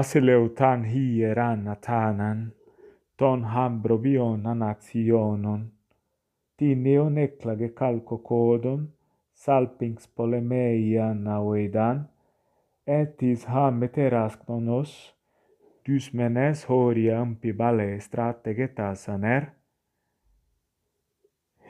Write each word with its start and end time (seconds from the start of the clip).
Basileutan 0.00 0.84
hieran 0.84 1.68
atanan, 1.68 2.52
ton 3.18 3.42
hambrobion 3.44 4.46
anationon, 4.52 5.62
tineon 6.56 7.18
eclage 7.18 7.68
calco 7.80 8.16
codon, 8.28 8.86
salpings 9.42 10.06
polemeian 10.16 11.28
auedan, 11.36 11.98
etis 12.86 13.44
ham 13.52 13.82
meterascnonos, 13.82 14.90
dysmenes 15.84 16.64
horia 16.70 17.20
ampi 17.20 17.52
bale 17.52 17.90
strategetas 18.00 19.06
aner, 19.16 19.52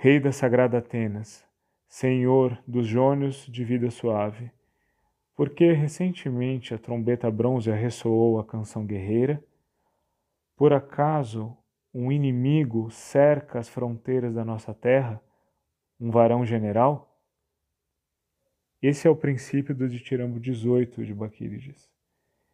Rei 0.04 0.20
da 0.20 0.30
Sagrada 0.30 0.78
Atenas, 0.78 1.44
Senhor 1.88 2.58
dos 2.64 2.86
Jônios 2.86 3.48
de 3.48 3.64
vida 3.64 3.90
suave, 3.90 4.52
porque 5.40 5.72
recentemente 5.72 6.74
a 6.74 6.78
trombeta 6.78 7.30
bronze 7.30 7.70
ressoou 7.70 8.38
a 8.38 8.44
canção 8.44 8.84
guerreira? 8.84 9.42
Por 10.54 10.70
acaso 10.74 11.56
um 11.94 12.12
inimigo 12.12 12.90
cerca 12.90 13.58
as 13.58 13.66
fronteiras 13.66 14.34
da 14.34 14.44
nossa 14.44 14.74
terra? 14.74 15.18
Um 15.98 16.10
varão 16.10 16.44
general? 16.44 17.18
Esse 18.82 19.08
é 19.08 19.10
o 19.10 19.16
princípio 19.16 19.74
do 19.74 19.88
Ditirambo 19.88 20.38
18 20.38 21.06
de 21.06 21.14
Baquírides. 21.14 21.90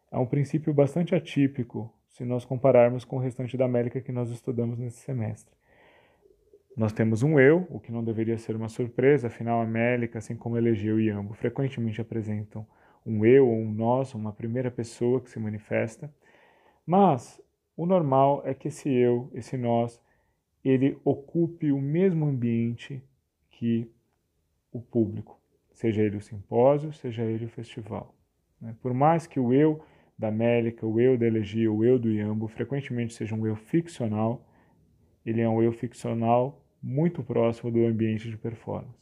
É 0.09 0.17
um 0.17 0.27
princípio 0.27 0.73
bastante 0.73 1.13
atípico 1.13 1.93
se 2.07 2.25
nós 2.25 2.45
compararmos 2.45 3.05
com 3.05 3.17
o 3.17 3.21
restante 3.21 3.57
da 3.57 3.65
América 3.65 4.01
que 4.01 4.13
nós 4.13 4.31
estudamos 4.31 4.79
nesse 4.79 4.99
semestre. 4.99 5.53
Nós 6.77 6.93
temos 6.93 7.23
um 7.23 7.41
eu, 7.41 7.67
o 7.71 7.81
que 7.81 7.91
não 7.91 8.05
deveria 8.05 8.37
ser 8.37 8.55
uma 8.55 8.69
surpresa, 8.69 9.29
afinal 9.29 9.63
a 9.63 9.67
Mélica, 9.67 10.19
assim 10.19 10.37
como 10.37 10.59
Elegeu 10.59 11.01
e 11.01 11.09
Ambo, 11.09 11.33
frequentemente 11.33 12.03
apresentam 12.03 12.67
um 13.05 13.25
eu 13.25 13.49
ou 13.49 13.57
um 13.57 13.73
nós, 13.73 14.13
uma 14.13 14.31
primeira 14.31 14.71
pessoa 14.71 15.23
que 15.23 15.31
se 15.31 15.39
manifesta. 15.39 16.13
Mas 16.85 17.41
o 17.75 17.87
normal 17.87 18.43
é 18.45 18.53
que 18.53 18.69
esse 18.69 18.93
eu, 18.93 19.31
esse 19.33 19.57
nós, 19.57 19.99
ele 20.63 20.99
ocupe 21.03 21.73
o 21.73 21.81
mesmo 21.81 22.27
ambiente 22.27 23.03
que 23.53 23.91
o 24.71 24.79
público, 24.79 25.41
seja 25.73 26.03
ele 26.03 26.19
o 26.19 26.21
simpósio, 26.21 26.93
seja 26.93 27.23
ele 27.23 27.47
o 27.47 27.49
festival. 27.49 28.15
Né? 28.61 28.77
Por 28.83 28.93
mais 28.93 29.27
que 29.27 29.41
o 29.41 29.51
eu 29.51 29.83
da 30.19 30.31
Mélica, 30.31 30.87
o 30.87 31.01
eu 31.01 31.17
da 31.17 31.27
Elegia, 31.27 31.73
o 31.73 31.83
eu 31.83 31.99
do 31.99 32.11
Iambo, 32.11 32.49
frequentemente 32.49 33.15
seja 33.15 33.35
um 33.35 33.47
eu 33.47 33.57
ficcional, 33.57 34.47
ele 35.25 35.41
é 35.41 35.49
um 35.49 35.63
eu 35.63 35.73
ficcional 35.73 36.63
muito 36.87 37.21
próximo 37.21 37.69
do 37.69 37.85
ambiente 37.85 38.31
de 38.31 38.37
performance. 38.37 38.95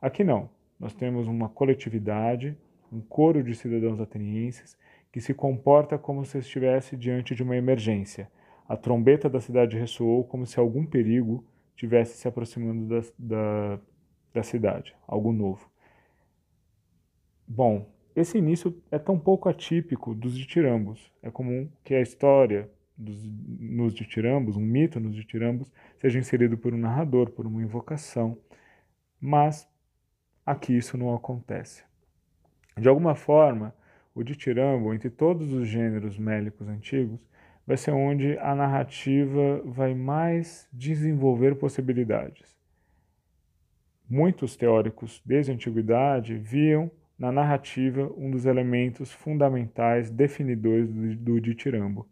Aqui 0.00 0.24
não, 0.24 0.48
nós 0.78 0.94
temos 0.94 1.28
uma 1.28 1.50
coletividade, 1.50 2.56
um 2.90 3.02
coro 3.02 3.42
de 3.42 3.54
cidadãos 3.54 4.00
atenienses 4.00 4.74
que 5.12 5.20
se 5.20 5.34
comporta 5.34 5.98
como 5.98 6.24
se 6.24 6.38
estivesse 6.38 6.96
diante 6.96 7.34
de 7.34 7.42
uma 7.42 7.54
emergência. 7.54 8.30
A 8.66 8.74
trombeta 8.74 9.28
da 9.28 9.38
cidade 9.38 9.76
ressoou 9.76 10.24
como 10.24 10.46
se 10.46 10.58
algum 10.58 10.86
perigo 10.86 11.44
tivesse 11.76 12.16
se 12.16 12.26
aproximando 12.26 12.86
da, 12.86 13.06
da, 13.18 13.80
da 14.32 14.42
cidade, 14.42 14.96
algo 15.06 15.30
novo. 15.30 15.70
Bom, 17.46 17.86
esse 18.16 18.38
início 18.38 18.74
é 18.90 18.98
tão 18.98 19.18
pouco 19.18 19.46
atípico 19.46 20.14
dos 20.14 20.38
ditirambos. 20.38 21.12
É 21.22 21.30
comum 21.30 21.68
que 21.84 21.94
a 21.94 22.00
história 22.00 22.70
dos, 23.00 23.18
nos 23.58 23.94
ditirambos, 23.94 24.56
um 24.56 24.60
mito 24.60 25.00
nos 25.00 25.14
ditirambos, 25.14 25.72
seja 25.98 26.18
inserido 26.18 26.56
por 26.58 26.74
um 26.74 26.78
narrador, 26.78 27.30
por 27.30 27.46
uma 27.46 27.62
invocação, 27.62 28.38
mas 29.20 29.66
aqui 30.44 30.76
isso 30.76 30.98
não 30.98 31.14
acontece. 31.14 31.82
De 32.78 32.88
alguma 32.88 33.14
forma, 33.14 33.74
o 34.14 34.22
ditirambo, 34.22 34.92
entre 34.92 35.10
todos 35.10 35.52
os 35.52 35.66
gêneros 35.66 36.18
mélicos 36.18 36.68
antigos, 36.68 37.20
vai 37.66 37.76
ser 37.76 37.92
onde 37.92 38.38
a 38.38 38.54
narrativa 38.54 39.62
vai 39.64 39.94
mais 39.94 40.68
desenvolver 40.72 41.56
possibilidades. 41.56 42.58
Muitos 44.08 44.56
teóricos 44.56 45.22
desde 45.24 45.52
a 45.52 45.54
antiguidade 45.54 46.36
viam 46.36 46.90
na 47.16 47.30
narrativa 47.30 48.10
um 48.16 48.30
dos 48.30 48.46
elementos 48.46 49.12
fundamentais 49.12 50.10
definidores 50.10 50.88
do, 51.16 51.40
ditirambo 51.40 52.08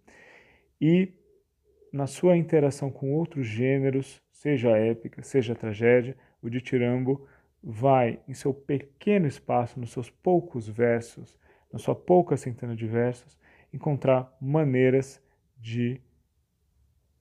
e 0.81 1.13
na 1.93 2.07
sua 2.07 2.37
interação 2.37 2.91
com 2.91 3.13
outros 3.13 3.47
gêneros, 3.47 4.23
seja 4.31 4.77
épica, 4.77 5.23
seja 5.23 5.55
tragédia, 5.55 6.17
o 6.43 6.49
ditirambo 6.49 7.27
vai, 7.63 8.21
em 8.29 8.35
seu 8.35 8.55
pequeno 8.55 9.27
espaço, 9.27 9.81
nos 9.81 9.91
seus 9.91 10.11
poucos 10.11 10.69
versos, 10.69 11.39
na 11.73 11.79
sua 11.79 11.95
pouca 11.95 12.37
centena 12.37 12.77
de 12.77 12.87
versos, 12.87 13.39
encontrar 13.73 14.33
maneiras 14.41 15.21
de 15.59 16.01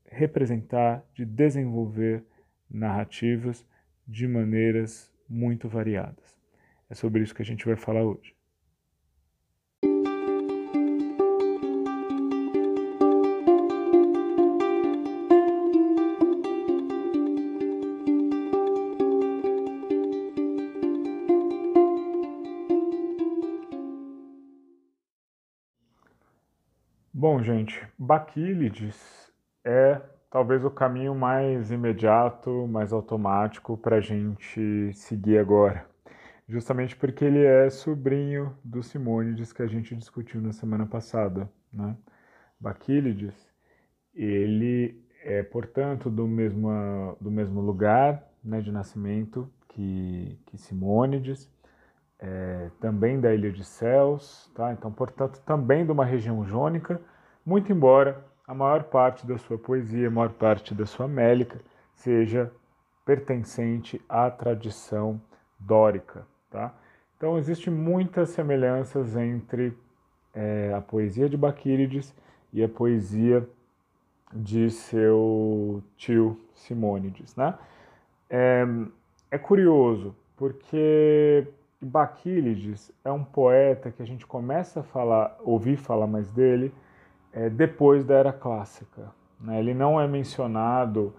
representar, 0.05 1.03
de 1.13 1.25
desenvolver 1.25 2.23
narrativas 2.69 3.65
de 4.07 4.27
maneiras 4.27 5.11
muito 5.27 5.67
variadas. 5.67 6.37
É 6.89 6.95
sobre 6.95 7.21
isso 7.21 7.35
que 7.35 7.41
a 7.41 7.45
gente 7.45 7.65
vai 7.65 7.75
falar 7.75 8.03
hoje. 8.03 8.36
Bom, 27.37 27.43
gente, 27.43 27.87
Baquílides 27.99 29.31
é 29.63 30.01
talvez 30.27 30.65
o 30.65 30.71
caminho 30.71 31.13
mais 31.13 31.69
imediato, 31.69 32.67
mais 32.67 32.91
automático 32.91 33.77
para 33.77 33.97
a 33.97 34.01
gente 34.01 34.91
seguir 34.93 35.37
agora. 35.37 35.85
Justamente 36.49 36.95
porque 36.95 37.23
ele 37.23 37.45
é 37.45 37.69
sobrinho 37.69 38.57
do 38.63 38.81
Simônides 38.81 39.53
que 39.53 39.61
a 39.61 39.67
gente 39.67 39.95
discutiu 39.95 40.41
na 40.41 40.51
semana 40.51 40.87
passada. 40.87 41.47
Né? 41.71 41.95
Baquílides, 42.59 43.35
ele 44.15 44.99
é, 45.23 45.43
portanto, 45.43 46.09
do 46.09 46.27
mesmo, 46.27 47.15
do 47.21 47.29
mesmo 47.29 47.61
lugar 47.61 48.27
né, 48.43 48.61
de 48.61 48.71
nascimento 48.71 49.47
que, 49.67 50.39
que 50.47 50.57
Simônides, 50.57 51.47
é, 52.17 52.71
também 52.81 53.21
da 53.21 53.31
ilha 53.31 53.51
de 53.51 53.63
Céus, 53.63 54.51
tá? 54.55 54.73
então, 54.73 54.91
portanto, 54.91 55.39
também 55.45 55.85
de 55.85 55.91
uma 55.91 56.03
região 56.03 56.43
jônica, 56.43 56.99
muito 57.47 57.71
embora 57.71 58.25
a 58.45 58.53
maior 58.53 58.83
parte 58.83 59.25
da 59.25 59.37
sua 59.37 59.57
poesia, 59.57 60.09
a 60.09 60.11
maior 60.11 60.33
parte 60.33 60.75
da 60.75 60.85
sua 60.85 61.07
mélica, 61.07 61.61
seja 61.95 62.51
pertencente 63.05 64.01
à 64.09 64.29
tradição 64.29 65.21
dórica. 65.57 66.27
Tá? 66.49 66.73
Então, 67.15 67.37
existem 67.37 67.73
muitas 67.73 68.31
semelhanças 68.31 69.15
entre 69.15 69.73
é, 70.33 70.73
a 70.75 70.81
poesia 70.81 71.29
de 71.29 71.37
Baquírides 71.37 72.13
e 72.51 72.61
a 72.61 72.67
poesia 72.67 73.47
de 74.33 74.69
seu 74.69 75.81
tio 75.95 76.37
Simônides. 76.53 77.33
Né? 77.33 77.57
É, 78.29 78.67
é 79.31 79.37
curioso, 79.37 80.13
porque 80.35 81.47
Baquílides 81.81 82.91
é 83.05 83.11
um 83.11 83.23
poeta 83.23 83.89
que 83.89 84.01
a 84.01 84.05
gente 84.05 84.27
começa 84.27 84.81
a 84.81 84.83
falar, 84.83 85.37
ouvir 85.39 85.77
falar 85.77 86.07
mais 86.07 86.29
dele 86.29 86.73
é, 87.31 87.49
depois 87.49 88.03
da 88.03 88.15
Era 88.15 88.33
Clássica. 88.33 89.11
Né? 89.39 89.59
Ele 89.59 89.73
não 89.73 89.99
é 89.99 90.07
mencionado 90.07 91.13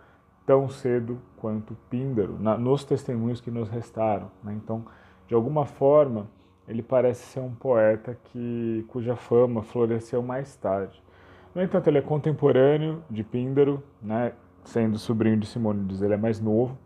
tão 0.46 0.68
cedo 0.68 1.18
quanto 1.36 1.76
Píndaro, 1.90 2.38
na, 2.40 2.56
nos 2.56 2.84
testemunhos 2.84 3.40
que 3.40 3.50
nos 3.50 3.68
restaram. 3.68 4.30
Né? 4.42 4.54
Então, 4.54 4.84
de 5.26 5.34
alguma 5.34 5.66
forma, 5.66 6.26
ele 6.66 6.82
parece 6.82 7.26
ser 7.26 7.40
um 7.40 7.54
poeta 7.54 8.18
que, 8.24 8.84
cuja 8.88 9.14
fama 9.14 9.62
floresceu 9.62 10.22
mais 10.22 10.56
tarde. 10.56 11.02
No 11.54 11.62
entanto, 11.62 11.88
ele 11.88 11.98
é 11.98 12.02
contemporâneo 12.02 13.02
de 13.10 13.22
Píndaro, 13.22 13.82
né? 14.00 14.32
sendo 14.64 14.98
sobrinho 14.98 15.36
de 15.36 15.46
Simônides, 15.46 16.02
ele 16.02 16.14
é 16.14 16.16
mais 16.16 16.40
novo. 16.40 16.76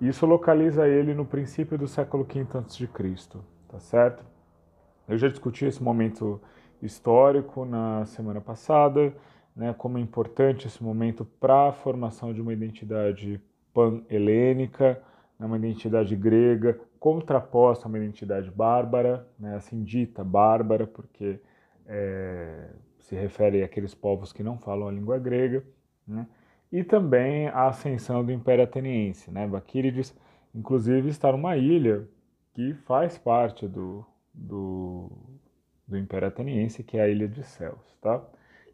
Isso 0.00 0.26
localiza 0.26 0.86
ele 0.86 1.14
no 1.14 1.24
princípio 1.24 1.78
do 1.78 1.86
século 1.86 2.24
V 2.24 2.46
a.C., 2.58 3.38
tá 3.68 3.78
certo? 3.78 4.24
Eu 5.08 5.16
já 5.16 5.28
discuti 5.28 5.64
esse 5.64 5.82
momento 5.82 6.40
histórico 6.82 7.64
na 7.64 8.04
semana 8.06 8.40
passada, 8.40 9.14
né, 9.54 9.74
como 9.76 9.98
é 9.98 10.00
importante 10.00 10.66
esse 10.66 10.82
momento 10.82 11.24
para 11.24 11.68
a 11.68 11.72
formação 11.72 12.32
de 12.32 12.40
uma 12.40 12.52
identidade 12.52 13.40
pan-helênica, 13.72 15.00
né, 15.38 15.46
uma 15.46 15.56
identidade 15.56 16.16
grega, 16.16 16.78
contraposta 16.98 17.86
a 17.86 17.88
uma 17.88 17.98
identidade 17.98 18.50
bárbara, 18.50 19.26
né, 19.38 19.54
assim 19.56 19.82
dita 19.82 20.24
bárbara, 20.24 20.86
porque 20.86 21.40
é, 21.86 22.70
se 22.98 23.14
refere 23.14 23.62
àqueles 23.62 23.94
povos 23.94 24.32
que 24.32 24.42
não 24.42 24.58
falam 24.58 24.88
a 24.88 24.92
língua 24.92 25.18
grega, 25.18 25.62
né, 26.06 26.26
e 26.74 26.82
também 26.82 27.46
a 27.48 27.68
ascensão 27.68 28.24
do 28.24 28.32
Império 28.32 28.64
Ateniense. 28.64 29.30
Né? 29.30 29.46
Baquírides, 29.46 30.12
inclusive, 30.52 31.08
está 31.08 31.30
numa 31.30 31.56
ilha 31.56 32.08
que 32.52 32.74
faz 32.74 33.16
parte 33.16 33.68
do, 33.68 34.04
do, 34.32 35.08
do 35.86 35.98
Império 35.98 36.28
Ateniense, 36.28 36.82
que 36.82 36.96
é 36.96 37.02
a 37.02 37.08
Ilha 37.08 37.28
de 37.28 37.42
Céus, 37.42 37.96
tá? 38.00 38.22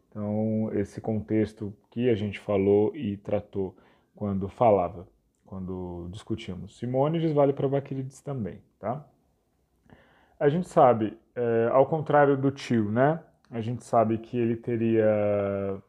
Então, 0.09 0.69
esse 0.73 0.99
contexto 0.99 1.73
que 1.89 2.09
a 2.09 2.15
gente 2.15 2.39
falou 2.39 2.95
e 2.95 3.17
tratou 3.17 3.75
quando 4.15 4.47
falava, 4.49 5.07
quando 5.45 6.07
discutimos 6.11 6.77
Simônides, 6.77 7.31
vale 7.31 7.53
para 7.53 7.67
Baquílides 7.67 8.21
também, 8.21 8.61
tá? 8.79 9.05
A 10.39 10.49
gente 10.49 10.67
sabe, 10.67 11.17
é, 11.35 11.69
ao 11.71 11.85
contrário 11.85 12.35
do 12.37 12.51
tio, 12.51 12.91
né? 12.91 13.19
A 13.49 13.61
gente 13.61 13.83
sabe 13.83 14.17
que 14.17 14.37
ele 14.37 14.55
teria 14.55 15.81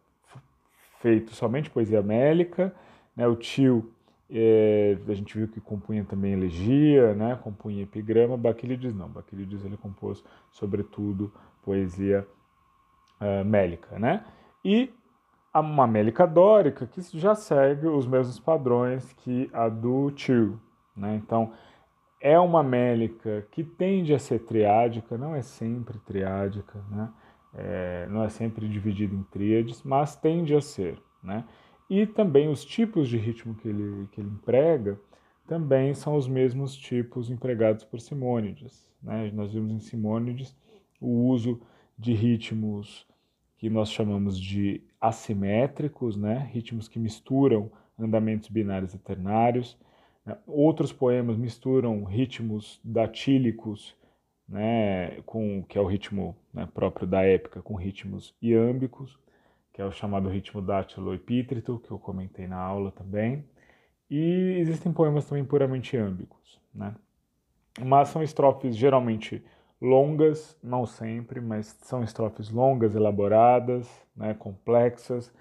feito 1.01 1.35
somente 1.35 1.71
poesia 1.71 2.03
mélica, 2.03 2.75
né? 3.17 3.27
O 3.27 3.37
tio, 3.37 3.92
é, 4.35 4.97
a 5.07 5.15
gente 5.15 5.37
viu 5.37 5.47
que 5.47 5.61
compunha 5.61 6.05
também 6.05 6.33
elegia, 6.33 7.15
né? 7.15 7.39
Compunha 7.43 7.83
epigrama. 7.83 8.37
Baquílides 8.37 8.95
não. 8.95 9.09
Baquílides 9.09 9.65
ele 9.65 9.77
compôs, 9.77 10.25
sobretudo, 10.51 11.31
poesia 11.63 12.27
uh, 13.21 13.45
mélica, 13.45 13.99
né? 13.99 14.25
E 14.65 14.91
uma 15.55 15.87
mélica 15.87 16.27
dórica 16.27 16.87
que 16.87 17.03
já 17.19 17.35
segue 17.35 17.87
os 17.87 18.07
mesmos 18.07 18.41
padrões 18.41 19.13
que 19.13 19.51
a 19.53 19.69
do 19.69 20.11
tio, 20.13 20.59
né? 20.97 21.15
Então, 21.17 21.53
é 22.19 22.39
uma 22.39 22.63
mélica 22.63 23.47
que 23.51 23.63
tende 23.63 24.15
a 24.15 24.19
ser 24.19 24.39
triádica, 24.39 25.19
não 25.19 25.35
é 25.35 25.43
sempre 25.43 25.99
triádica, 25.99 26.83
né? 26.91 27.11
É, 27.55 28.07
não 28.09 28.25
é 28.25 28.31
sempre 28.31 28.67
dividida 28.67 29.15
em 29.15 29.23
tríades, 29.25 29.83
mas 29.83 30.17
tende 30.17 30.55
a 30.55 30.61
ser, 30.63 30.99
né? 31.23 31.45
E 31.95 32.07
também 32.07 32.49
os 32.49 32.65
tipos 32.65 33.07
de 33.07 33.19
ritmo 33.19 33.55
que 33.55 33.69
ele, 33.69 34.09
que 34.13 34.21
ele 34.23 34.31
emprega 34.31 34.99
também 35.47 35.93
são 35.93 36.17
os 36.17 36.27
mesmos 36.27 36.75
tipos 36.75 37.29
empregados 37.29 37.85
por 37.85 38.01
Simônides. 38.01 38.89
Né? 39.03 39.31
Nós 39.35 39.53
vimos 39.53 39.71
em 39.71 39.79
Simônides 39.79 40.57
o 40.99 41.29
uso 41.29 41.61
de 41.99 42.15
ritmos 42.15 43.07
que 43.59 43.69
nós 43.69 43.91
chamamos 43.91 44.41
de 44.41 44.81
assimétricos, 44.99 46.17
né? 46.17 46.49
ritmos 46.51 46.89
que 46.89 46.99
misturam 46.99 47.71
andamentos 47.99 48.49
binários 48.49 48.95
e 48.95 48.99
ternários. 48.99 49.77
Né? 50.25 50.35
Outros 50.47 50.95
poemas 50.95 51.37
misturam 51.37 52.05
ritmos 52.05 52.81
datílicos, 52.83 53.95
né? 54.49 55.21
com, 55.27 55.63
que 55.65 55.77
é 55.77 55.81
o 55.83 55.87
ritmo 55.87 56.35
né, 56.55 56.67
próprio 56.73 57.07
da 57.07 57.21
época, 57.21 57.61
com 57.61 57.75
ritmos 57.75 58.35
iâmbicos, 58.41 59.21
que 59.73 59.81
é 59.81 59.85
o 59.85 59.93
chamado 59.93 60.29
ritmo 60.29 60.61
dátilo 60.61 61.15
epítrito, 61.15 61.81
que 61.85 61.91
eu 61.91 61.99
comentei 61.99 62.47
na 62.47 62.59
aula 62.59 62.91
também. 62.93 63.45
E 64.11 64.57
existem 64.59 64.93
poemas 64.93 65.25
também 65.27 65.45
puramente 65.45 65.97
iâmbicos, 65.97 66.61
né? 66.75 66.95
mas 67.81 68.09
são 68.09 68.23
estrofes 68.23 68.77
geralmente 68.77 69.43
longas, 69.81 70.57
não 70.63 70.87
sempre, 70.87 71.41
mas 71.41 71.67
são 71.83 72.05
estrofes 72.05 72.51
longas, 72.51 72.95
elaboradas, 72.95 73.91
né, 74.15 74.35
complexas, 74.35 75.33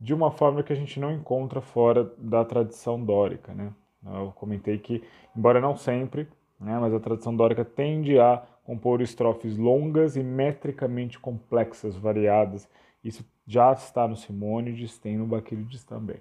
de 0.00 0.14
uma 0.14 0.30
forma 0.30 0.62
que 0.62 0.72
a 0.72 0.76
gente 0.76 1.00
não 1.00 1.10
encontra 1.10 1.60
fora 1.60 2.04
da 2.16 2.44
tradição 2.44 3.02
dórica. 3.02 3.52
Né? 3.52 3.72
Eu 4.04 4.32
comentei 4.36 4.78
que, 4.78 5.02
embora 5.36 5.60
não 5.60 5.76
sempre, 5.76 6.28
né, 6.60 6.78
mas 6.78 6.94
a 6.94 7.00
tradição 7.00 7.34
dórica 7.34 7.64
tende 7.64 8.18
a 8.20 8.42
compor 8.62 9.00
estrofes 9.00 9.56
longas 9.56 10.16
e 10.16 10.22
metricamente 10.22 11.18
complexas, 11.18 11.96
variadas. 11.96 12.68
Isso 13.08 13.24
já 13.46 13.72
está 13.72 14.06
no 14.06 14.14
Simônides, 14.14 14.98
tem 14.98 15.16
no 15.16 15.26
Baquílides 15.26 15.82
também. 15.82 16.18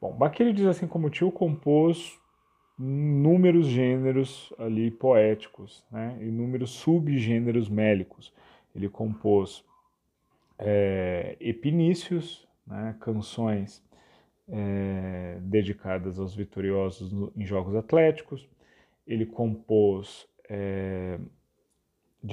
Bom, 0.00 0.12
Baquílides, 0.12 0.66
assim 0.66 0.86
como 0.86 1.08
tio, 1.08 1.30
compôs 1.30 2.18
inúmeros 2.78 3.66
gêneros 3.66 4.52
ali 4.58 4.90
poéticos, 4.90 5.84
né? 5.90 6.18
inúmeros 6.20 6.70
subgêneros 6.70 7.68
mélicos. 7.68 8.32
Ele 8.74 8.88
compôs 8.88 9.64
é, 10.58 11.36
epinícios, 11.38 12.48
né? 12.66 12.96
canções 13.00 13.84
é, 14.48 15.38
dedicadas 15.42 16.18
aos 16.18 16.34
vitoriosos 16.34 17.12
no, 17.12 17.32
em 17.36 17.46
jogos 17.46 17.76
atléticos. 17.76 18.48
Ele 19.06 19.26
compôs 19.26 20.26
é, 20.48 21.20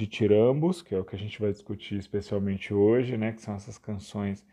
tirambos, 0.06 0.82
que 0.82 0.94
é 0.94 0.98
o 0.98 1.04
que 1.04 1.16
a 1.16 1.18
gente 1.18 1.40
vai 1.40 1.50
discutir 1.50 1.96
especialmente 1.96 2.72
hoje, 2.74 3.16
né? 3.16 3.32
que 3.32 3.42
são 3.42 3.54
essas 3.54 3.78
canções 3.78 4.44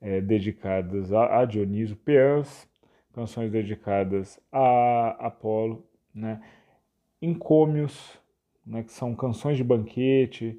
é, 0.00 0.20
dedicadas 0.20 1.12
a, 1.12 1.40
a 1.40 1.44
Dioniso, 1.44 1.96
peãs, 1.96 2.68
canções 3.12 3.50
dedicadas 3.50 4.40
a 4.50 5.16
Apolo, 5.26 5.86
né? 6.14 6.40
encômios, 7.20 8.18
né, 8.64 8.82
que 8.82 8.92
são 8.92 9.14
canções 9.14 9.56
de 9.56 9.64
banquete, 9.64 10.58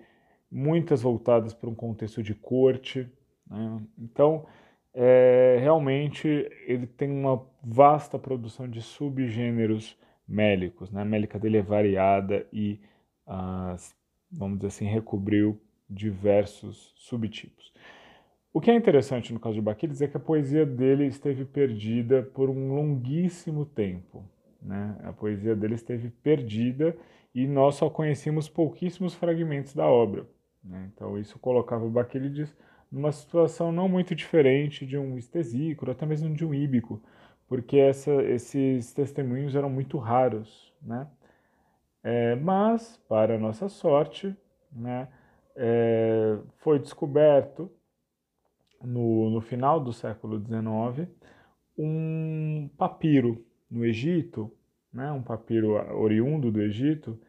muitas 0.52 1.02
voltadas 1.02 1.54
para 1.54 1.70
um 1.70 1.76
contexto 1.76 2.22
de 2.22 2.36
corte. 2.36 3.10
Né? 3.50 3.82
Então, 3.98 4.46
é, 4.94 5.58
realmente, 5.60 6.28
ele 6.68 6.86
tem 6.86 7.10
uma 7.10 7.46
vasta 7.64 8.20
produção 8.20 8.68
de 8.68 8.82
subgêneros 8.82 9.98
mélicos. 10.28 10.92
Né? 10.92 11.02
A 11.02 11.06
mélica 11.06 11.40
dele 11.40 11.58
é 11.58 11.62
variada 11.62 12.46
e, 12.52 12.80
ah, 13.26 13.76
vamos 14.32 14.58
dizer 14.58 14.68
assim, 14.68 14.86
recobriu 14.86 15.60
diversos 15.90 16.94
subtipos. 16.96 17.72
O 18.54 18.60
que 18.60 18.70
é 18.70 18.76
interessante 18.76 19.34
no 19.34 19.40
caso 19.40 19.56
de 19.56 19.62
Baquides 19.62 20.02
é 20.02 20.08
que 20.08 20.18
a 20.18 20.20
poesia 20.20 20.66
dele 20.66 21.06
esteve 21.06 21.46
perdida 21.46 22.22
por 22.22 22.50
um 22.50 22.74
longuíssimo 22.74 23.66
tempo. 23.66 24.26
Né? 24.62 24.98
A 25.04 25.14
poesia 25.14 25.56
dele 25.56 25.76
esteve 25.76 26.10
perdida 26.10 26.96
e 27.34 27.48
nós 27.48 27.76
só 27.76 27.90
conhecíamos 27.90 28.50
pouquíssimos 28.50 29.14
fragmentos 29.16 29.74
da 29.74 29.86
obra. 29.86 30.28
Né? 30.64 30.90
Então 30.94 31.18
isso 31.18 31.40
colocava 31.40 31.88
Baquílides 31.90 32.54
numa 32.92 33.12
situação 33.12 33.72
não 33.72 33.88
muito 33.88 34.14
diferente 34.14 34.86
de 34.86 34.98
um 34.98 35.18
estesícoro, 35.18 35.92
até 35.92 36.06
mesmo 36.06 36.34
de 36.36 36.46
um 36.46 36.54
íbico, 36.54 37.02
porque 37.48 37.78
essa, 37.78 38.12
esses 38.24 38.94
testemunhos 38.94 39.56
eram 39.56 39.70
muito 39.70 39.98
raros. 39.98 40.74
Né? 40.82 41.08
É, 42.04 42.36
mas, 42.36 42.98
para 43.08 43.38
nossa 43.38 43.70
sorte, 43.70 44.36
né, 44.72 45.08
é, 45.56 46.38
foi 46.58 46.80
descoberto 46.80 47.72
no, 48.84 49.30
no 49.30 49.42
final 49.42 49.80
do 49.80 49.94
século 49.94 50.40
XIX, 50.40 51.08
um 51.78 52.70
papiro 52.78 53.46
no 53.70 53.86
Egito, 53.86 54.52
né, 54.92 55.12
um 55.12 55.22
papiro 55.22 55.74
oriundo 55.96 56.52
do 56.52 56.62
Egito, 56.62 57.20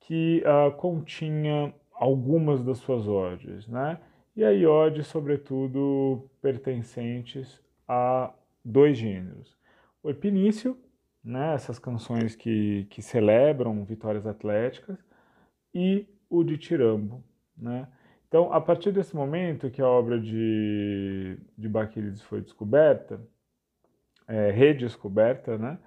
que 0.00 0.42
uh, 0.46 0.70
continha 0.76 1.74
algumas 1.92 2.62
das 2.62 2.78
suas 2.78 3.06
odes, 3.06 3.66
né? 3.66 3.98
E 4.34 4.44
aí 4.44 4.64
odes, 4.64 5.06
sobretudo, 5.08 6.30
pertencentes 6.40 7.60
a 7.86 8.32
dois 8.64 8.96
gêneros. 8.96 9.56
O 10.02 10.08
epinício, 10.08 10.78
né, 11.28 11.54
essas 11.54 11.78
canções 11.78 12.34
que, 12.34 12.86
que 12.88 13.02
celebram 13.02 13.84
vitórias 13.84 14.26
atléticas, 14.26 14.96
e 15.74 16.08
o 16.30 16.42
de 16.42 16.56
Tirambo, 16.56 17.22
né? 17.54 17.86
Então, 18.26 18.50
a 18.50 18.60
partir 18.60 18.92
desse 18.92 19.14
momento 19.14 19.70
que 19.70 19.82
a 19.82 19.86
obra 19.86 20.18
de, 20.18 21.38
de 21.56 21.68
Baquílides 21.68 22.22
foi 22.22 22.40
descoberta, 22.40 23.20
é, 24.26 24.50
redescoberta, 24.50 25.58
né? 25.58 25.78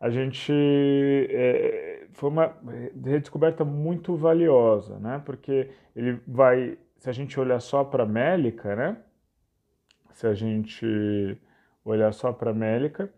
A 0.00 0.10
gente 0.10 0.52
é, 0.52 2.06
foi 2.12 2.30
uma 2.30 2.56
redescoberta 3.04 3.64
muito 3.64 4.16
valiosa, 4.16 4.98
né? 4.98 5.22
Porque 5.24 5.70
ele 5.94 6.20
vai, 6.26 6.76
se 6.98 7.08
a 7.08 7.12
gente 7.12 7.38
olhar 7.38 7.60
só 7.60 7.84
para 7.84 8.04
Mélica, 8.04 8.74
né? 8.74 8.96
Se 10.12 10.26
a 10.26 10.34
gente 10.34 11.38
olhar 11.84 12.12
só 12.12 12.32
para 12.32 12.52
Mélica, 12.52 13.12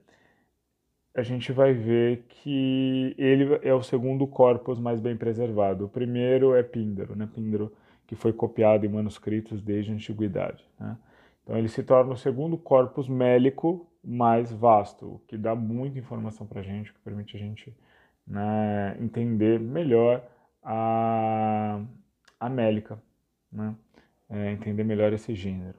a 1.14 1.22
gente 1.22 1.52
vai 1.52 1.72
ver 1.72 2.24
que 2.28 3.14
ele 3.18 3.58
é 3.62 3.74
o 3.74 3.82
segundo 3.82 4.26
corpus 4.26 4.78
mais 4.78 5.00
bem 5.00 5.16
preservado. 5.16 5.86
O 5.86 5.88
primeiro 5.88 6.54
é 6.54 6.62
Píndaro, 6.62 7.16
né? 7.16 7.28
Píndaro 7.32 7.72
que 8.10 8.16
foi 8.16 8.32
copiado 8.32 8.84
em 8.84 8.88
manuscritos 8.88 9.62
desde 9.62 9.92
a 9.92 9.94
antiguidade. 9.94 10.64
Né? 10.80 10.96
Então 11.44 11.56
ele 11.56 11.68
se 11.68 11.80
torna 11.80 12.12
o 12.12 12.16
segundo 12.16 12.58
corpus 12.58 13.08
mélico 13.08 13.88
mais 14.02 14.52
vasto, 14.52 15.14
o 15.14 15.18
que 15.28 15.36
dá 15.36 15.54
muita 15.54 15.96
informação 15.96 16.44
para 16.44 16.60
a 16.60 16.62
gente, 16.64 16.92
que 16.92 16.98
permite 17.00 17.36
a 17.36 17.38
gente 17.38 17.72
né, 18.26 18.96
entender 19.00 19.60
melhor 19.60 20.24
a, 20.60 21.80
a 22.40 22.48
mélica, 22.48 23.00
né? 23.52 23.76
é, 24.28 24.50
entender 24.50 24.82
melhor 24.82 25.12
esse 25.12 25.32
gênero. 25.32 25.78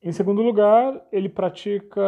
Em 0.00 0.12
segundo 0.12 0.42
lugar, 0.42 1.00
ele 1.10 1.28
pratica 1.28 2.00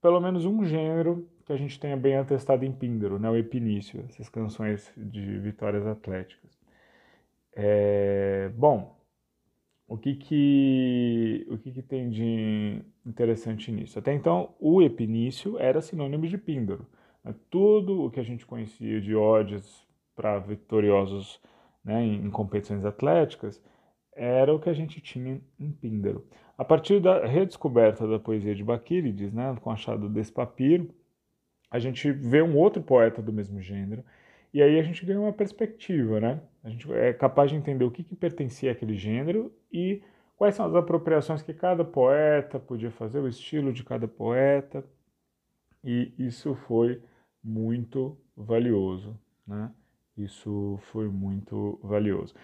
pelo 0.00 0.20
menos 0.20 0.44
um 0.44 0.64
gênero 0.64 1.28
que 1.44 1.52
a 1.52 1.56
gente 1.56 1.78
tenha 1.80 1.96
bem 1.96 2.16
atestado 2.16 2.64
em 2.64 2.72
Píndaro, 2.72 3.18
né, 3.18 3.30
o 3.30 3.36
epinício, 3.36 4.04
essas 4.08 4.28
canções 4.28 4.92
de 4.96 5.38
vitórias 5.38 5.86
atléticas. 5.86 6.58
É, 7.54 8.50
bom, 8.56 8.96
o 9.86 9.96
que 9.96 10.14
que, 10.14 11.46
o 11.50 11.58
que 11.58 11.72
que 11.72 11.82
tem 11.82 12.10
de 12.10 12.82
interessante 13.06 13.72
nisso? 13.72 13.98
Até 13.98 14.12
então, 14.12 14.54
o 14.60 14.82
epinício 14.82 15.58
era 15.58 15.80
sinônimo 15.80 16.26
de 16.26 16.38
píndaro. 16.38 16.86
Né? 17.24 17.34
Tudo 17.50 18.04
o 18.04 18.10
que 18.10 18.20
a 18.20 18.24
gente 18.24 18.46
conhecia 18.46 19.00
de 19.00 19.14
odes 19.14 19.86
para 20.14 20.38
vitoriosos 20.38 21.40
né, 21.84 22.02
em, 22.04 22.26
em 22.26 22.30
competições 22.30 22.84
atléticas, 22.84 23.62
era 24.14 24.52
o 24.54 24.58
que 24.58 24.68
a 24.68 24.74
gente 24.74 25.00
tinha 25.00 25.40
em 25.58 25.70
Píndaro. 25.72 26.26
A 26.58 26.64
partir 26.64 27.00
da 27.00 27.24
redescoberta 27.24 28.04
da 28.04 28.18
poesia 28.18 28.52
de 28.52 28.64
Baquílides, 28.64 29.32
né, 29.32 29.56
com 29.60 29.70
o 29.70 29.72
achado 29.72 30.08
desse 30.08 30.32
papiro, 30.32 30.92
a 31.70 31.78
gente 31.78 32.10
vê 32.10 32.42
um 32.42 32.56
outro 32.56 32.82
poeta 32.82 33.22
do 33.22 33.32
mesmo 33.32 33.62
gênero, 33.62 34.04
e 34.52 34.60
aí 34.60 34.76
a 34.76 34.82
gente 34.82 35.06
ganha 35.06 35.20
uma 35.20 35.32
perspectiva, 35.32 36.18
né? 36.18 36.40
A 36.64 36.70
gente 36.70 36.90
é 36.92 37.12
capaz 37.12 37.50
de 37.50 37.56
entender 37.56 37.84
o 37.84 37.90
que, 37.90 38.02
que 38.02 38.16
pertencia 38.16 38.72
àquele 38.72 38.96
gênero 38.96 39.52
e 39.72 40.02
quais 40.36 40.56
são 40.56 40.66
as 40.66 40.74
apropriações 40.74 41.42
que 41.42 41.54
cada 41.54 41.84
poeta 41.84 42.58
podia 42.58 42.90
fazer, 42.90 43.20
o 43.20 43.28
estilo 43.28 43.72
de 43.72 43.84
cada 43.84 44.08
poeta, 44.08 44.84
e 45.84 46.12
isso 46.18 46.56
foi 46.66 47.00
muito 47.44 48.18
valioso, 48.36 49.16
né? 49.46 49.70
Isso 50.16 50.76
foi 50.90 51.08
muito 51.08 51.78
valioso. 51.84 52.34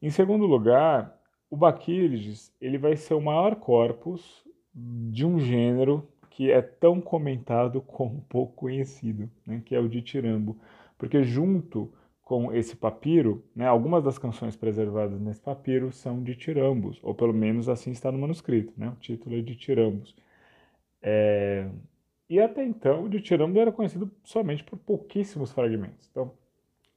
Em 0.00 0.10
segundo 0.10 0.46
lugar, 0.46 1.18
o 1.50 1.56
Baquílides 1.56 2.52
ele 2.60 2.78
vai 2.78 2.96
ser 2.96 3.14
o 3.14 3.20
maior 3.20 3.56
corpus 3.56 4.44
de 4.74 5.24
um 5.24 5.38
gênero 5.38 6.08
que 6.30 6.50
é 6.50 6.60
tão 6.60 7.00
comentado 7.00 7.80
como 7.80 8.24
pouco 8.28 8.54
conhecido, 8.54 9.30
né? 9.46 9.62
que 9.64 9.74
é 9.74 9.78
o 9.78 9.88
de 9.88 10.02
Tirambo, 10.02 10.56
porque 10.98 11.22
junto 11.22 11.92
com 12.24 12.52
esse 12.52 12.74
papiro, 12.74 13.44
né, 13.54 13.66
algumas 13.66 14.02
das 14.02 14.18
canções 14.18 14.56
preservadas 14.56 15.20
nesse 15.20 15.40
papiro 15.40 15.92
são 15.92 16.22
de 16.22 16.34
Tirambos, 16.34 16.98
ou 17.02 17.14
pelo 17.14 17.34
menos 17.34 17.68
assim 17.68 17.92
está 17.92 18.10
no 18.10 18.18
manuscrito, 18.18 18.72
né? 18.76 18.88
o 18.88 18.96
título 18.96 19.36
é 19.36 19.42
de 19.42 19.54
Tirambos. 19.54 20.16
É... 21.02 21.68
E 22.28 22.40
até 22.40 22.64
então, 22.64 23.04
o 23.04 23.08
de 23.08 23.20
Tirambos 23.20 23.56
era 23.56 23.70
conhecido 23.70 24.10
somente 24.24 24.64
por 24.64 24.78
pouquíssimos 24.78 25.52
fragmentos. 25.52 26.08
Então, 26.10 26.32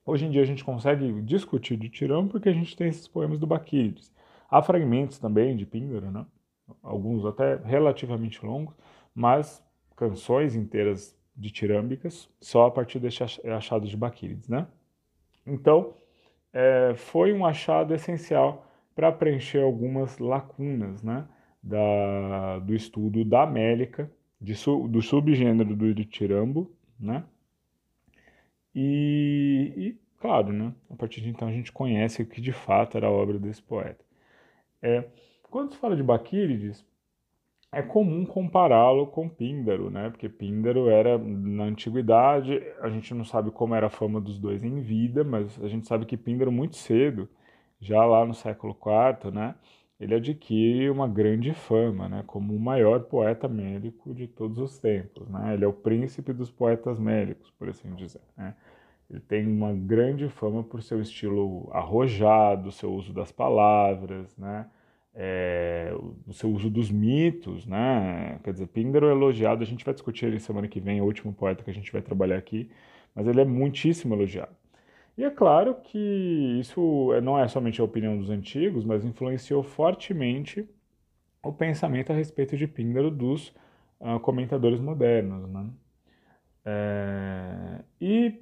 hoje 0.05 0.25
em 0.25 0.31
dia 0.31 0.41
a 0.41 0.45
gente 0.45 0.63
consegue 0.63 1.21
discutir 1.21 1.75
de 1.75 1.89
Tirambos 1.89 2.31
porque 2.31 2.49
a 2.49 2.53
gente 2.53 2.75
tem 2.75 2.87
esses 2.87 3.07
poemas 3.07 3.37
do 3.37 3.45
Baquílides. 3.45 4.11
Há 4.49 4.61
fragmentos 4.61 5.19
também 5.19 5.55
de 5.55 5.65
Píndaro, 5.65 6.11
né? 6.11 6.25
alguns 6.81 7.25
até 7.25 7.55
relativamente 7.55 8.45
longos, 8.45 8.75
mas 9.13 9.63
canções 9.95 10.55
inteiras 10.55 11.17
ditirâmbicas 11.35 12.29
só 12.41 12.65
a 12.65 12.71
partir 12.71 12.99
desse 12.99 13.23
achado 13.23 13.87
de 13.87 13.95
Baquílides, 13.95 14.49
né? 14.49 14.67
Então, 15.45 15.93
é, 16.51 16.93
foi 16.95 17.31
um 17.31 17.45
achado 17.45 17.93
essencial 17.93 18.65
para 18.95 19.11
preencher 19.11 19.61
algumas 19.61 20.17
lacunas 20.17 21.03
né, 21.03 21.27
da, 21.61 22.59
do 22.59 22.73
estudo 22.73 23.23
da 23.23 23.43
Amélica, 23.43 24.11
de, 24.41 24.53
do 24.89 25.01
subgênero 25.01 25.75
do 25.75 25.93
ditirambo, 25.93 26.71
né? 26.99 27.23
E, 28.73 29.73
e, 29.75 29.97
claro, 30.19 30.51
né, 30.51 30.73
a 30.89 30.95
partir 30.95 31.21
de 31.21 31.29
então 31.29 31.47
a 31.47 31.51
gente 31.51 31.71
conhece 31.71 32.21
o 32.21 32.25
que 32.25 32.41
de 32.41 32.51
fato 32.51 32.97
era 32.97 33.07
a 33.07 33.11
obra 33.11 33.39
desse 33.39 33.61
poeta. 33.61 34.06
É, 34.81 35.03
quando 35.49 35.71
se 35.71 35.77
fala 35.77 35.95
de 35.95 36.03
Baquílides, 36.03 36.85
é 37.71 37.81
comum 37.81 38.25
compará-lo 38.25 39.07
com 39.07 39.27
Píndaro, 39.27 39.89
né? 39.89 40.09
Porque 40.09 40.29
Píndaro 40.29 40.89
era 40.89 41.17
na 41.17 41.65
antiguidade, 41.65 42.61
a 42.81 42.89
gente 42.89 43.13
não 43.13 43.25
sabe 43.25 43.51
como 43.51 43.75
era 43.75 43.87
a 43.87 43.89
fama 43.89 44.21
dos 44.21 44.39
dois 44.39 44.63
em 44.63 44.79
vida, 44.81 45.23
mas 45.23 45.61
a 45.61 45.67
gente 45.67 45.87
sabe 45.87 46.05
que 46.05 46.15
Píndaro 46.15 46.51
muito 46.51 46.77
cedo, 46.77 47.27
já 47.79 48.03
lá 48.05 48.25
no 48.25 48.33
século 48.33 48.73
IV, 48.73 49.31
né? 49.31 49.55
Ele 49.99 50.15
adquire 50.15 50.89
uma 50.89 51.07
grande 51.07 51.53
fama, 51.53 52.07
né? 52.07 52.23
Como 52.27 52.55
o 52.55 52.59
maior 52.59 53.01
poeta 53.01 53.47
médico 53.47 54.13
de 54.13 54.27
todos 54.27 54.59
os 54.59 54.77
tempos, 54.77 55.27
né? 55.27 55.53
Ele 55.55 55.65
é 55.65 55.67
o 55.67 55.73
príncipe 55.73 56.31
dos 56.31 56.51
poetas 56.51 56.99
médicos, 56.99 57.51
por 57.51 57.67
assim 57.67 57.93
dizer, 57.95 58.21
né? 58.37 58.55
Ele 59.09 59.21
tem 59.21 59.47
uma 59.47 59.73
grande 59.73 60.29
fama 60.29 60.63
por 60.63 60.81
seu 60.83 61.01
estilo 61.01 61.69
arrojado, 61.71 62.71
seu 62.71 62.93
uso 62.93 63.13
das 63.13 63.31
palavras, 63.31 64.35
né? 64.37 64.67
é, 65.19 65.91
o 66.27 66.31
seu 66.31 66.49
uso 66.51 66.69
dos 66.69 66.91
mitos, 66.91 67.65
né? 67.65 68.39
Quer 68.43 68.53
dizer, 68.53 68.67
Píndaro 68.67 69.07
é 69.07 69.11
elogiado, 69.11 69.63
a 69.63 69.65
gente 69.65 69.83
vai 69.83 69.93
discutir 69.93 70.27
ele 70.27 70.39
semana 70.39 70.67
que 70.67 70.79
vem, 70.79 70.99
é 70.99 71.01
o 71.01 71.05
último 71.05 71.33
poeta 71.33 71.63
que 71.63 71.71
a 71.71 71.73
gente 71.73 71.91
vai 71.91 72.03
trabalhar 72.03 72.37
aqui, 72.37 72.69
mas 73.15 73.27
ele 73.27 73.41
é 73.41 73.45
muitíssimo 73.45 74.13
elogiado. 74.13 74.55
E 75.17 75.23
é 75.23 75.31
claro 75.31 75.75
que 75.83 75.97
isso 76.59 77.11
é, 77.13 77.21
não 77.21 77.39
é 77.39 77.47
somente 77.47 77.81
a 77.81 77.83
opinião 77.83 78.15
dos 78.15 78.29
antigos, 78.29 78.85
mas 78.85 79.03
influenciou 79.03 79.63
fortemente 79.63 80.69
o 81.43 81.51
pensamento 81.51 82.11
a 82.11 82.15
respeito 82.15 82.55
de 82.55 82.67
Píndaro 82.67 83.09
dos 83.09 83.49
uh, 83.99 84.19
comentadores 84.21 84.79
modernos, 84.79 85.49
né? 85.49 85.67
É, 86.65 87.79
e 87.99 88.33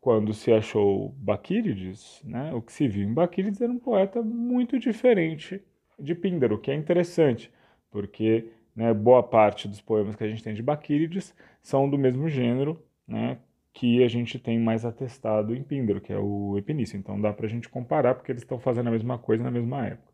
quando 0.00 0.32
se 0.32 0.52
achou 0.52 1.14
Baquílides, 1.18 2.22
né, 2.24 2.52
o 2.54 2.62
que 2.62 2.72
se 2.72 2.88
viu 2.88 3.06
em 3.06 3.12
Baquílides 3.12 3.60
era 3.60 3.70
um 3.70 3.78
poeta 3.78 4.22
muito 4.22 4.78
diferente 4.78 5.62
de 5.98 6.14
Píndaro, 6.14 6.58
que 6.58 6.70
é 6.70 6.74
interessante, 6.74 7.52
porque 7.90 8.50
né, 8.74 8.94
boa 8.94 9.22
parte 9.22 9.68
dos 9.68 9.80
poemas 9.80 10.16
que 10.16 10.24
a 10.24 10.28
gente 10.28 10.42
tem 10.42 10.54
de 10.54 10.62
Baquírides 10.62 11.34
são 11.62 11.88
do 11.88 11.98
mesmo 11.98 12.28
gênero 12.28 12.82
né, 13.06 13.38
que 13.72 14.02
a 14.02 14.08
gente 14.08 14.38
tem 14.38 14.58
mais 14.58 14.84
atestado 14.84 15.54
em 15.54 15.62
Píndaro, 15.62 16.00
que 16.00 16.12
é 16.12 16.18
o 16.18 16.56
Epinício. 16.56 16.96
Então 16.96 17.20
dá 17.20 17.32
para 17.32 17.46
a 17.46 17.48
gente 17.48 17.68
comparar, 17.68 18.14
porque 18.14 18.32
eles 18.32 18.42
estão 18.42 18.58
fazendo 18.58 18.88
a 18.88 18.92
mesma 18.92 19.18
coisa 19.18 19.44
na 19.44 19.50
mesma 19.50 19.86
época. 19.86 20.10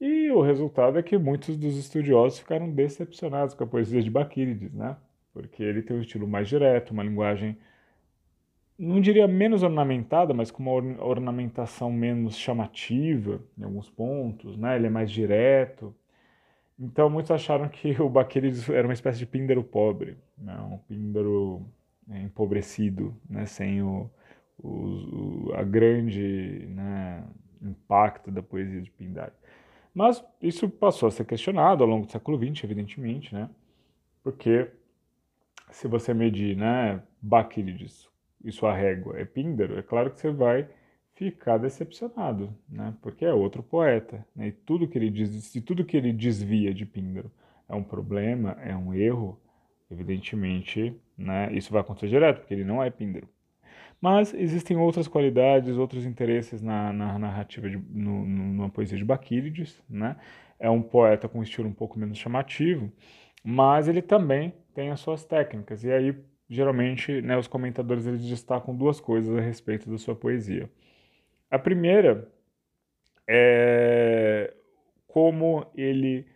E 0.00 0.30
o 0.30 0.42
resultado 0.42 0.98
é 0.98 1.02
que 1.02 1.16
muitos 1.16 1.56
dos 1.56 1.76
estudiosos 1.76 2.38
ficaram 2.38 2.70
decepcionados 2.70 3.54
com 3.54 3.64
a 3.64 3.66
poesia 3.66 4.02
de 4.02 4.10
Baquírides, 4.10 4.72
né? 4.74 4.96
porque 5.36 5.62
ele 5.62 5.82
tem 5.82 5.94
um 5.94 6.00
estilo 6.00 6.26
mais 6.26 6.48
direto, 6.48 6.92
uma 6.92 7.02
linguagem 7.02 7.58
não 8.78 9.00
diria 9.00 9.26
menos 9.26 9.62
ornamentada, 9.62 10.34
mas 10.34 10.50
com 10.50 10.62
uma 10.62 11.02
ornamentação 11.02 11.90
menos 11.90 12.36
chamativa 12.36 13.40
em 13.58 13.64
alguns 13.64 13.88
pontos, 13.88 14.56
né? 14.56 14.76
Ele 14.76 14.86
é 14.86 14.90
mais 14.90 15.10
direto. 15.10 15.94
Então 16.78 17.08
muitos 17.08 17.30
acharam 17.30 17.68
que 17.68 18.00
o 18.00 18.08
Baqueires 18.08 18.68
era 18.68 18.86
uma 18.86 18.92
espécie 18.92 19.18
de 19.18 19.26
píndaro 19.26 19.64
pobre, 19.64 20.18
né? 20.36 20.58
um 20.60 20.78
píndaro 20.78 21.66
é, 22.10 22.20
empobrecido, 22.22 23.16
né? 23.28 23.46
sem 23.46 23.82
o, 23.82 24.10
o, 24.58 25.52
a 25.54 25.62
grande 25.62 26.66
né? 26.68 27.24
impacto 27.62 28.30
da 28.30 28.42
poesia 28.42 28.82
de 28.82 28.90
Pindar. 28.90 29.32
Mas 29.94 30.22
isso 30.42 30.68
passou 30.68 31.06
a 31.06 31.10
ser 31.10 31.24
questionado 31.24 31.82
ao 31.82 31.88
longo 31.88 32.04
do 32.04 32.12
século 32.12 32.36
XX, 32.36 32.64
evidentemente, 32.64 33.34
né? 33.34 33.48
porque 34.22 34.70
se 35.70 35.88
você 35.88 36.12
medir 36.12 36.54
né, 36.56 37.02
Baquílides 37.22 38.06
e 38.46 38.52
sua 38.52 38.72
régua 38.72 39.18
é 39.18 39.24
Píndaro, 39.24 39.78
é 39.78 39.82
claro 39.82 40.10
que 40.10 40.20
você 40.20 40.30
vai 40.30 40.68
ficar 41.14 41.58
decepcionado, 41.58 42.54
né? 42.68 42.94
Porque 43.02 43.24
é 43.24 43.32
outro 43.32 43.62
poeta, 43.62 44.24
né? 44.34 44.48
E 44.48 44.52
tudo 44.52 44.86
que 44.86 44.96
ele 44.96 45.10
diz, 45.10 45.30
se 45.44 45.60
tudo 45.60 45.84
que 45.84 45.96
ele 45.96 46.12
desvia 46.12 46.72
de 46.72 46.86
Píndaro 46.86 47.30
é 47.68 47.74
um 47.74 47.82
problema, 47.82 48.52
é 48.62 48.76
um 48.76 48.94
erro, 48.94 49.40
evidentemente, 49.90 50.94
né? 51.18 51.52
Isso 51.52 51.72
vai 51.72 51.80
acontecer 51.80 52.08
direto, 52.08 52.40
porque 52.40 52.54
ele 52.54 52.64
não 52.64 52.82
é 52.82 52.90
Píndaro. 52.90 53.28
Mas 54.00 54.34
existem 54.34 54.76
outras 54.76 55.08
qualidades, 55.08 55.76
outros 55.76 56.04
interesses 56.04 56.62
na, 56.62 56.92
na 56.92 57.18
narrativa, 57.18 57.68
de, 57.68 57.78
no, 57.78 58.24
numa 58.26 58.68
poesia 58.68 58.98
de 58.98 59.04
Baquílides, 59.04 59.82
né? 59.88 60.16
É 60.60 60.70
um 60.70 60.82
poeta 60.82 61.28
com 61.28 61.40
um 61.40 61.42
estilo 61.42 61.68
um 61.68 61.72
pouco 61.72 61.98
menos 61.98 62.18
chamativo, 62.18 62.92
mas 63.42 63.88
ele 63.88 64.02
também 64.02 64.54
tem 64.74 64.90
as 64.90 65.00
suas 65.00 65.24
técnicas. 65.24 65.82
E 65.82 65.90
aí 65.90 66.14
geralmente 66.48 67.20
né, 67.22 67.36
os 67.36 67.48
comentadores 67.48 68.06
eles 68.06 68.24
destacam 68.24 68.74
duas 68.74 69.00
coisas 69.00 69.36
a 69.36 69.40
respeito 69.40 69.90
da 69.90 69.98
sua 69.98 70.14
poesia. 70.14 70.70
A 71.50 71.58
primeira 71.58 72.28
é 73.26 74.52
como 75.06 75.66
ele 75.74 76.26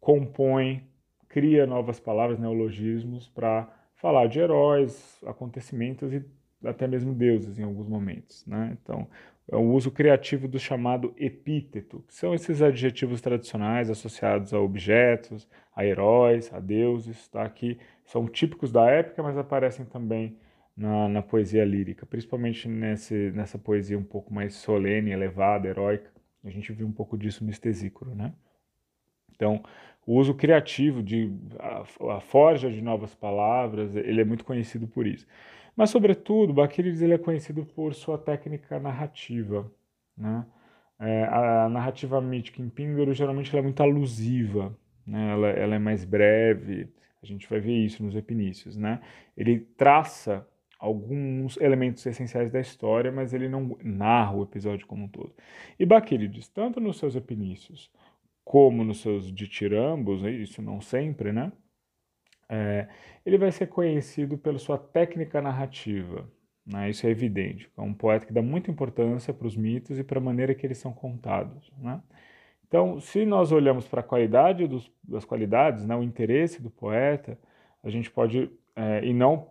compõe, 0.00 0.84
cria 1.28 1.66
novas 1.66 1.98
palavras, 1.98 2.38
neologismos, 2.38 3.28
para 3.28 3.68
falar 3.96 4.28
de 4.28 4.38
heróis, 4.38 5.20
acontecimentos 5.26 6.12
e 6.12 6.24
até 6.64 6.86
mesmo 6.86 7.12
deuses 7.12 7.58
em 7.58 7.64
alguns 7.64 7.88
momentos. 7.88 8.46
Né? 8.46 8.76
Então, 8.80 9.08
é 9.50 9.56
o 9.56 9.72
uso 9.72 9.90
criativo 9.90 10.46
do 10.46 10.58
chamado 10.58 11.12
epíteto, 11.16 12.04
que 12.06 12.14
são 12.14 12.32
esses 12.32 12.62
adjetivos 12.62 13.20
tradicionais 13.20 13.90
associados 13.90 14.54
a 14.54 14.60
objetos, 14.60 15.48
a 15.74 15.84
heróis, 15.84 16.52
a 16.54 16.60
deuses, 16.60 17.26
tá? 17.28 17.48
que 17.50 17.78
são 18.10 18.26
típicos 18.26 18.72
da 18.72 18.90
época, 18.90 19.22
mas 19.22 19.38
aparecem 19.38 19.84
também 19.86 20.36
na, 20.76 21.08
na 21.08 21.22
poesia 21.22 21.64
lírica, 21.64 22.04
principalmente 22.04 22.66
nesse, 22.68 23.30
nessa 23.30 23.56
poesia 23.56 23.96
um 23.96 24.02
pouco 24.02 24.34
mais 24.34 24.54
solene, 24.54 25.12
elevada, 25.12 25.68
heróica. 25.68 26.10
A 26.44 26.50
gente 26.50 26.72
viu 26.72 26.88
um 26.88 26.92
pouco 26.92 27.16
disso 27.16 27.44
no 27.44 27.50
Estesícoro, 27.50 28.12
né? 28.12 28.32
Então, 29.30 29.62
o 30.04 30.16
uso 30.18 30.34
criativo 30.34 31.04
de 31.04 31.32
a, 31.60 31.84
a, 32.16 32.20
forja 32.20 32.68
de 32.68 32.82
novas 32.82 33.14
palavras, 33.14 33.94
ele 33.94 34.20
é 34.20 34.24
muito 34.24 34.44
conhecido 34.44 34.88
por 34.88 35.06
isso. 35.06 35.24
Mas, 35.76 35.90
sobretudo, 35.90 36.52
Baquílides 36.52 37.02
ele 37.02 37.14
é 37.14 37.18
conhecido 37.18 37.64
por 37.64 37.94
sua 37.94 38.18
técnica 38.18 38.80
narrativa. 38.80 39.70
Né? 40.16 40.44
É, 40.98 41.24
a 41.26 41.68
narrativa 41.68 42.20
mítica 42.20 42.60
em 42.60 42.68
Píndaro, 42.68 43.14
geralmente, 43.14 43.56
é 43.56 43.62
muito 43.62 43.80
alusiva. 43.80 44.76
Né? 45.06 45.30
Ela, 45.30 45.48
ela, 45.50 45.74
é 45.76 45.78
mais 45.78 46.04
breve, 46.04 46.92
a 47.22 47.26
gente 47.26 47.48
vai 47.48 47.60
ver 47.60 47.76
isso 47.76 48.02
nos 48.02 48.14
epinícios. 48.14 48.76
Né? 48.76 49.00
Ele 49.36 49.60
traça 49.60 50.46
alguns 50.78 51.58
elementos 51.58 52.04
essenciais 52.06 52.50
da 52.50 52.60
história, 52.60 53.12
mas 53.12 53.34
ele 53.34 53.48
não 53.48 53.76
narra 53.84 54.34
o 54.34 54.42
episódio 54.42 54.86
como 54.86 55.04
um 55.04 55.08
todo. 55.08 55.34
E 55.78 55.84
Baquílides, 55.84 56.48
tanto 56.48 56.80
nos 56.80 56.98
seus 56.98 57.14
epinícios 57.14 57.90
como 58.42 58.82
nos 58.82 59.00
seus 59.00 59.32
ditirambos, 59.32 60.22
isso 60.22 60.62
não 60.62 60.80
sempre, 60.80 61.32
né? 61.32 61.52
É, 62.48 62.88
ele 63.24 63.38
vai 63.38 63.52
ser 63.52 63.68
conhecido 63.68 64.36
pela 64.36 64.58
sua 64.58 64.76
técnica 64.76 65.40
narrativa, 65.40 66.28
né? 66.66 66.90
isso 66.90 67.06
é 67.06 67.10
evidente. 67.10 67.70
É 67.76 67.80
um 67.80 67.94
poeta 67.94 68.26
que 68.26 68.32
dá 68.32 68.42
muita 68.42 68.70
importância 68.70 69.32
para 69.32 69.46
os 69.46 69.56
mitos 69.56 69.98
e 69.98 70.02
para 70.02 70.18
a 70.18 70.22
maneira 70.22 70.54
que 70.54 70.66
eles 70.66 70.78
são 70.78 70.92
contados. 70.92 71.70
Né? 71.78 72.02
Então, 72.70 73.00
se 73.00 73.26
nós 73.26 73.50
olhamos 73.50 73.88
para 73.88 73.98
a 73.98 74.04
qualidade 74.04 74.68
dos, 74.68 74.88
das 75.02 75.24
qualidades, 75.24 75.84
né, 75.84 75.96
o 75.96 76.04
interesse 76.04 76.62
do 76.62 76.70
poeta, 76.70 77.36
a 77.82 77.90
gente 77.90 78.08
pode, 78.08 78.48
é, 78.76 79.04
e 79.04 79.12
não 79.12 79.50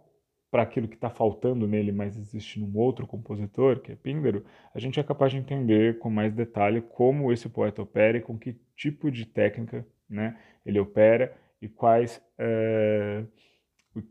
para 0.50 0.64
aquilo 0.64 0.88
que 0.88 0.96
está 0.96 1.10
faltando 1.10 1.68
nele, 1.68 1.92
mas 1.92 2.16
existe 2.16 2.62
num 2.62 2.78
outro 2.78 3.06
compositor, 3.06 3.82
que 3.82 3.92
é 3.92 3.96
Píndaro, 3.96 4.46
a 4.74 4.80
gente 4.80 5.02
é 5.02 5.04
capaz 5.04 5.34
de 5.34 5.38
entender 5.38 6.00
com 6.00 6.10
mais 6.10 6.34
detalhe 6.34 6.82
como 6.82 7.30
esse 7.34 7.50
poeta 7.50 7.82
opera 7.82 8.18
e 8.18 8.22
com 8.22 8.40
que 8.40 8.54
tipo 8.74 9.12
de 9.12 9.26
técnica 9.26 9.86
né, 10.10 10.40
ele 10.66 10.80
opera 10.80 11.36
e 11.62 11.68
quais, 11.68 12.26
é, 12.38 13.26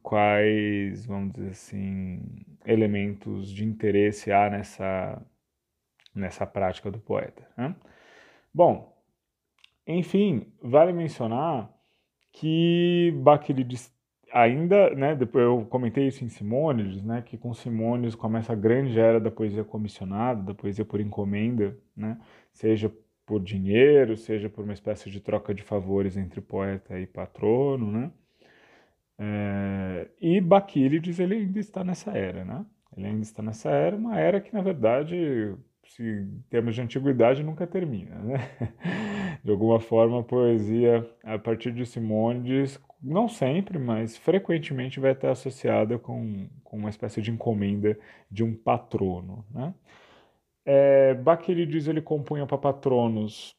quais, 0.03 1.07
vamos 1.07 1.33
dizer 1.33 1.49
assim, 1.49 2.21
elementos 2.67 3.51
de 3.51 3.65
interesse 3.65 4.31
há 4.31 4.51
nessa, 4.51 5.27
nessa 6.15 6.47
prática 6.47 6.91
do 6.91 7.01
poeta. 7.01 7.49
Né? 7.57 7.75
Bom, 8.53 8.98
enfim, 9.89 10.47
vale 10.63 10.93
mencionar 10.93 11.73
que 12.31 13.13
Baquilides 13.23 13.91
ainda, 14.33 14.91
né, 14.95 15.17
depois 15.17 15.45
eu 15.45 15.65
comentei 15.67 16.07
isso 16.07 16.23
em 16.25 16.29
Simônides, 16.29 17.03
né, 17.03 17.23
que 17.23 17.39
com 17.39 17.55
Simônides 17.55 18.15
começa 18.15 18.53
a 18.53 18.57
grande 18.57 18.99
era 19.01 19.19
da 19.19 19.31
poesia 19.31 19.65
comissionada, 19.65 20.43
da 20.43 20.55
poesia 20.55 20.85
por 20.85 21.01
encomenda, 21.01 21.77
né, 21.97 22.19
seja 22.53 22.93
por 23.25 23.43
dinheiro, 23.43 24.17
seja 24.17 24.49
por 24.51 24.65
uma 24.65 24.75
espécie 24.75 25.11
de 25.11 25.21
troca 25.21 25.55
de 25.55 25.63
favores 25.63 26.17
entre 26.17 26.41
poeta 26.41 26.99
e 27.01 27.07
patrono, 27.07 27.91
né, 27.91 28.11
é, 29.19 30.09
e 30.21 30.41
Baquílides 30.41 31.19
ele 31.19 31.35
ainda 31.35 31.59
está 31.59 31.83
nessa 31.83 32.11
era, 32.13 32.45
né, 32.45 32.65
ele 32.97 33.07
ainda 33.07 33.23
está 33.23 33.43
nessa 33.43 33.71
era, 33.71 33.97
uma 33.97 34.19
era 34.19 34.41
que 34.41 34.53
na 34.53 34.61
verdade 34.61 35.57
em 35.99 36.43
termos 36.51 36.75
de 36.75 36.83
antiguidade 36.83 37.43
nunca 37.43 37.67
termina, 37.67 38.17
né? 38.17 38.39
De 39.43 39.51
alguma 39.51 39.81
forma 39.81 40.21
a 40.21 40.23
poesia 40.23 41.09
a 41.23 41.39
partir 41.39 41.73
de 41.73 41.87
Simônides 41.87 42.79
não 43.03 43.29
sempre, 43.29 43.79
mas 43.79 44.17
frequentemente 44.17 44.99
vai 44.99 45.13
estar 45.13 45.31
associada 45.31 45.99
com, 45.99 46.49
com 46.65 46.77
uma 46.77 46.91
espécie 46.91 47.23
de 47.23 47.31
encomenda 47.31 47.97
de 48.31 48.43
um 48.43 48.55
patrono. 48.55 49.45
Né? 49.51 49.73
É, 50.67 51.17
ele 51.89 52.03
compunha 52.03 52.47
para 52.47 52.59
patronos 52.59 53.57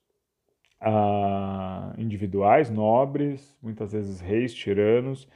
ah, 0.82 1.94
individuais, 1.98 2.70
nobres, 2.70 3.58
muitas 3.62 3.94
vezes 3.94 4.20
reis, 4.20 4.54
tiranos. 4.54 5.28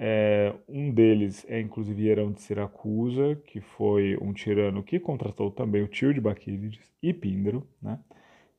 É, 0.00 0.54
um 0.68 0.92
deles 0.92 1.44
é 1.48 1.60
inclusive 1.60 2.04
Hierão 2.04 2.30
de 2.30 2.40
Siracusa, 2.40 3.34
que 3.46 3.60
foi 3.60 4.16
um 4.22 4.32
tirano 4.32 4.80
que 4.80 5.00
contratou 5.00 5.50
também 5.50 5.82
o 5.82 5.88
tio 5.88 6.14
de 6.14 6.20
Baquilides 6.20 6.88
e 7.02 7.12
Píndaro. 7.12 7.66
Né? 7.82 7.98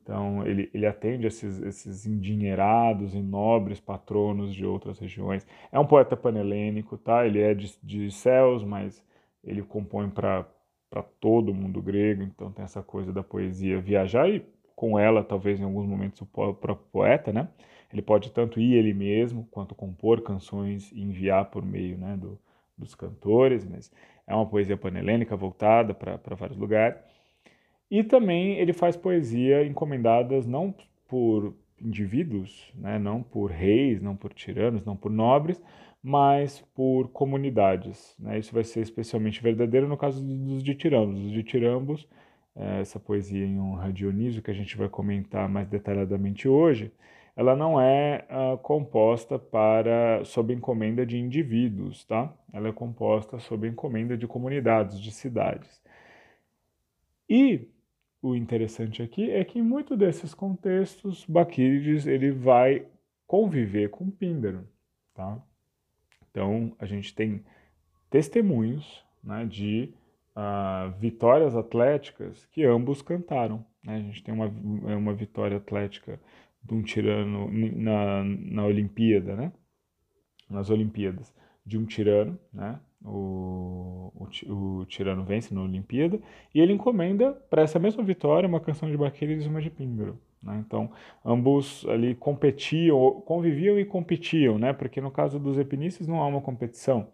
Então, 0.03 0.45
ele, 0.45 0.69
ele 0.73 0.85
atende 0.85 1.27
esses, 1.27 1.61
esses 1.61 2.05
endinheirados 2.05 3.13
e 3.13 3.21
nobres 3.21 3.79
patronos 3.79 4.53
de 4.53 4.65
outras 4.65 4.99
regiões. 4.99 5.47
É 5.71 5.79
um 5.79 5.85
poeta 5.85 6.17
panelênico, 6.17 6.97
tá? 6.97 7.25
Ele 7.25 7.39
é 7.39 7.53
de, 7.53 7.73
de 7.81 8.11
céus, 8.11 8.63
mas 8.63 9.01
ele 9.43 9.61
compõe 9.61 10.09
para 10.09 10.45
todo 11.21 11.53
mundo 11.53 11.81
grego, 11.81 12.23
então 12.23 12.51
tem 12.51 12.65
essa 12.65 12.81
coisa 12.81 13.13
da 13.13 13.23
poesia 13.23 13.79
viajar 13.79 14.27
e 14.29 14.43
com 14.75 14.97
ela, 14.97 15.23
talvez 15.23 15.59
em 15.59 15.63
alguns 15.63 15.85
momentos, 15.85 16.21
o 16.21 16.25
próprio 16.25 16.75
poeta, 16.91 17.31
né? 17.31 17.47
Ele 17.91 18.01
pode 18.01 18.31
tanto 18.31 18.59
ir 18.59 18.75
ele 18.75 18.93
mesmo, 18.93 19.47
quanto 19.49 19.73
compor 19.73 20.21
canções 20.21 20.91
e 20.91 21.01
enviar 21.01 21.45
por 21.45 21.65
meio 21.65 21.97
né, 21.97 22.15
do, 22.17 22.39
dos 22.77 22.93
cantores, 22.93 23.65
mas 23.65 23.91
é 24.27 24.33
uma 24.35 24.45
poesia 24.45 24.77
panelênica 24.77 25.35
voltada 25.35 25.93
para 25.93 26.35
vários 26.35 26.57
lugares. 26.57 26.99
E 27.89 28.03
também 28.03 28.57
ele 28.59 28.73
faz 28.73 28.95
poesia 28.95 29.65
encomendadas 29.65 30.45
não 30.45 30.73
por 31.07 31.55
indivíduos, 31.81 32.71
né, 32.75 32.99
não 32.99 33.23
por 33.23 33.49
reis, 33.49 34.01
não 34.01 34.15
por 34.15 34.33
tiranos, 34.33 34.85
não 34.85 34.95
por 34.95 35.11
nobres, 35.11 35.61
mas 36.03 36.61
por 36.75 37.09
comunidades. 37.09 38.15
Né? 38.19 38.37
Isso 38.37 38.53
vai 38.53 38.63
ser 38.63 38.81
especialmente 38.81 39.41
verdadeiro 39.41 39.87
no 39.87 39.97
caso 39.97 40.23
dos 40.23 40.63
ditirambos. 40.63 41.19
Os 41.19 41.31
ditirambos, 41.31 42.07
é, 42.55 42.81
essa 42.81 42.99
poesia 42.99 43.45
em 43.45 43.59
honra 43.59 43.87
a 43.87 43.91
Dionísio, 43.91 44.41
que 44.41 44.51
a 44.51 44.53
gente 44.53 44.77
vai 44.77 44.87
comentar 44.87 45.49
mais 45.49 45.67
detalhadamente 45.67 46.47
hoje, 46.47 46.91
ela 47.35 47.55
não 47.55 47.79
é 47.79 48.25
uh, 48.29 48.57
composta 48.57 49.39
para 49.39 50.23
sob 50.25 50.53
encomenda 50.53 51.05
de 51.05 51.17
indivíduos, 51.17 52.03
tá? 52.05 52.33
Ela 52.51 52.69
é 52.69 52.73
composta 52.73 53.39
sob 53.39 53.67
encomenda 53.67 54.17
de 54.17 54.27
comunidades, 54.27 54.99
de 54.99 55.11
cidades. 55.11 55.81
E 57.29 57.67
o 58.21 58.35
interessante 58.35 59.01
aqui 59.01 59.31
é 59.31 59.43
que 59.45 59.59
em 59.59 59.63
muitos 59.63 59.97
desses 59.97 60.33
contextos, 60.33 61.25
Baquílides 61.25 62.07
ele 62.07 62.31
vai 62.31 62.85
conviver 63.25 63.89
com 63.89 64.09
Píndaro, 64.09 64.67
tá? 65.13 65.41
Então, 66.29 66.75
a 66.79 66.85
gente 66.85 67.13
tem 67.13 67.43
testemunhos 68.09 69.03
né, 69.23 69.45
de 69.45 69.93
uh, 70.35 70.91
vitórias 70.99 71.55
atléticas 71.55 72.45
que 72.47 72.63
ambos 72.63 73.01
cantaram. 73.01 73.65
Né? 73.83 73.95
A 73.95 73.99
gente 73.99 74.23
tem 74.23 74.33
uma, 74.33 74.47
uma 74.47 75.13
vitória 75.13 75.57
atlética 75.57 76.19
de 76.63 76.73
um 76.73 76.81
tirano 76.81 77.49
na, 77.51 78.23
na 78.23 78.65
Olimpíada, 78.65 79.35
né? 79.35 79.51
nas 80.49 80.69
Olimpíadas, 80.69 81.33
de 81.65 81.77
um 81.77 81.85
tirano, 81.85 82.37
né? 82.51 82.79
o, 83.03 84.11
o, 84.15 84.79
o, 84.81 84.85
Tirano 84.85 85.23
vence 85.23 85.53
na 85.53 85.61
Olimpíada, 85.61 86.19
e 86.53 86.59
ele 86.59 86.73
encomenda 86.73 87.31
para 87.49 87.61
essa 87.61 87.79
mesma 87.79 88.03
vitória 88.03 88.47
uma 88.47 88.59
canção 88.59 88.89
de 88.89 88.97
Baquílides 88.97 89.45
e 89.45 89.49
uma 89.49 89.61
de 89.61 89.69
Píndaro. 89.69 90.19
Né? 90.41 90.63
Então, 90.65 90.91
ambos 91.23 91.85
ali 91.87 92.15
competiam, 92.15 93.21
conviviam 93.21 93.79
e 93.79 93.85
competiam, 93.85 94.57
né? 94.57 94.73
porque 94.73 94.99
no 94.99 95.11
caso 95.11 95.39
dos 95.39 95.57
epinícios 95.57 96.07
não 96.07 96.21
há 96.21 96.27
uma 96.27 96.41
competição, 96.41 97.07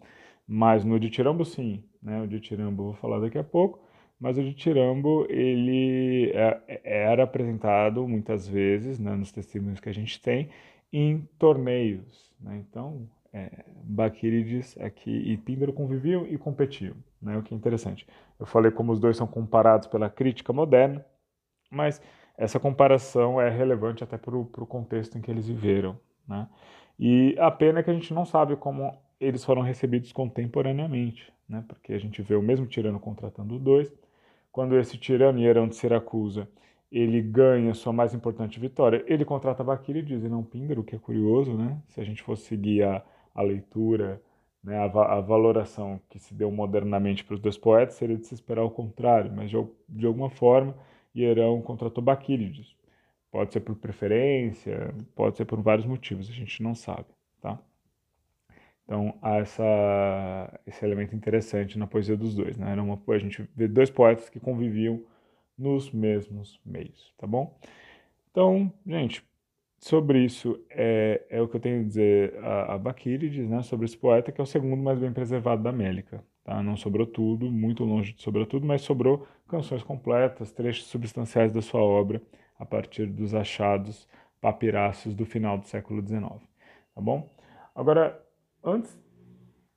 mas 0.46 0.84
no 0.84 0.98
de 0.98 1.10
Tirambo 1.10 1.44
sim, 1.44 1.84
né? 2.02 2.22
o 2.22 2.26
de 2.26 2.40
Tirambo 2.40 2.84
vou 2.84 2.94
falar 2.94 3.20
daqui 3.20 3.38
a 3.38 3.44
pouco, 3.44 3.80
mas 4.20 4.38
o 4.38 4.42
de 4.42 4.54
Tirambo 4.54 5.26
ele 5.28 6.30
é, 6.34 6.80
era 6.84 7.24
apresentado 7.24 8.06
muitas 8.08 8.48
vezes, 8.48 8.98
né, 8.98 9.14
nos 9.14 9.30
testemunhos 9.30 9.80
que 9.80 9.88
a 9.88 9.94
gente 9.94 10.20
tem, 10.20 10.48
em 10.92 11.28
torneios. 11.38 12.32
Né? 12.40 12.64
Então, 12.68 13.08
é, 13.32 13.64
Baquírides 13.82 14.76
aqui 14.80 15.10
e 15.10 15.36
Píndaro 15.36 15.72
conviviam 15.72 16.26
e 16.26 16.38
competiam, 16.38 16.94
né, 17.20 17.36
o 17.36 17.42
que 17.42 17.52
é 17.52 17.56
interessante. 17.56 18.06
Eu 18.38 18.46
falei 18.46 18.70
como 18.70 18.92
os 18.92 19.00
dois 19.00 19.16
são 19.16 19.26
comparados 19.26 19.86
pela 19.88 20.08
crítica 20.08 20.52
moderna, 20.52 21.04
mas 21.70 22.00
essa 22.36 22.60
comparação 22.60 23.40
é 23.40 23.48
relevante 23.50 24.04
até 24.04 24.16
para 24.16 24.36
o 24.36 24.46
contexto 24.66 25.16
em 25.16 25.20
que 25.20 25.30
eles 25.30 25.46
viveram. 25.46 25.98
Né? 26.28 26.48
E 26.98 27.36
a 27.38 27.50
pena 27.50 27.80
é 27.80 27.82
que 27.82 27.90
a 27.90 27.94
gente 27.94 28.12
não 28.12 28.24
sabe 28.24 28.56
como 28.56 28.96
eles 29.18 29.44
foram 29.44 29.62
recebidos 29.62 30.12
contemporaneamente, 30.12 31.32
né? 31.48 31.64
porque 31.66 31.92
a 31.92 31.98
gente 31.98 32.20
vê 32.22 32.34
o 32.34 32.42
mesmo 32.42 32.66
tirano 32.66 33.00
contratando 33.00 33.58
dois. 33.58 33.92
Quando 34.56 34.78
esse 34.78 34.96
tirano, 34.96 35.38
Hierão 35.38 35.68
de 35.68 35.76
Siracusa, 35.76 36.48
ele 36.90 37.20
ganha 37.20 37.74
sua 37.74 37.92
mais 37.92 38.14
importante 38.14 38.58
vitória, 38.58 39.04
ele 39.06 39.22
contrata 39.22 39.62
Baquírides 39.62 40.24
e 40.24 40.30
não 40.30 40.42
Píndaro, 40.42 40.82
que 40.82 40.96
é 40.96 40.98
curioso, 40.98 41.52
né? 41.58 41.78
Se 41.88 42.00
a 42.00 42.04
gente 42.04 42.22
fosse 42.22 42.46
seguir 42.46 42.82
a, 42.82 43.04
a 43.34 43.42
leitura, 43.42 44.18
né, 44.64 44.78
a, 44.78 44.84
a, 44.84 45.20
valoração 45.20 46.00
que 46.08 46.18
se 46.18 46.32
deu 46.32 46.50
modernamente 46.50 47.22
para 47.22 47.34
os 47.34 47.40
dois 47.40 47.58
poetas 47.58 47.96
seria 47.96 48.16
de 48.16 48.26
se 48.26 48.32
esperar 48.32 48.64
o 48.64 48.70
contrário, 48.70 49.30
mas 49.30 49.50
de, 49.50 49.58
de 49.90 50.06
alguma 50.06 50.30
forma 50.30 50.74
Hierão 51.14 51.60
contratou 51.60 52.02
Baquílides. 52.02 52.74
Pode 53.30 53.52
ser 53.52 53.60
por 53.60 53.76
preferência, 53.76 54.94
pode 55.14 55.36
ser 55.36 55.44
por 55.44 55.60
vários 55.60 55.84
motivos, 55.86 56.30
a 56.30 56.32
gente 56.32 56.62
não 56.62 56.74
sabe, 56.74 57.08
tá? 57.42 57.60
Então 58.86 59.18
há 59.20 59.36
essa, 59.38 60.60
esse 60.66 60.84
elemento 60.84 61.14
interessante 61.14 61.78
na 61.78 61.86
poesia 61.86 62.16
dos 62.16 62.34
dois, 62.34 62.56
né? 62.56 62.70
Era 62.72 62.82
uma, 62.82 62.98
a 63.08 63.18
gente 63.18 63.48
vê 63.54 63.68
dois 63.68 63.90
poetas 63.90 64.30
que 64.30 64.40
conviviam 64.40 65.02
nos 65.58 65.90
mesmos 65.90 66.60
meios, 66.64 67.12
tá 67.18 67.26
bom? 67.26 67.58
Então, 68.30 68.72
gente, 68.86 69.24
Sobre 69.78 70.24
isso, 70.24 70.58
é, 70.70 71.22
é 71.30 71.40
o 71.40 71.46
que 71.46 71.56
eu 71.56 71.60
tenho 71.60 71.80
a 71.80 71.84
dizer 71.84 72.36
a, 72.42 72.74
a 72.74 72.78
Baquírides, 72.78 73.48
né, 73.48 73.62
sobre 73.62 73.84
esse 73.84 73.96
poeta, 73.96 74.32
que 74.32 74.40
é 74.40 74.44
o 74.44 74.46
segundo 74.46 74.82
mais 74.82 74.98
bem 74.98 75.12
preservado 75.12 75.62
da 75.62 75.70
Mélica. 75.70 76.24
Tá? 76.42 76.62
Não 76.62 76.76
sobrou 76.76 77.06
tudo, 77.06 77.50
muito 77.52 77.84
longe 77.84 78.12
de 78.12 78.22
sobrar 78.22 78.46
tudo, 78.46 78.66
mas 78.66 78.82
sobrou 78.82 79.26
canções 79.46 79.82
completas, 79.82 80.50
trechos 80.50 80.86
substanciais 80.86 81.52
da 81.52 81.60
sua 81.62 81.80
obra, 81.82 82.20
a 82.58 82.64
partir 82.64 83.06
dos 83.06 83.34
achados 83.34 84.08
papiraços 84.40 85.14
do 85.14 85.26
final 85.26 85.58
do 85.58 85.66
século 85.66 86.00
XIX. 86.04 86.24
Tá 86.94 87.00
bom? 87.00 87.28
Agora, 87.74 88.20
antes 88.62 88.98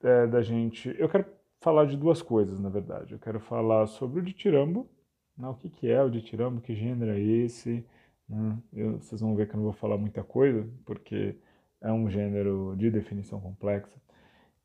é, 0.04 0.28
da 0.28 0.42
gente. 0.42 0.96
Eu 0.98 1.10
quero 1.10 1.26
falar 1.62 1.86
de 1.86 1.98
duas 1.98 2.22
coisas, 2.22 2.60
na 2.60 2.70
verdade. 2.70 3.13
Eu 3.13 3.20
quero 3.20 3.39
falar 3.39 3.88
sobre 3.88 4.20
o 4.20 4.24
ditirambo, 4.24 4.89
né, 5.38 5.48
o 5.48 5.56
que, 5.56 5.70
que 5.70 5.89
é 5.89 6.02
o 6.02 6.10
ditirambo, 6.10 6.62
que 6.62 6.76
gênero 6.76 7.12
é 7.12 7.20
esse. 7.20 7.86
Né? 8.28 8.58
Eu, 8.74 9.00
vocês 9.00 9.22
vão 9.22 9.36
ver 9.36 9.48
que 9.48 9.54
eu 9.54 9.58
não 9.58 9.63
vou 9.63 9.74
falar 9.74 9.98
muita 9.98 10.24
coisa, 10.24 10.68
porque 10.86 11.36
é 11.82 11.92
um 11.92 12.10
gênero 12.10 12.76
de 12.78 12.89
definição 12.92 13.39
complexa. 13.39 14.00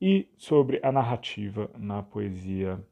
E 0.00 0.28
sobre 0.36 0.80
a 0.82 0.92
narrativa 0.92 1.70
na 1.78 2.02
poesia 2.02 2.84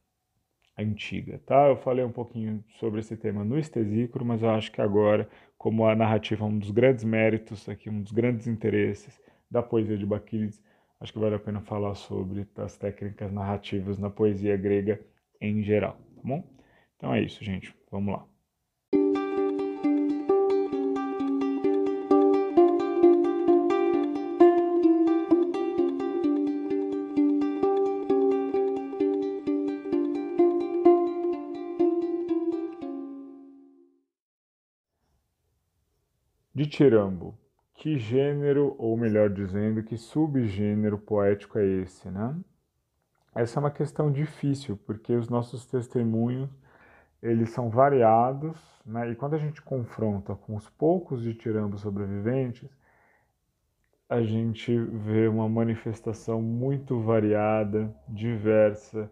antiga, 0.79 1.39
tá? 1.45 1.69
Eu 1.69 1.77
falei 1.77 2.05
um 2.05 2.13
pouquinho 2.13 2.65
sobre 2.79 3.01
esse 3.01 3.17
tema 3.17 3.45
no 3.45 3.59
estesícoro, 3.59 4.25
mas 4.25 4.43
eu 4.43 4.51
acho 4.51 4.73
que 4.73 4.81
agora, 4.81 5.29
como 5.59 5.87
a 5.87 5.95
narrativa 5.95 6.45
é 6.45 6.49
um 6.49 6.59
dos 6.59 6.71
grandes 6.71 7.05
méritos 7.05 7.69
aqui, 7.69 7.91
um 7.91 8.03
dos 8.03 8.13
grandes 8.13 8.47
interesses 8.47 9.21
da 9.51 9.63
poesia 9.63 9.99
de 9.99 10.07
Baquílides, 10.07 10.63
acho 11.03 11.13
que 11.13 11.19
vale 11.19 11.35
a 11.35 11.39
pena 11.39 11.61
falar 11.61 11.97
sobre 11.97 12.47
as 12.57 12.79
técnicas 12.79 13.33
narrativas 13.33 13.99
na 13.99 14.09
poesia 14.09 14.57
grega 14.57 15.01
em 15.41 15.63
geral, 15.63 15.95
tá 16.15 16.23
bom? 16.25 16.45
Então 16.97 17.13
é 17.13 17.21
isso, 17.21 17.45
gente. 17.45 17.75
Vamos 17.91 18.15
lá. 18.15 18.25
Ditirambo. 36.55 37.42
Que 37.83 37.99
gênero, 37.99 38.77
ou 38.79 38.97
melhor 38.97 39.29
dizendo, 39.29 39.83
que 39.83 39.97
subgênero 39.97 40.97
poético 40.97 41.59
é 41.59 41.67
esse, 41.67 42.09
né? 42.09 42.33
Essa 43.35 43.59
é 43.59 43.61
uma 43.61 43.73
questão 43.73 44.13
difícil, 44.13 44.77
porque 44.87 45.13
os 45.17 45.29
nossos 45.29 45.67
testemunhos, 45.67 46.49
eles 47.21 47.51
são 47.51 47.69
variados, 47.69 48.57
né? 48.87 49.11
E 49.11 49.17
quando 49.17 49.35
a 49.35 49.39
gente 49.39 49.61
confronta 49.61 50.37
com 50.37 50.55
os 50.55 50.69
poucos 50.71 51.25
ditirambos 51.25 51.81
sobreviventes, 51.81 52.71
a 54.09 54.23
gente 54.23 54.79
vê 54.79 55.27
uma 55.27 55.49
manifestação 55.49 56.41
muito 56.41 57.01
variada, 57.01 57.93
diversa 58.09 59.11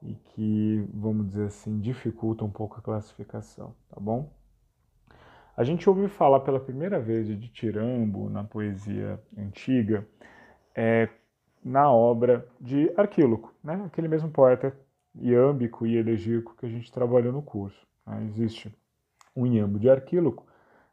e 0.00 0.14
que, 0.14 0.88
vamos 0.94 1.26
dizer 1.26 1.46
assim, 1.46 1.80
dificulta 1.80 2.44
um 2.44 2.50
pouco 2.52 2.78
a 2.78 2.82
classificação, 2.82 3.74
tá 3.90 3.98
bom? 3.98 4.30
A 5.54 5.64
gente 5.64 5.88
ouviu 5.88 6.08
falar 6.08 6.40
pela 6.40 6.58
primeira 6.58 6.98
vez 6.98 7.26
de 7.26 7.48
Tirambo 7.48 8.30
na 8.30 8.42
poesia 8.42 9.20
antiga, 9.36 10.06
é, 10.74 11.08
na 11.62 11.92
obra 11.92 12.46
de 12.58 12.90
Arquíloco, 12.96 13.54
né? 13.62 13.82
aquele 13.86 14.08
mesmo 14.08 14.30
poeta 14.30 14.74
iâmbico 15.14 15.86
e 15.86 15.96
elegíaco 15.96 16.56
que 16.56 16.64
a 16.64 16.68
gente 16.68 16.90
trabalhou 16.90 17.32
no 17.32 17.42
curso. 17.42 17.86
Né? 18.06 18.24
Existe 18.28 18.74
um 19.36 19.46
iambo 19.46 19.78
de 19.78 19.90
Arquíloco, 19.90 20.46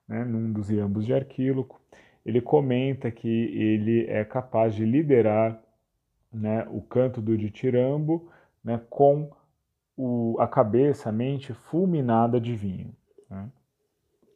né? 0.06 0.26
num 0.26 0.52
dos 0.52 0.70
iambos 0.70 1.06
de 1.06 1.14
Arquíloco, 1.14 1.80
ele 2.26 2.42
comenta 2.42 3.10
que 3.10 3.28
ele 3.28 4.08
é 4.08 4.26
capaz 4.26 4.76
de 4.76 4.86
liderar 4.86 5.58
né, 6.32 6.68
o 6.70 6.82
canto 6.82 7.22
do 7.22 7.38
ditirambo 7.38 8.30
né, 8.64 8.80
com 8.90 9.32
o, 9.96 10.36
a 10.38 10.48
cabeça, 10.48 11.10
a 11.10 11.12
mente 11.14 11.54
fulminada 11.54 12.40
de 12.40 12.56
vinho. 12.56 12.94
Né? 13.30 13.50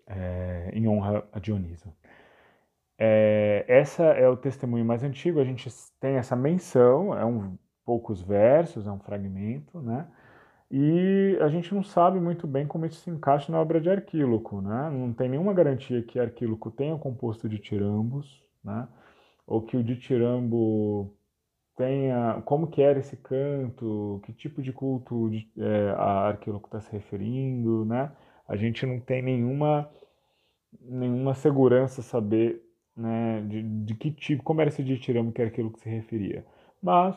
É, 0.08 0.72
em 0.74 0.88
honra 0.88 1.24
a 1.32 1.40
Dioniso. 1.40 1.94
É, 2.98 3.66
essa 3.68 4.04
é 4.04 4.28
o 4.30 4.38
testemunho 4.38 4.86
mais 4.86 5.04
antigo, 5.04 5.40
a 5.40 5.44
gente 5.46 5.70
tem 6.00 6.16
essa 6.16 6.36
menção, 6.36 7.18
é 7.18 7.26
um 7.26 7.58
poucos 7.86 8.22
versos, 8.22 8.88
é 8.88 8.92
um 8.92 9.00
fragmento, 9.00 9.82
né? 9.82 10.08
E 10.72 11.38
a 11.42 11.50
gente 11.50 11.74
não 11.74 11.84
sabe 11.84 12.20
muito 12.20 12.48
bem 12.48 12.66
como 12.66 12.86
isso 12.86 13.02
se 13.02 13.10
encaixa 13.10 13.52
na 13.52 13.60
obra 13.62 13.80
de 13.80 13.90
Arquíloco, 13.90 14.62
né? 14.62 14.90
Não 14.90 15.14
tem 15.14 15.30
nenhuma 15.30 15.54
garantia 15.54 16.02
que 16.02 16.20
Arquíloco 16.20 16.72
tenha 16.72 16.98
composto 16.98 17.48
de 17.48 17.60
tirambos, 17.60 18.44
né? 18.64 18.88
Ou 19.46 19.62
que 19.62 19.78
o 19.78 19.84
ditirambo 19.84 21.14
tenha 21.76 22.42
como 22.46 22.68
que 22.68 22.82
era 22.82 23.00
esse 23.00 23.18
canto, 23.18 24.22
que 24.26 24.34
tipo 24.34 24.62
de 24.62 24.72
culto 24.72 25.30
de, 25.30 25.48
é, 25.58 25.92
a 25.92 26.28
Arquíloco 26.30 26.68
está 26.68 26.80
se 26.82 26.92
referindo, 26.92 27.86
né? 27.86 28.12
A 28.48 28.56
gente 28.56 28.86
não 28.86 29.00
tem 29.00 29.22
nenhuma 29.22 29.90
nenhuma 30.82 31.34
segurança 31.36 32.02
saber 32.02 32.62
né, 32.96 33.42
de, 33.42 33.62
de 33.86 33.96
que 33.96 34.12
tipo, 34.12 34.44
como 34.44 34.62
era 34.62 34.70
esse 34.70 34.84
ditiramo 34.84 35.32
que 35.32 35.42
era 35.42 35.50
aquilo 35.50 35.72
que 35.72 35.80
se 35.80 35.90
referia. 35.90 36.46
Mas, 36.82 37.16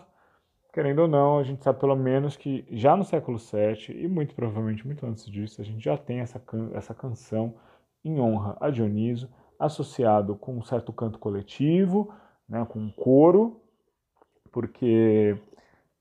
querendo 0.72 1.00
ou 1.00 1.08
não, 1.08 1.38
a 1.38 1.42
gente 1.42 1.62
sabe 1.62 1.80
pelo 1.80 1.96
menos 1.96 2.36
que 2.36 2.64
já 2.70 2.96
no 2.96 3.04
século 3.04 3.38
VII, 3.38 4.04
e 4.04 4.08
muito 4.08 4.34
provavelmente 4.34 4.86
muito 4.86 5.04
antes 5.06 5.26
disso, 5.26 5.60
a 5.60 5.64
gente 5.64 5.84
já 5.84 5.96
tem 5.96 6.20
essa, 6.20 6.38
can 6.38 6.70
essa 6.74 6.94
canção 6.94 7.54
em 8.04 8.20
honra 8.20 8.56
a 8.60 8.70
Dioniso, 8.70 9.28
associado 9.58 10.36
com 10.36 10.56
um 10.56 10.62
certo 10.62 10.92
canto 10.92 11.18
coletivo, 11.18 12.12
né, 12.48 12.64
com 12.66 12.78
um 12.78 12.90
coro, 12.90 13.60
porque 14.52 15.36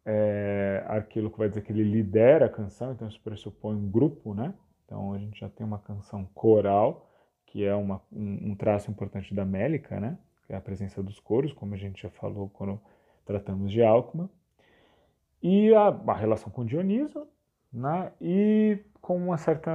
é, 0.06 0.84
Arquíloco 0.88 1.38
vai 1.38 1.50
dizer 1.50 1.62
que 1.62 1.72
ele 1.72 1.84
lidera 1.84 2.46
a 2.46 2.50
canção, 2.50 2.92
então 2.92 3.08
isso 3.08 3.20
pressupõe 3.22 3.76
um 3.76 3.90
grupo, 3.90 4.34
né? 4.34 4.54
Então 4.86 5.14
a 5.14 5.18
gente 5.18 5.40
já 5.40 5.50
tem 5.50 5.66
uma 5.66 5.80
canção 5.80 6.26
coral, 6.34 7.10
que 7.46 7.66
é 7.66 7.74
uma, 7.74 8.02
um, 8.12 8.52
um, 8.52 8.56
traço 8.56 8.90
importante 8.92 9.34
da 9.34 9.44
Mélica, 9.44 10.00
né? 10.00 10.18
que 10.46 10.54
é 10.54 10.56
a 10.56 10.62
presença 10.62 11.02
dos 11.02 11.20
coros, 11.20 11.54
como 11.54 11.74
a 11.74 11.78
gente 11.78 12.04
já 12.04 12.10
falou 12.10 12.50
quando 12.50 12.80
tratamos 13.26 13.72
de 13.72 13.82
Alckmin, 13.82 14.30
e 15.42 15.74
a, 15.74 15.88
a 15.88 16.14
relação 16.14 16.52
com 16.52 16.64
Dioniso, 16.64 17.28
né? 17.74 18.12
e 18.22 18.80
com 19.02 19.18
uma 19.18 19.38
certa 19.38 19.72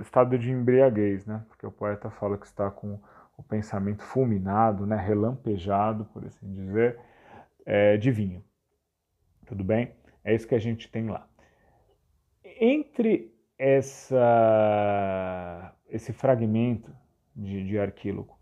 estado 0.00 0.38
de 0.38 0.50
embriaguez, 0.50 1.24
né? 1.26 1.44
porque 1.48 1.66
o 1.66 1.70
poeta 1.70 2.10
fala 2.10 2.36
que 2.36 2.46
está 2.46 2.70
com 2.70 2.98
o 3.36 3.42
pensamento 3.42 4.02
fulminado, 4.02 4.84
né? 4.86 4.96
relampejado, 4.96 6.04
por 6.06 6.24
assim 6.24 6.52
dizer, 6.52 6.98
é, 7.64 7.96
de 7.96 8.10
vinho. 8.10 8.44
Tudo 9.46 9.62
bem? 9.62 9.92
É 10.24 10.34
isso 10.34 10.46
que 10.46 10.54
a 10.54 10.58
gente 10.58 10.90
tem 10.90 11.08
lá. 11.08 11.26
Entre 12.44 13.32
essa, 13.58 14.14
esse 15.88 16.12
fragmento 16.12 16.94
de, 17.34 17.66
de 17.66 17.78
Arquíloco. 17.78 18.38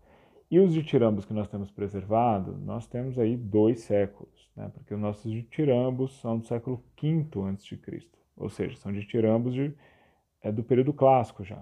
E 0.49 0.59
os 0.59 0.73
ditirambos 0.73 1.25
que 1.25 1.33
nós 1.33 1.49
temos 1.49 1.69
preservado, 1.71 2.57
nós 2.57 2.87
temos 2.87 3.19
aí 3.19 3.35
dois 3.35 3.81
séculos, 3.81 4.49
né? 4.55 4.71
porque 4.73 4.93
os 4.93 4.99
nossos 4.99 5.29
ditirambos 5.29 6.21
são 6.21 6.37
do 6.37 6.45
século 6.45 6.81
V 7.01 7.27
a.C., 7.49 8.07
ou 8.37 8.49
seja, 8.49 8.77
são 8.77 8.93
ditirambos 8.93 9.53
de, 9.53 9.73
é, 10.41 10.51
do 10.51 10.63
período 10.63 10.93
clássico 10.93 11.43
já. 11.43 11.61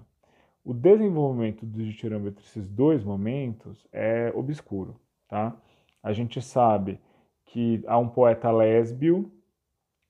O 0.62 0.74
desenvolvimento 0.74 1.64
do 1.64 1.82
ditirambo 1.82 2.28
entre 2.28 2.44
esses 2.44 2.68
dois 2.68 3.02
momentos 3.02 3.86
é 3.92 4.30
obscuro. 4.34 5.00
Tá? 5.26 5.56
A 6.02 6.12
gente 6.12 6.40
sabe 6.42 7.00
que 7.46 7.82
há 7.86 7.98
um 7.98 8.08
poeta 8.08 8.50
lésbio 8.50 9.32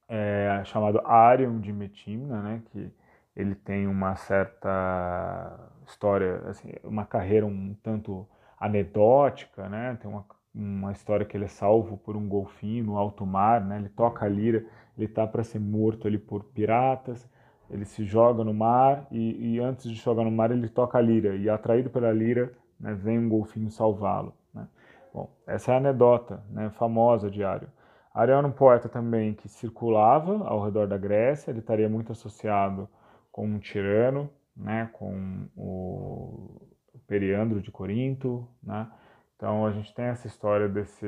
é, 0.09 0.63
chamado 0.65 1.01
Arion 1.05 1.61
de 1.61 1.73
Metimna, 1.73 2.43
né, 2.43 2.63
que 2.71 2.91
ele 3.37 3.55
tem 3.55 3.87
uma 3.87 4.17
certa 4.17 5.71
história, 5.87 6.43
assim, 6.47 6.73
uma 6.83 7.05
carreira 7.05 7.45
um 7.45 7.77
tanto 7.83 8.27
anedótica, 8.59 9.69
né? 9.69 9.99
Tem 10.01 10.11
uma, 10.11 10.25
uma 10.55 10.93
história 10.93 11.27
que 11.27 11.37
ele 11.37 11.45
é 11.45 11.49
salvo 11.49 11.99
por 11.99 12.17
um 12.17 12.27
golfinho 12.27 12.85
no 12.85 12.97
alto 12.97 13.27
mar, 13.27 13.63
né? 13.63 13.77
Ele 13.77 13.91
toca 13.91 14.25
a 14.25 14.29
lira, 14.29 14.65
ele 14.97 15.07
tá 15.07 15.27
para 15.27 15.45
ser 15.45 15.59
morto 15.59 16.09
ali 16.09 16.19
por 16.19 16.45
piratas, 16.45 17.29
ele 17.71 17.85
se 17.85 18.05
joga 18.05 18.43
no 18.43 18.55
mar 18.55 19.07
e, 19.11 19.55
e, 19.55 19.61
antes 19.61 19.91
de 19.91 19.97
jogar 19.97 20.25
no 20.25 20.31
mar 20.31 20.51
ele 20.51 20.69
toca 20.69 20.97
a 20.97 21.01
lira 21.01 21.37
e 21.37 21.51
atraído 21.51 21.91
pela 21.91 22.13
lira, 22.13 22.53
né, 22.81 22.95
vem 22.95 23.19
um 23.19 23.29
golfinho 23.29 23.71
salvá-lo. 23.71 24.33
Né? 24.55 24.67
Bom, 25.13 25.31
essa 25.47 25.73
é 25.73 25.75
a 25.75 25.79
anedota, 25.79 26.43
né, 26.51 26.71
famosa 26.71 27.31
de. 27.31 27.45
Ario 27.45 27.69
era 28.17 28.47
um 28.47 28.53
poeta 28.53 28.89
também 28.89 29.35
que 29.35 29.47
circulava 29.47 30.47
ao 30.49 30.65
redor 30.65 30.87
da 30.87 30.97
Grécia, 30.97 31.51
ele 31.51 31.59
estaria 31.59 31.89
muito 31.89 32.13
associado 32.13 32.89
com 33.37 33.47
um 33.47 33.59
tirano, 33.59 34.31
né, 34.57 34.89
com 34.95 35.47
o 35.55 36.59
Periandro 37.07 37.61
de 37.61 37.71
Corinto, 37.71 38.49
né? 38.63 38.91
Então 39.37 39.67
a 39.67 39.73
gente 39.73 39.95
tem 39.95 40.07
essa 40.07 40.27
história 40.27 40.67
desse 40.71 41.07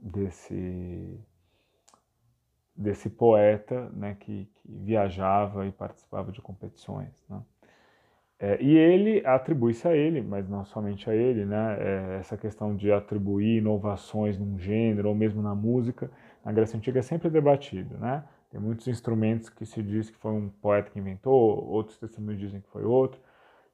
desse 0.00 1.20
desse 2.74 3.10
poeta, 3.10 3.90
né, 3.90 4.16
que, 4.18 4.46
que 4.46 4.72
viajava 4.78 5.66
e 5.66 5.72
participava 5.72 6.32
de 6.32 6.40
competições, 6.40 7.12
né? 7.28 7.42
É, 8.38 8.60
e 8.60 8.74
ele 8.74 9.24
atribui-se 9.26 9.86
a 9.86 9.94
ele, 9.94 10.22
mas 10.22 10.48
não 10.48 10.64
somente 10.64 11.08
a 11.08 11.14
ele, 11.14 11.44
né? 11.44 11.76
É, 11.80 12.16
essa 12.18 12.36
questão 12.38 12.74
de 12.74 12.90
atribuir 12.90 13.58
inovações 13.58 14.38
num 14.38 14.58
gênero 14.58 15.10
ou 15.10 15.14
mesmo 15.14 15.42
na 15.42 15.54
música, 15.54 16.10
na 16.42 16.50
Grécia 16.50 16.78
Antiga 16.78 17.00
é 17.00 17.02
sempre 17.02 17.28
debatido, 17.28 17.98
né? 17.98 18.24
Tem 18.54 18.62
muitos 18.62 18.86
instrumentos 18.86 19.48
que 19.48 19.66
se 19.66 19.82
diz 19.82 20.08
que 20.08 20.16
foi 20.16 20.30
um 20.30 20.48
poeta 20.48 20.88
que 20.88 20.96
inventou, 20.96 21.68
outros 21.68 21.98
testemunhos 21.98 22.38
dizem 22.38 22.60
que 22.60 22.68
foi 22.68 22.84
outro, 22.84 23.20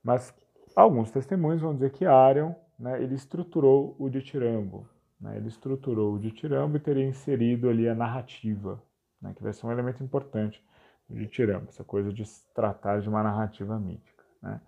mas 0.02 0.34
alguns 0.74 1.10
testemunhos 1.10 1.60
vão 1.60 1.74
dizer 1.74 1.90
que 1.90 2.06
Arion, 2.06 2.54
né, 2.78 3.02
ele 3.02 3.14
estruturou 3.14 3.94
o 3.98 4.08
ditirambo, 4.08 4.88
né, 5.20 5.36
ele 5.36 5.48
estruturou 5.48 6.14
o 6.14 6.18
ditirambo 6.18 6.78
e 6.78 6.80
teria 6.80 7.04
inserido 7.04 7.68
ali 7.68 7.86
a 7.90 7.94
narrativa, 7.94 8.82
né, 9.20 9.34
que 9.36 9.42
vai 9.42 9.52
ser 9.52 9.66
um 9.66 9.70
elemento 9.70 10.02
importante 10.02 10.64
do 11.06 11.14
ditirambo, 11.14 11.66
essa 11.68 11.84
coisa 11.84 12.10
de 12.10 12.24
tratar 12.54 13.02
de 13.02 13.08
uma 13.10 13.22
narrativa 13.22 13.78
mítica. 13.78 14.24
Né? 14.40 14.62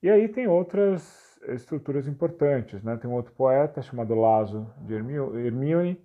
E 0.00 0.08
aí 0.08 0.28
tem 0.28 0.46
outras 0.46 1.40
estruturas 1.48 2.06
importantes, 2.06 2.84
né? 2.84 2.96
Tem 2.98 3.10
um 3.10 3.14
outro 3.14 3.32
poeta 3.32 3.82
chamado 3.82 4.14
Laso 4.14 4.66
de 4.82 4.94
Hermione, 4.94 6.00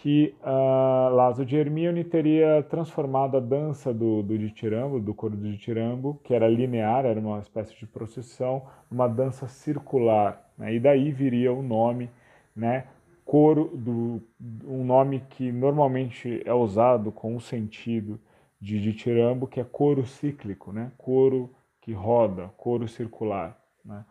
que 0.00 0.34
uh, 0.40 1.14
Laso 1.14 1.44
de 1.44 1.56
Hermione 1.56 2.02
teria 2.04 2.62
transformado 2.62 3.36
a 3.36 3.40
dança 3.40 3.92
do, 3.92 4.22
do 4.22 4.38
ditirambo, 4.38 4.98
do 4.98 5.12
coro 5.12 5.36
do 5.36 5.50
ditirambo, 5.50 6.18
que 6.24 6.32
era 6.32 6.48
linear, 6.48 7.04
era 7.04 7.20
uma 7.20 7.38
espécie 7.38 7.76
de 7.76 7.86
procissão, 7.86 8.66
numa 8.90 9.06
dança 9.06 9.46
circular. 9.46 10.50
Né? 10.56 10.74
E 10.74 10.80
daí 10.80 11.12
viria 11.12 11.52
o 11.52 11.62
nome, 11.62 12.08
né? 12.56 12.86
Coro, 13.26 13.70
do, 13.76 14.22
um 14.66 14.82
nome 14.84 15.22
que 15.28 15.52
normalmente 15.52 16.42
é 16.46 16.54
usado 16.54 17.12
com 17.12 17.36
o 17.36 17.40
sentido 17.40 18.18
de 18.58 18.80
ditirambo, 18.80 19.46
que 19.46 19.60
é 19.60 19.64
coro 19.64 20.06
cíclico, 20.06 20.72
né? 20.72 20.90
Coro 20.96 21.50
que 21.82 21.92
roda, 21.92 22.50
coro 22.56 22.88
circular. 22.88 23.54
Né? 23.84 24.02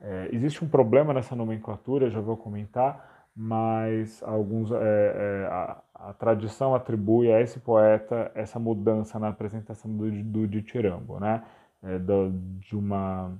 É, 0.00 0.28
existe 0.32 0.62
um 0.62 0.68
problema 0.68 1.14
nessa 1.14 1.34
nomenclatura, 1.34 2.10
já 2.10 2.20
vou 2.20 2.36
comentar, 2.36 3.09
mas 3.34 4.22
alguns, 4.22 4.70
é, 4.72 4.76
é, 4.76 5.46
a, 5.46 5.82
a, 5.94 6.12
tradição 6.14 6.74
atribui 6.74 7.32
a 7.32 7.40
esse 7.40 7.60
poeta 7.60 8.30
essa 8.34 8.58
mudança 8.58 9.18
na 9.18 9.28
apresentação 9.28 9.90
do, 9.96 10.10
do 10.24 10.46
ditirambo, 10.46 11.18
né? 11.20 11.44
É, 11.82 11.98
do, 11.98 12.30
de 12.58 12.76
uma 12.76 13.32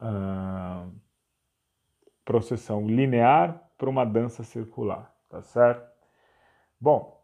uh, 0.00 0.92
processão 2.24 2.86
linear 2.86 3.60
para 3.76 3.90
uma 3.90 4.04
dança 4.04 4.44
circular, 4.44 5.12
tá 5.28 5.42
certo? 5.42 5.90
Bom, 6.80 7.20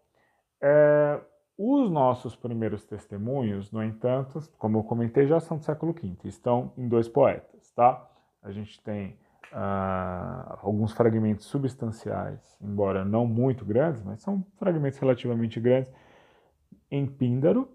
é, 0.60 1.20
os 1.56 1.88
nossos 1.88 2.34
primeiros 2.34 2.84
testemunhos, 2.84 3.70
no 3.70 3.82
entanto, 3.82 4.40
como 4.58 4.78
eu 4.78 4.84
comentei, 4.84 5.26
já 5.26 5.38
são 5.38 5.58
do 5.58 5.64
século 5.64 5.92
V, 5.92 6.16
estão 6.24 6.72
em 6.76 6.88
dois 6.88 7.08
poetas, 7.08 7.70
tá? 7.70 8.10
A 8.42 8.50
gente 8.50 8.82
tem 8.82 9.16
uh, 9.52 10.58
alguns 10.62 10.92
fragmentos 10.92 11.46
substanciais, 11.46 12.58
embora 12.60 13.04
não 13.04 13.26
muito 13.26 13.64
grandes, 13.64 14.02
mas 14.02 14.22
são 14.22 14.44
fragmentos 14.58 14.98
relativamente 14.98 15.60
grandes, 15.60 15.92
em 16.90 17.06
Píndaro, 17.06 17.68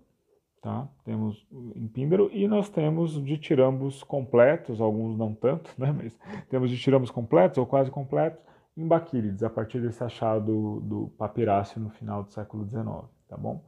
tá? 0.61 0.87
Temos 1.03 1.45
em 1.75 1.87
Píndaro 1.87 2.29
e 2.31 2.47
nós 2.47 2.69
temos 2.69 3.21
ditirambos 3.23 4.03
completos, 4.03 4.79
alguns 4.79 5.17
não 5.17 5.33
tanto, 5.33 5.71
né? 5.77 5.91
Mas 5.91 6.17
temos 6.49 6.69
ditirambos 6.69 7.11
completos 7.11 7.57
ou 7.57 7.65
quase 7.65 7.89
completos 7.89 8.41
em 8.77 8.87
Baquílides, 8.87 9.43
a 9.43 9.49
partir 9.49 9.81
desse 9.81 10.03
achado 10.03 10.79
do, 10.81 11.11
papirácio 11.17 11.81
no 11.81 11.89
final 11.89 12.23
do 12.23 12.31
século 12.31 12.65
XIX, 12.65 12.85
tá 13.27 13.35
bom? 13.37 13.63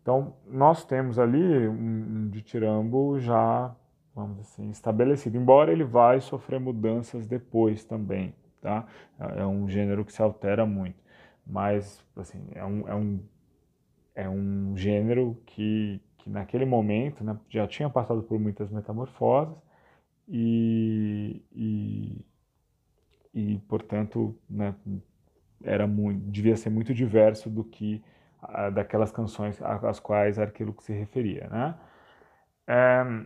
Então, 0.00 0.34
nós 0.46 0.84
temos 0.84 1.18
ali 1.18 1.66
um, 1.66 1.72
um 1.72 2.28
ditirambo 2.28 3.18
já, 3.18 3.74
vamos 4.14 4.40
assim, 4.40 4.70
estabelecido, 4.70 5.36
embora 5.36 5.72
ele 5.72 5.84
vai 5.84 6.20
sofrer 6.20 6.60
mudanças 6.60 7.26
depois 7.26 7.84
também, 7.84 8.34
tá? 8.60 8.86
É, 9.18 9.40
é 9.40 9.46
um 9.46 9.68
gênero 9.68 10.04
que 10.04 10.12
se 10.12 10.22
altera 10.22 10.64
muito, 10.64 10.96
mas, 11.46 12.04
assim, 12.16 12.46
é 12.54 12.64
um, 12.64 12.88
é 12.88 12.94
um, 12.94 13.20
é 14.14 14.28
um 14.28 14.76
gênero 14.76 15.36
que, 15.46 16.00
que 16.18 16.30
naquele 16.30 16.64
momento 16.64 17.24
né, 17.24 17.38
já 17.48 17.66
tinha 17.66 17.90
passado 17.90 18.22
por 18.22 18.38
muitas 18.38 18.70
metamorfoses 18.70 19.56
e, 20.28 21.42
e, 21.52 22.24
e 23.34 23.58
portanto, 23.68 24.36
né, 24.48 24.74
era 25.62 25.86
muito, 25.86 26.20
devia 26.30 26.56
ser 26.56 26.70
muito 26.70 26.94
diverso 26.94 27.50
do 27.50 27.64
que 27.64 28.02
daquelas 28.74 29.10
canções 29.10 29.60
às 29.62 29.98
quais 29.98 30.38
Arquíloco 30.38 30.82
se 30.82 30.92
referia. 30.92 31.48
Né? 31.48 31.74
É, 32.66 33.24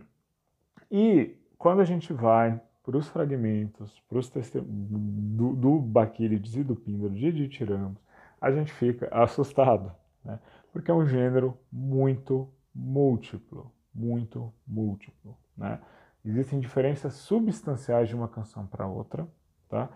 e 0.91 1.35
quando 1.57 1.81
a 1.81 1.85
gente 1.85 2.13
vai 2.13 2.59
para 2.83 2.97
os 2.97 3.07
fragmentos 3.07 4.01
para 4.09 4.17
os 4.17 4.31
do, 4.31 5.53
do 5.53 5.79
Baquílides 5.79 6.55
e 6.55 6.63
do 6.63 6.75
Píndaro 6.75 7.13
de 7.13 7.31
Ditirambos, 7.31 8.01
a 8.41 8.51
gente 8.51 8.71
fica 8.71 9.07
assustado, 9.11 9.91
né? 10.23 10.39
porque 10.71 10.89
é 10.89 10.93
um 10.93 11.05
gênero 11.05 11.57
muito 11.71 12.49
múltiplo, 12.73 13.71
muito 13.93 14.51
múltiplo. 14.65 15.37
Né? 15.57 15.79
Existem 16.25 16.59
diferenças 16.59 17.13
substanciais 17.13 18.09
de 18.09 18.15
uma 18.15 18.27
canção 18.27 18.65
para 18.65 18.87
outra, 18.87 19.27
tá? 19.69 19.89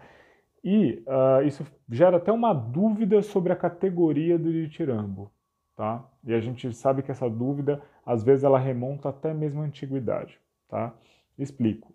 E 0.64 1.04
uh, 1.06 1.46
isso 1.46 1.66
gera 1.90 2.18
até 2.18 2.32
uma 2.32 2.54
dúvida 2.54 3.22
sobre 3.22 3.52
a 3.52 3.56
categoria 3.56 4.40
do 4.40 4.52
ditirambo, 4.52 5.30
tá? 5.76 6.06
E 6.24 6.34
a 6.34 6.40
gente 6.40 6.72
sabe 6.74 7.04
que 7.04 7.12
essa 7.12 7.30
dúvida, 7.30 7.82
às 8.06 8.24
vezes, 8.24 8.46
ela 8.46 8.58
remonta 8.58 9.10
até 9.10 9.34
mesmo 9.34 9.62
à 9.62 9.66
antiguidade, 9.66 10.40
tá? 10.74 10.92
Explico. 11.38 11.94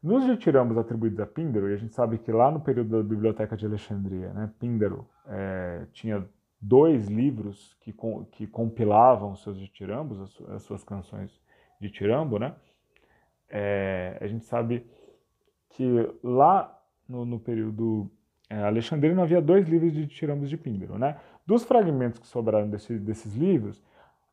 Nos 0.00 0.24
ditirambos 0.24 0.78
atribuídos 0.78 1.18
a 1.18 1.26
Píndaro, 1.26 1.68
e 1.68 1.74
a 1.74 1.76
gente 1.76 1.94
sabe 1.94 2.16
que 2.16 2.30
lá 2.30 2.48
no 2.48 2.60
período 2.60 2.96
da 2.96 3.02
Biblioteca 3.02 3.56
de 3.56 3.66
Alexandria, 3.66 4.32
né, 4.32 4.50
Píndaro 4.58 5.04
é, 5.26 5.84
tinha 5.92 6.24
dois 6.60 7.08
livros 7.08 7.76
que, 7.80 7.92
que 8.30 8.46
compilavam 8.46 9.32
os 9.32 9.42
seus 9.42 9.58
ditirambos, 9.58 10.20
as, 10.20 10.50
as 10.50 10.62
suas 10.62 10.84
canções 10.84 11.40
de 11.80 11.90
tirambo, 11.90 12.38
né? 12.38 12.54
É, 13.48 14.16
a 14.20 14.26
gente 14.28 14.44
sabe 14.44 14.86
que 15.70 16.08
lá 16.22 16.80
no, 17.08 17.24
no 17.24 17.40
período 17.40 18.08
é, 18.48 18.62
alexandrino 18.62 19.20
havia 19.20 19.42
dois 19.42 19.68
livros 19.68 19.92
de 19.92 20.06
tiramos 20.06 20.48
de 20.48 20.56
Píndaro. 20.56 20.96
Né? 20.98 21.16
Dos 21.44 21.64
fragmentos 21.64 22.20
que 22.20 22.28
sobraram 22.28 22.70
desse, 22.70 22.96
desses 22.96 23.34
livros, 23.34 23.82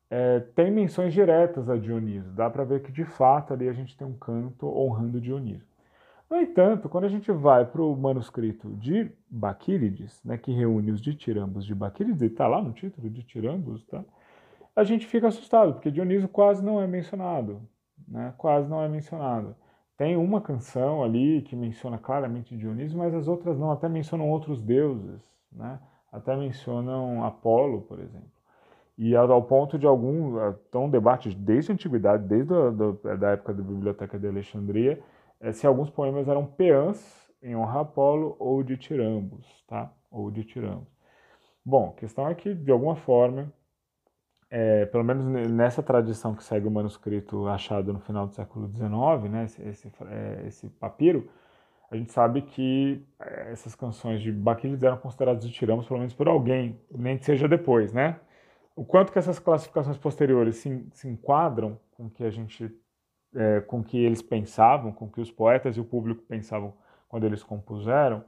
é, 0.09 0.39
tem 0.39 0.71
menções 0.71 1.13
diretas 1.13 1.69
a 1.69 1.77
Dioniso. 1.77 2.31
Dá 2.31 2.49
para 2.49 2.63
ver 2.63 2.81
que 2.81 2.91
de 2.91 3.03
fato 3.03 3.53
ali 3.53 3.67
a 3.67 3.73
gente 3.73 3.97
tem 3.97 4.07
um 4.07 4.17
canto 4.17 4.67
honrando 4.67 5.21
Dioniso. 5.21 5.65
No 6.29 6.37
entanto, 6.37 6.89
quando 6.89 7.05
a 7.05 7.09
gente 7.09 7.31
vai 7.31 7.65
para 7.65 7.81
o 7.81 7.95
manuscrito 7.95 8.69
de 8.75 9.09
Baquílides, 9.29 10.21
né, 10.25 10.37
que 10.37 10.51
reúne 10.51 10.91
os 10.91 11.01
ditirambos 11.01 11.65
de 11.65 11.73
Baquílides, 11.73 12.21
está 12.21 12.47
lá 12.47 12.61
no 12.61 12.73
título, 12.73 13.09
ditirambos, 13.09 13.85
tá? 13.85 14.03
a 14.75 14.83
gente 14.83 15.07
fica 15.07 15.27
assustado, 15.27 15.73
porque 15.73 15.89
Dioniso 15.89 16.27
quase 16.27 16.63
não 16.63 16.81
é 16.81 16.85
mencionado. 16.85 17.61
Né? 18.07 18.33
Quase 18.37 18.69
não 18.69 18.81
é 18.81 18.87
mencionado. 18.87 19.55
Tem 19.97 20.15
uma 20.15 20.39
canção 20.39 21.03
ali 21.03 21.41
que 21.41 21.55
menciona 21.55 21.97
claramente 21.97 22.55
Dionísio, 22.55 22.97
mas 22.97 23.15
as 23.15 23.27
outras 23.27 23.57
não, 23.57 23.71
até 23.71 23.89
mencionam 23.89 24.29
outros 24.29 24.61
deuses, 24.61 25.21
né? 25.51 25.79
até 26.11 26.35
mencionam 26.35 27.23
Apolo, 27.23 27.81
por 27.81 27.99
exemplo. 27.99 28.36
E 28.97 29.15
ao 29.15 29.43
ponto 29.43 29.77
de 29.77 29.85
algum, 29.85 30.37
então 30.67 30.85
um 30.85 30.89
debate 30.89 31.33
desde 31.35 31.71
a 31.71 31.75
antiguidade, 31.75 32.27
desde 32.27 32.51
a 32.51 32.71
da, 32.71 33.15
da 33.15 33.31
época 33.31 33.53
da 33.53 33.61
Biblioteca 33.61 34.17
de 34.17 34.27
Alexandria, 34.27 34.99
é, 35.39 35.51
se 35.51 35.67
alguns 35.67 35.89
poemas 35.89 36.27
eram 36.27 36.45
peãs 36.45 37.27
em 37.41 37.55
honra 37.55 37.79
a 37.79 37.81
Apolo 37.81 38.35
ou 38.39 38.63
de 38.63 38.75
tirambos, 38.75 39.63
tá? 39.67 39.93
Ou 40.09 40.31
de 40.31 40.43
tirambos. 40.43 40.87
Bom, 41.63 41.93
a 41.95 41.99
questão 41.99 42.27
é 42.27 42.33
que, 42.33 42.55
de 42.55 42.71
alguma 42.71 42.95
forma, 42.95 43.53
é, 44.49 44.85
pelo 44.87 45.03
menos 45.03 45.25
nessa 45.51 45.83
tradição 45.83 46.33
que 46.33 46.43
segue 46.43 46.67
o 46.67 46.71
manuscrito 46.71 47.47
achado 47.47 47.93
no 47.93 47.99
final 47.99 48.25
do 48.25 48.33
século 48.33 48.67
XIX, 48.69 49.29
né, 49.29 49.43
esse, 49.43 49.61
esse, 49.61 49.91
é, 50.09 50.43
esse 50.47 50.69
papiro, 50.69 51.29
a 51.91 51.95
gente 51.95 52.11
sabe 52.11 52.41
que 52.41 53.05
essas 53.19 53.75
canções 53.75 54.21
de 54.21 54.31
Baquílides 54.31 54.83
eram 54.83 54.97
consideradas 54.97 55.45
de 55.45 55.51
tiramos, 55.51 55.87
pelo 55.87 55.99
menos 55.99 56.13
por 56.13 56.27
alguém, 56.27 56.79
nem 56.91 57.17
que 57.17 57.25
seja 57.25 57.47
depois, 57.47 57.93
né? 57.93 58.19
O 58.77 58.85
quanto 58.85 59.11
que 59.11 59.17
essas 59.17 59.39
classificações 59.39 59.97
posteriores 59.97 60.57
se, 60.57 60.87
se 60.93 61.09
enquadram 61.09 61.79
com 61.97 62.07
que 62.07 62.23
a 62.23 62.29
gente, 62.29 62.71
é, 63.33 63.59
com 63.61 63.83
que 63.83 63.97
eles 63.97 64.21
pensavam, 64.21 64.91
com 64.91 65.09
que 65.09 65.19
os 65.19 65.31
poetas 65.31 65.75
e 65.75 65.79
o 65.79 65.83
público 65.83 66.21
pensavam 66.27 66.75
quando 67.09 67.25
eles 67.25 67.41
compuseram, 67.41 68.23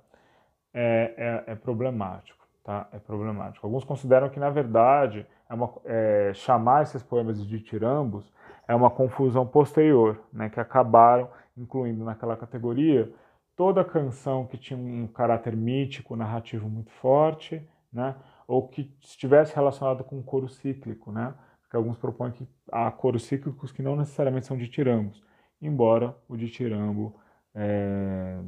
é, 0.73 1.43
é, 1.47 1.51
é 1.51 1.55
problemático, 1.55 2.43
tá? 2.63 2.89
É 2.91 2.97
problemático. 2.97 3.67
Alguns 3.67 3.83
consideram 3.83 4.27
que 4.27 4.39
na 4.39 4.49
verdade 4.49 5.23
é 5.47 5.53
uma, 5.53 5.71
é, 5.85 6.31
chamar 6.33 6.81
esses 6.81 7.03
poemas 7.03 7.39
de 7.39 7.47
ditirambos 7.47 8.33
é 8.67 8.73
uma 8.73 8.89
confusão 8.89 9.45
posterior, 9.45 10.19
né, 10.33 10.49
que 10.49 10.59
acabaram 10.59 11.29
incluindo 11.55 12.03
naquela 12.03 12.35
categoria 12.35 13.11
toda 13.55 13.83
canção 13.83 14.47
que 14.47 14.57
tinha 14.57 14.79
um 14.79 15.05
caráter 15.05 15.55
mítico, 15.55 16.15
narrativo 16.15 16.67
muito 16.67 16.89
forte, 16.93 17.61
né, 17.93 18.15
ou 18.49 18.67
que 18.67 18.91
estivesse 18.99 19.55
relacionado 19.55 20.03
com 20.03 20.23
coro 20.23 20.49
cíclico, 20.49 21.11
né, 21.11 21.35
porque 21.61 21.77
alguns 21.77 21.97
propõem 21.97 22.31
que 22.31 22.47
há 22.71 22.89
coros 22.89 23.23
cíclicos 23.25 23.71
que 23.71 23.83
não 23.83 23.95
necessariamente 23.95 24.47
são 24.47 24.57
ditirambos, 24.57 25.23
embora 25.61 26.17
o 26.27 26.35
ditirambo, 26.35 27.15
é, 27.53 28.39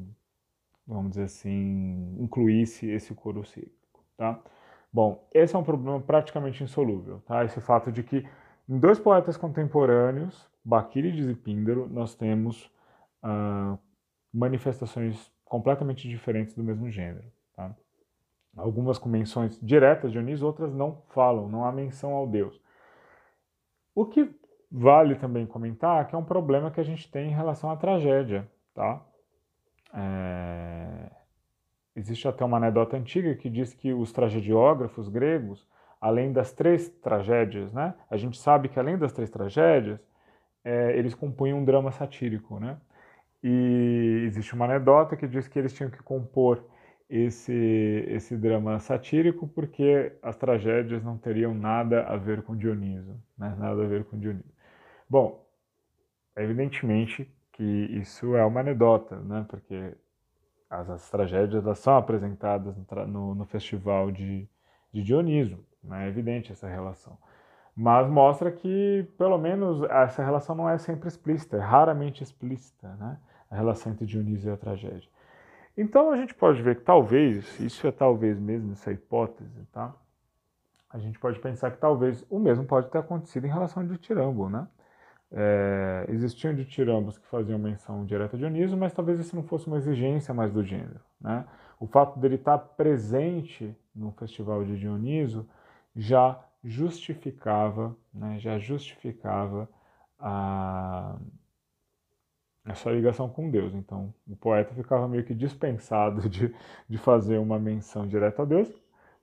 vamos 0.87 1.11
dizer 1.11 1.25
assim, 1.25 2.17
incluísse 2.19 2.89
esse 2.89 3.13
coro 3.13 3.45
cíclico, 3.45 4.03
tá? 4.17 4.39
Bom, 4.91 5.27
esse 5.31 5.55
é 5.55 5.59
um 5.59 5.63
problema 5.63 5.99
praticamente 6.01 6.63
insolúvel, 6.63 7.21
tá? 7.21 7.45
Esse 7.45 7.61
fato 7.61 7.91
de 7.91 8.01
que 8.01 8.27
em 8.67 8.79
dois 8.79 8.99
poetas 8.99 9.37
contemporâneos, 9.37 10.49
Baquílides 10.65 11.27
e 11.27 11.35
Píndaro, 11.35 11.87
nós 11.89 12.15
temos 12.15 12.71
ah, 13.21 13.77
manifestações 14.33 15.31
completamente 15.45 16.09
diferentes 16.09 16.55
do 16.55 16.63
mesmo 16.63 16.89
gênero, 16.89 17.31
tá? 17.53 17.75
Algumas 18.55 18.97
com 18.97 19.09
menções 19.09 19.59
diretas 19.61 20.11
de 20.11 20.17
Dionísio, 20.17 20.45
outras 20.45 20.73
não 20.73 21.01
falam, 21.09 21.47
não 21.47 21.65
há 21.65 21.71
menção 21.71 22.13
ao 22.13 22.27
Deus. 22.27 22.59
O 23.95 24.05
que 24.05 24.29
vale 24.71 25.15
também 25.15 25.45
comentar 25.45 26.07
que 26.07 26.15
é 26.15 26.17
um 26.17 26.23
problema 26.23 26.71
que 26.71 26.79
a 26.79 26.83
gente 26.83 27.09
tem 27.11 27.29
em 27.29 27.35
relação 27.35 27.69
à 27.69 27.75
tragédia, 27.75 28.49
tá? 28.73 29.01
É... 29.93 31.11
Existe 31.95 32.27
até 32.27 32.45
uma 32.45 32.57
anedota 32.57 32.95
antiga 32.95 33.35
que 33.35 33.49
diz 33.49 33.73
que 33.73 33.93
os 33.93 34.13
tragediógrafos 34.13 35.09
gregos, 35.09 35.67
além 35.99 36.31
das 36.31 36.53
três 36.53 36.87
tragédias, 36.87 37.73
né? 37.73 37.93
A 38.09 38.15
gente 38.15 38.37
sabe 38.37 38.69
que 38.69 38.79
além 38.79 38.97
das 38.97 39.11
três 39.11 39.29
tragédias, 39.29 39.99
é, 40.63 40.97
eles 40.97 41.13
compunham 41.13 41.59
um 41.59 41.65
drama 41.65 41.91
satírico, 41.91 42.59
né? 42.59 42.77
E 43.43 44.23
existe 44.25 44.53
uma 44.53 44.65
anedota 44.65 45.17
que 45.17 45.27
diz 45.27 45.47
que 45.47 45.59
eles 45.59 45.73
tinham 45.73 45.89
que 45.89 46.01
compor 46.01 46.63
esse, 47.11 48.05
esse 48.07 48.37
drama 48.37 48.79
satírico 48.79 49.45
porque 49.45 50.13
as 50.23 50.37
tragédias 50.37 51.03
não 51.03 51.17
teriam 51.17 51.53
nada 51.53 52.03
a 52.03 52.15
ver 52.15 52.41
com 52.41 52.55
Dioniso, 52.55 53.21
né? 53.37 53.53
nada 53.59 53.83
a 53.83 53.85
ver 53.85 54.05
com 54.05 54.17
Dioniso. 54.17 54.49
Bom, 55.09 55.45
evidentemente 56.37 57.29
que 57.51 57.63
isso 57.63 58.33
é 58.33 58.45
uma 58.45 58.61
anedota, 58.61 59.17
né? 59.19 59.45
porque 59.49 59.93
as, 60.69 60.89
as 60.89 61.11
tragédias 61.11 61.65
elas 61.65 61.79
são 61.79 61.97
apresentadas 61.97 62.77
no, 62.77 63.07
no, 63.07 63.35
no 63.35 63.45
festival 63.45 64.09
de, 64.09 64.47
de 64.93 65.03
Dioniso, 65.03 65.59
né? 65.83 66.05
é 66.05 66.07
evidente 66.07 66.53
essa 66.53 66.69
relação. 66.69 67.17
Mas 67.75 68.09
mostra 68.09 68.49
que, 68.49 69.05
pelo 69.17 69.37
menos, 69.37 69.83
essa 69.89 70.23
relação 70.23 70.55
não 70.55 70.69
é 70.69 70.77
sempre 70.77 71.09
explícita, 71.09 71.57
é 71.57 71.59
raramente 71.59 72.23
explícita, 72.23 72.87
né? 72.95 73.17
a 73.49 73.55
relação 73.57 73.91
entre 73.91 74.05
Dioniso 74.05 74.47
e 74.47 74.51
a 74.51 74.55
tragédia. 74.55 75.09
Então 75.77 76.11
a 76.11 76.17
gente 76.17 76.33
pode 76.33 76.61
ver 76.61 76.75
que 76.75 76.81
talvez, 76.81 77.59
isso 77.59 77.87
é 77.87 77.91
talvez 77.91 78.39
mesmo 78.39 78.73
essa 78.73 78.91
hipótese, 78.91 79.65
tá? 79.71 79.93
A 80.89 80.99
gente 80.99 81.17
pode 81.19 81.39
pensar 81.39 81.71
que 81.71 81.77
talvez 81.77 82.25
o 82.29 82.37
mesmo 82.37 82.65
pode 82.65 82.89
ter 82.89 82.97
acontecido 82.97 83.45
em 83.45 83.49
relação 83.49 83.81
ao 83.81 83.89
ditirambo, 83.89 84.49
né? 84.49 84.67
É, 85.31 86.05
existiam 86.09 86.53
ditirambos 86.53 87.17
que 87.17 87.25
faziam 87.27 87.57
menção 87.57 88.05
direta 88.05 88.35
a 88.35 88.39
Dioniso, 88.39 88.75
mas 88.75 88.93
talvez 88.93 89.17
isso 89.17 89.33
não 89.33 89.43
fosse 89.43 89.67
uma 89.67 89.77
exigência 89.77 90.33
mais 90.33 90.51
do 90.51 90.61
gênero, 90.61 90.99
né? 91.21 91.45
O 91.79 91.87
fato 91.87 92.19
dele 92.19 92.35
estar 92.35 92.57
presente 92.57 93.73
no 93.95 94.11
festival 94.11 94.65
de 94.65 94.77
Dioniso 94.77 95.47
já 95.95 96.37
justificava, 96.63 97.95
né, 98.13 98.37
já 98.39 98.59
justificava 98.59 99.69
a, 100.19 101.17
a 102.65 102.73
sua 102.75 102.91
ligação 102.91 103.27
com 103.29 103.49
Deus. 103.49 103.73
Então, 103.73 104.13
o 104.27 104.35
poeta 104.35 104.73
ficava 104.73 105.07
meio 105.07 105.23
que 105.23 105.33
dispensado 105.33 106.21
de, 106.29 106.53
de 106.87 106.97
fazer 106.97 107.37
uma 107.37 107.59
menção 107.59 108.07
direta 108.07 108.43
a 108.43 108.45
Deus, 108.45 108.69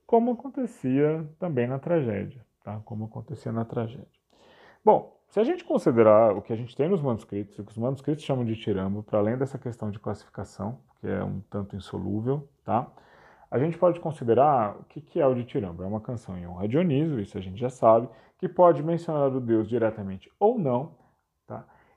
como 0.06 0.32
acontecia 0.32 1.28
também 1.38 1.66
na 1.66 1.78
tragédia, 1.78 2.44
tá? 2.64 2.80
Como 2.84 3.04
acontecia 3.04 3.52
na 3.52 3.64
tragédia. 3.64 4.08
Bom, 4.84 5.18
se 5.28 5.38
a 5.38 5.44
gente 5.44 5.64
considerar 5.64 6.34
o 6.34 6.40
que 6.40 6.52
a 6.52 6.56
gente 6.56 6.74
tem 6.74 6.88
nos 6.88 7.02
manuscritos, 7.02 7.58
o 7.58 7.64
que 7.64 7.72
os 7.72 7.78
manuscritos 7.78 8.24
chamam 8.24 8.44
de 8.44 8.56
tirambo, 8.56 9.02
para 9.02 9.18
além 9.18 9.36
dessa 9.36 9.58
questão 9.58 9.90
de 9.90 9.98
classificação, 9.98 10.78
que 11.00 11.06
é 11.06 11.22
um 11.22 11.40
tanto 11.50 11.76
insolúvel, 11.76 12.48
tá? 12.64 12.90
A 13.50 13.58
gente 13.58 13.78
pode 13.78 13.98
considerar 14.00 14.76
o 14.78 14.84
que, 14.84 15.00
que 15.00 15.20
é 15.20 15.26
o 15.26 15.34
ditirambo. 15.34 15.82
É 15.82 15.86
uma 15.86 16.00
canção 16.00 16.36
em 16.36 16.46
honra 16.46 16.64
a 16.64 16.66
Dioniso, 16.66 17.18
isso 17.18 17.38
a 17.38 17.40
gente 17.40 17.58
já 17.58 17.70
sabe, 17.70 18.08
que 18.38 18.48
pode 18.48 18.82
mencionar 18.82 19.34
o 19.34 19.40
deus 19.40 19.68
diretamente 19.68 20.30
ou 20.38 20.58
não? 20.58 20.92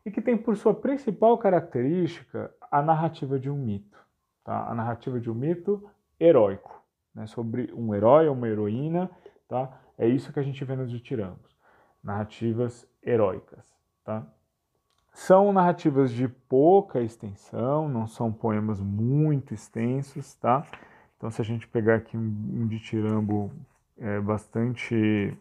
E 0.06 0.12
que 0.12 0.22
tem 0.22 0.38
por 0.38 0.58
sua 0.58 0.74
principal 0.74 1.38
característica 1.38 2.54
a 2.72 2.82
narrativa 2.82 3.40
de 3.40 3.50
um 3.50 3.58
mito. 3.58 3.98
Tá? 4.44 4.68
A 4.68 4.74
narrativa 4.74 5.20
de 5.20 5.30
um 5.30 5.36
mito 5.36 5.90
heróico, 6.20 6.82
né? 7.14 7.28
sobre 7.28 7.72
um 7.74 7.94
herói 7.94 8.28
ou 8.28 8.34
uma 8.34 8.48
heroína. 8.48 9.10
Tá? 9.48 9.80
É 9.98 10.08
isso 10.08 10.34
que 10.34 10.40
a 10.40 10.44
gente 10.44 10.64
vê 10.64 10.76
nos 10.76 10.90
ditirambos. 10.90 11.56
Narrativas 12.04 12.88
heróicas. 13.04 13.66
Tá? 14.04 14.26
São 15.14 15.52
narrativas 15.52 16.12
de 16.12 16.28
pouca 16.28 17.02
extensão, 17.02 17.88
não 17.88 18.08
são 18.08 18.32
poemas 18.32 18.80
muito 18.80 19.54
extensos. 19.54 20.34
Tá? 20.36 20.66
Então, 21.18 21.30
se 21.30 21.42
a 21.42 21.46
gente 21.46 21.68
pegar 21.68 21.96
aqui 21.96 22.18
um, 22.18 22.22
um 22.22 22.68
ditirambo 22.68 23.52
é, 24.00 24.20
bastante 24.20 25.38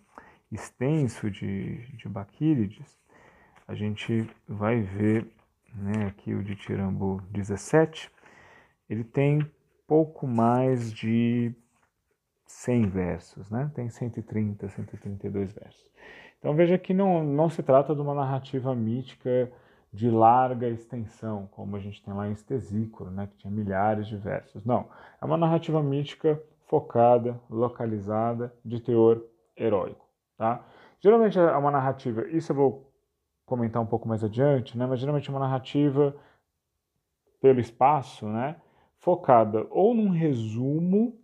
extenso 0.53 1.31
de, 1.31 1.79
de 1.97 2.09
Baquílides, 2.09 2.99
a 3.71 3.75
gente 3.77 4.29
vai 4.49 4.81
ver 4.81 5.25
né, 5.73 6.07
aqui 6.09 6.35
o 6.35 6.43
de 6.43 6.57
Tirambo 6.57 7.23
17, 7.31 8.11
ele 8.89 9.05
tem 9.05 9.49
pouco 9.87 10.27
mais 10.27 10.93
de 10.93 11.55
100 12.47 12.89
versos, 12.89 13.49
né? 13.49 13.71
tem 13.73 13.89
130, 13.89 14.69
132 14.69 15.53
versos. 15.53 15.87
Então 16.41 16.53
veja 16.53 16.77
que 16.77 16.93
não, 16.93 17.23
não 17.23 17.49
se 17.49 17.63
trata 17.63 17.95
de 17.95 18.01
uma 18.01 18.13
narrativa 18.13 18.75
mítica 18.75 19.53
de 19.93 20.11
larga 20.11 20.69
extensão, 20.69 21.49
como 21.53 21.77
a 21.77 21.79
gente 21.79 22.03
tem 22.03 22.13
lá 22.13 22.27
em 22.27 22.33
Estesícoro, 22.33 23.13
né, 23.13 23.29
que 23.29 23.37
tinha 23.37 23.53
milhares 23.53 24.09
de 24.09 24.17
versos. 24.17 24.65
Não, 24.65 24.89
é 25.23 25.25
uma 25.25 25.37
narrativa 25.37 25.81
mítica 25.81 26.43
focada, 26.67 27.41
localizada, 27.49 28.53
de 28.65 28.81
teor 28.81 29.23
heróico. 29.57 30.05
Tá? 30.37 30.67
Geralmente 30.99 31.39
é 31.39 31.57
uma 31.57 31.71
narrativa, 31.71 32.27
isso 32.31 32.51
eu 32.51 32.57
vou 32.57 32.90
comentar 33.51 33.83
um 33.83 33.87
pouco 33.87 34.09
mais 34.09 34.23
adiante, 34.23 34.79
né? 34.79 34.87
mas 34.87 35.01
geralmente 35.01 35.29
é 35.29 35.33
uma 35.33 35.41
narrativa 35.41 36.15
pelo 37.41 37.59
espaço, 37.59 38.29
né? 38.29 38.55
focada 39.01 39.67
ou 39.71 39.93
num 39.93 40.11
resumo 40.11 41.19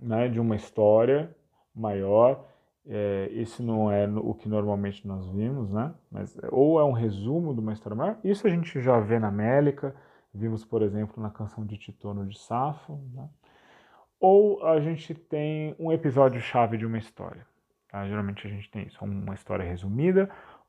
né, 0.00 0.28
de 0.28 0.40
uma 0.40 0.56
história 0.56 1.32
maior, 1.72 2.44
é, 2.84 3.28
esse 3.30 3.62
não 3.62 3.90
é 3.90 4.08
o 4.08 4.34
que 4.34 4.48
normalmente 4.48 5.06
nós 5.06 5.28
vimos, 5.28 5.70
né? 5.70 5.94
mas 6.10 6.36
ou 6.50 6.80
é 6.80 6.84
um 6.84 6.92
resumo 6.92 7.54
de 7.54 7.60
uma 7.60 7.72
história 7.72 7.94
maior, 7.94 8.18
isso 8.24 8.44
a 8.44 8.50
gente 8.50 8.80
já 8.80 8.98
vê 8.98 9.20
na 9.20 9.30
Mélica, 9.30 9.94
vimos, 10.34 10.64
por 10.64 10.82
exemplo, 10.82 11.22
na 11.22 11.30
canção 11.30 11.64
de 11.64 11.78
Titono 11.78 12.26
de 12.26 12.36
Safo, 12.36 12.98
né? 13.14 13.28
ou 14.18 14.66
a 14.66 14.80
gente 14.80 15.14
tem 15.14 15.76
um 15.78 15.92
episódio-chave 15.92 16.76
de 16.76 16.84
uma 16.84 16.98
história. 16.98 17.46
Tá? 17.88 18.08
Geralmente 18.08 18.44
a 18.44 18.50
gente 18.50 18.68
tem 18.70 18.86
isso, 18.86 18.98
uma 19.04 19.34
história 19.34 19.64
resumida 19.64 20.28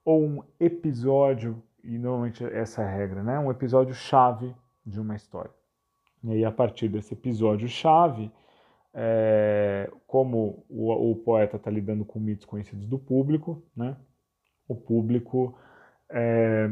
ou 0.10 0.24
um 0.24 0.44
episódio, 0.60 1.62
e 1.84 1.96
normalmente 2.00 2.44
essa 2.44 2.82
é 2.82 2.86
a 2.86 2.90
regra, 2.90 3.22
né? 3.22 3.38
um 3.38 3.52
episódio 3.52 3.94
chave 3.94 4.56
de 4.84 5.00
uma 5.00 5.16
história. 5.16 5.52
E 6.24 6.32
aí, 6.32 6.44
a 6.44 6.52
partir 6.52 6.90
desse 6.90 7.14
episódio 7.14 7.68
chave, 7.68 8.32
é, 8.92 9.88
como 10.08 10.66
o, 10.68 11.12
o 11.12 11.16
poeta 11.18 11.58
está 11.58 11.70
lidando 11.70 12.04
com 12.04 12.20
mitos 12.20 12.48
conhecidos 12.48 12.88
do 12.88 12.98
público, 12.98 13.62
né? 13.78 13.96
o 14.68 14.74
público 14.74 15.56
é, 16.10 16.72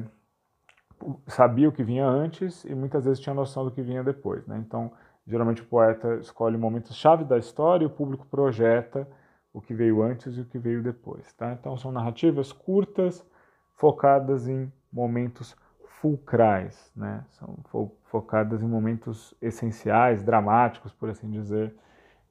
sabia 1.28 1.69
o 1.69 1.71
que 1.71 1.84
vinha 1.84 2.08
antes 2.08 2.65
e 2.65 2.73
muitas 2.73 3.06
vezes 3.06 3.19
tinha 3.19 3.36
noção 3.36 3.63
do 3.63 3.69
que 3.71 3.84
vinha 3.84 4.04
depois. 4.04 4.47
Né? 4.47 4.58
Então, 4.65 4.91
geralmente 5.28 5.62
o 5.62 5.65
poeta 5.65 6.15
escolhe 6.15 6.58
momentos-chave 6.58 7.23
da 7.23 7.38
história 7.38 7.84
e 7.84 7.88
o 7.88 7.91
público 7.91 8.26
projeta 8.26 9.08
o 9.58 9.62
que 9.62 9.74
veio 9.74 10.04
antes 10.04 10.38
e 10.38 10.41
o 10.41 10.46
que 10.46 10.60
veio 10.60 10.84
depois. 10.84 11.34
Tá? 11.34 11.52
Então 11.54 11.76
são 11.76 11.91
narrativas 11.91 12.52
curtas, 12.52 13.26
focadas 13.74 14.48
em 14.48 14.72
momentos 14.93 15.56
fulcrais, 16.00 16.91
né? 16.96 17.26
são 17.32 17.58
fo 17.70 17.91
focadas 18.04 18.62
em 18.62 18.67
momentos 18.67 19.34
essenciais, 19.41 20.24
dramáticos, 20.24 20.93
por 20.93 21.10
assim 21.10 21.30
dizer, 21.30 21.74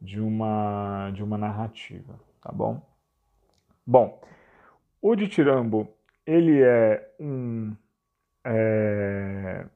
de 0.00 0.20
uma, 0.20 1.10
de 1.10 1.22
uma 1.22 1.36
narrativa. 1.36 2.18
Tá 2.40 2.52
bom? 2.52 2.80
Bom, 3.84 4.20
o 5.02 5.16
Ditirambo 5.16 5.88
ele 6.24 6.62
é 6.62 7.12
um 7.18 7.74
é, 8.44 9.66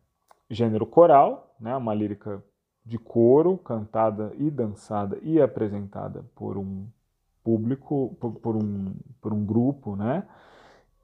gênero 0.49 0.87
coral, 0.87 1.55
né? 1.61 1.77
uma 1.77 1.95
lírica 1.95 2.43
de 2.87 2.97
coro, 2.97 3.59
cantada 3.59 4.33
e 4.39 4.51
dançada 4.51 5.19
e 5.21 5.41
apresentada 5.41 6.25
por 6.35 6.57
um 6.57 6.87
público, 7.51 8.17
por, 8.21 8.33
por, 8.35 8.57
um, 8.57 8.95
por 9.21 9.33
um 9.33 9.45
grupo, 9.45 9.97
né? 9.97 10.25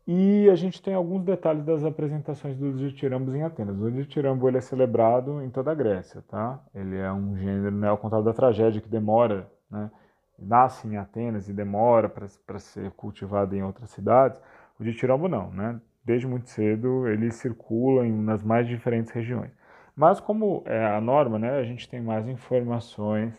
E 0.07 0.49
a 0.49 0.55
gente 0.55 0.81
tem 0.81 0.95
alguns 0.95 1.25
detalhes 1.25 1.65
das 1.65 1.85
apresentações 1.85 2.57
dos 2.57 2.79
ditirambos 2.79 3.35
em 3.35 3.43
Atenas. 3.43 3.77
O 3.81 3.91
ditirambo 3.91 4.49
ele 4.49 4.59
é 4.59 4.61
celebrado 4.61 5.43
em 5.43 5.51
toda 5.51 5.73
a 5.73 5.75
Grécia, 5.75 6.23
tá? 6.29 6.61
Ele 6.73 6.97
é 6.97 7.13
um 7.13 7.37
gênero, 7.37 7.75
né, 7.75 7.89
ao 7.89 7.99
contrário 7.99 8.25
da 8.25 8.33
tragédia, 8.33 8.81
que 8.81 8.89
demora, 8.89 9.51
né? 9.69 9.91
Nasce 10.39 10.87
em 10.87 10.97
Atenas 10.97 11.49
e 11.49 11.53
demora 11.53 12.09
para 12.09 12.59
ser 12.59 12.93
cultivado 12.93 13.57
em 13.57 13.65
outras 13.65 13.91
cidades. 13.91 14.41
O 14.79 14.85
ditirambo 14.85 15.27
não, 15.27 15.51
né? 15.51 15.81
Desde 16.05 16.29
muito 16.29 16.49
cedo 16.51 17.09
ele 17.09 17.33
circula 17.33 18.07
em, 18.07 18.13
nas 18.13 18.45
mais 18.45 18.69
diferentes 18.69 19.11
regiões. 19.11 19.51
Mas 19.97 20.21
como 20.21 20.63
é 20.67 20.87
a 20.87 21.01
norma, 21.01 21.39
né? 21.39 21.59
A 21.59 21.65
gente 21.65 21.89
tem 21.89 22.01
mais 22.01 22.29
informações 22.29 23.35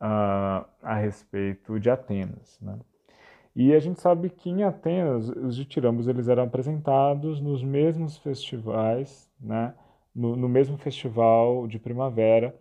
uh, 0.00 0.66
a 0.82 0.94
respeito 0.94 1.78
de 1.78 1.90
Atenas. 1.90 2.58
Né? 2.60 2.78
E 3.54 3.74
a 3.74 3.80
gente 3.80 4.00
sabe 4.00 4.30
que 4.30 4.50
em 4.50 4.62
Atenas 4.62 5.28
os 5.28 5.56
ditirambos 5.56 6.08
eles 6.08 6.28
eram 6.28 6.44
apresentados 6.44 7.40
nos 7.40 7.62
mesmos 7.62 8.18
festivais, 8.18 9.30
né? 9.40 9.74
no, 10.14 10.36
no 10.36 10.48
mesmo 10.48 10.76
festival 10.78 11.66
de 11.66 11.78
primavera 11.78 12.54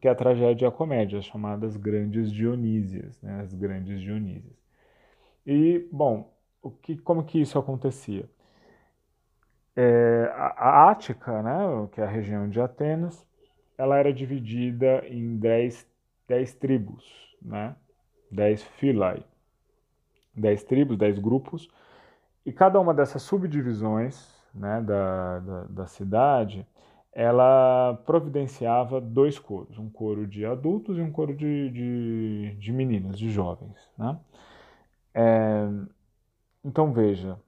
que 0.00 0.08
é 0.08 0.10
a 0.10 0.14
tragédia 0.14 0.66
e 0.66 0.68
a 0.68 0.70
comédia, 0.70 1.18
as 1.18 1.24
chamadas 1.24 1.76
grandes 1.76 2.30
Dionísias, 2.30 3.20
né, 3.22 3.40
as 3.40 3.52
grandes 3.52 4.00
Dionísias. 4.00 4.56
E, 5.46 5.88
bom, 5.90 6.32
o 6.62 6.70
que, 6.70 6.96
como 6.98 7.24
que 7.24 7.40
isso 7.40 7.58
acontecia? 7.58 8.28
É, 9.74 10.30
a, 10.34 10.46
a 10.86 10.90
Ática, 10.90 11.42
né, 11.42 11.88
que 11.92 12.00
é 12.00 12.04
a 12.04 12.08
região 12.08 12.48
de 12.48 12.60
Atenas, 12.60 13.26
ela 13.76 13.96
era 13.98 14.12
dividida 14.12 15.04
em 15.08 15.36
dez, 15.36 15.86
dez 16.28 16.54
tribos, 16.54 17.36
né, 17.40 17.74
dez 18.30 18.62
filai, 18.62 19.22
dez 20.34 20.62
tribos, 20.62 20.98
dez 20.98 21.18
grupos, 21.18 21.68
e 22.44 22.52
cada 22.52 22.80
uma 22.80 22.94
dessas 22.94 23.22
subdivisões 23.22 24.34
né, 24.54 24.80
da, 24.80 25.38
da, 25.40 25.64
da 25.64 25.86
cidade 25.86 26.66
ela 27.16 27.94
providenciava 28.04 29.00
dois 29.00 29.38
coros, 29.38 29.78
um 29.78 29.88
coro 29.88 30.26
de 30.26 30.44
adultos 30.44 30.98
e 30.98 31.00
um 31.00 31.10
coro 31.10 31.34
de, 31.34 31.70
de, 31.70 32.56
de 32.58 32.72
meninas, 32.72 33.18
de 33.18 33.30
jovens. 33.30 33.74
Né? 33.96 34.18
É, 35.14 35.66
então 36.62 36.92
veja, 36.92 37.40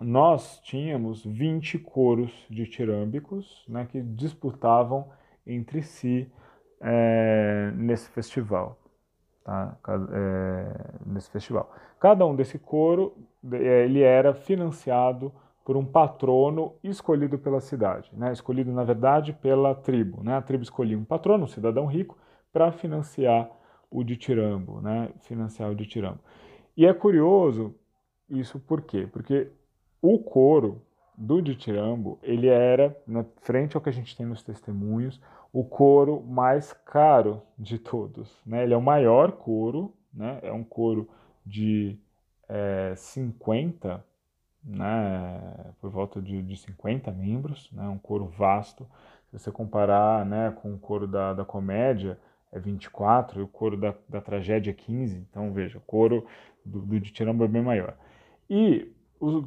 nós 0.00 0.60
tínhamos 0.60 1.22
20 1.22 1.78
coros 1.78 2.32
de 2.48 2.64
tirâmbicos 2.64 3.62
né, 3.68 3.84
que 3.84 4.00
disputavam 4.00 5.10
entre 5.46 5.82
si 5.82 6.26
é, 6.80 7.70
nesse 7.74 8.08
festival. 8.10 8.78
Tá? 9.44 9.76
É, 10.12 10.74
nesse 11.06 11.30
festival. 11.30 11.72
Cada 11.98 12.24
um 12.26 12.34
desse 12.34 12.58
coro 12.58 13.16
é, 13.52 13.84
ele 13.84 14.02
era 14.02 14.34
financiado 14.34 15.32
por 15.64 15.76
um 15.76 15.84
patrono 15.84 16.74
escolhido 16.82 17.38
pela 17.38 17.60
cidade, 17.60 18.10
né? 18.12 18.32
escolhido, 18.32 18.72
na 18.72 18.82
verdade, 18.82 19.32
pela 19.32 19.74
tribo. 19.74 20.22
Né? 20.22 20.36
A 20.36 20.42
tribo 20.42 20.62
escolhia 20.62 20.98
um 20.98 21.04
patrono, 21.04 21.44
um 21.44 21.48
cidadão 21.48 21.86
rico, 21.86 22.18
para 22.52 22.72
financiar 22.72 23.48
o 23.90 24.02
ditirambo, 24.02 24.80
né? 24.80 25.10
financiar 25.20 25.70
o 25.70 25.74
ditirambo. 25.74 26.18
E 26.76 26.86
é 26.86 26.92
curioso 26.92 27.74
isso 28.28 28.58
por 28.58 28.82
quê? 28.82 29.08
Porque 29.12 29.48
o 30.00 30.18
coro 30.18 30.82
do 31.20 31.42
ditirambo, 31.42 32.18
ele 32.22 32.48
era, 32.48 32.96
na 33.06 33.24
frente 33.42 33.76
ao 33.76 33.82
que 33.82 33.90
a 33.90 33.92
gente 33.92 34.16
tem 34.16 34.24
nos 34.24 34.42
testemunhos, 34.42 35.20
o 35.52 35.62
coro 35.62 36.22
mais 36.22 36.72
caro 36.72 37.42
de 37.58 37.78
todos. 37.78 38.34
Né? 38.46 38.62
Ele 38.64 38.72
é 38.72 38.76
o 38.76 38.82
maior 38.82 39.32
coro, 39.32 39.92
né? 40.12 40.38
é 40.42 40.52
um 40.52 40.64
coro 40.64 41.08
de 41.44 41.98
é, 42.48 42.94
50 42.96 44.02
né, 44.64 45.72
por 45.80 45.90
volta 45.90 46.20
de, 46.20 46.42
de 46.42 46.56
50 46.56 47.10
membros, 47.12 47.70
né, 47.72 47.88
um 47.88 47.98
coro 47.98 48.26
vasto. 48.26 48.86
Se 49.30 49.38
você 49.38 49.50
comparar 49.50 50.24
né, 50.26 50.50
com 50.62 50.74
o 50.74 50.78
coro 50.78 51.06
da, 51.06 51.32
da 51.32 51.44
comédia, 51.44 52.18
é 52.52 52.58
24, 52.58 53.40
e 53.40 53.42
o 53.42 53.48
coro 53.48 53.76
da, 53.76 53.94
da 54.08 54.20
tragédia 54.20 54.70
é 54.70 54.74
15. 54.74 55.18
Então, 55.30 55.52
veja, 55.52 55.78
o 55.78 55.82
coro 55.82 56.26
do, 56.64 56.80
do 56.80 57.00
de 57.00 57.12
Tirambo 57.12 57.44
é 57.44 57.48
bem 57.48 57.62
maior. 57.62 57.94
E, 58.48 58.90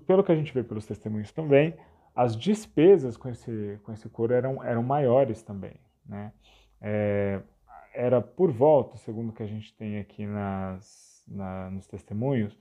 pelo 0.06 0.24
que 0.24 0.32
a 0.32 0.36
gente 0.36 0.54
vê 0.54 0.64
pelos 0.64 0.86
testemunhos 0.86 1.32
também, 1.32 1.76
as 2.16 2.36
despesas 2.36 3.18
com 3.18 3.30
esse, 3.30 3.80
com 3.84 3.92
esse 3.92 4.08
coro 4.08 4.34
eram, 4.34 4.64
eram 4.64 4.84
maiores 4.84 5.42
também. 5.42 5.74
Né? 6.06 6.32
É, 6.80 7.42
era 7.94 8.22
por 8.22 8.52
volta, 8.52 8.98
segundo 8.98 9.30
o 9.30 9.34
que 9.34 9.44
a 9.44 9.48
gente 9.48 9.74
tem 9.76 10.00
aqui 10.00 10.26
nas, 10.26 11.24
na, 11.28 11.72
nos 11.72 11.88
testemunhos, 11.88 12.58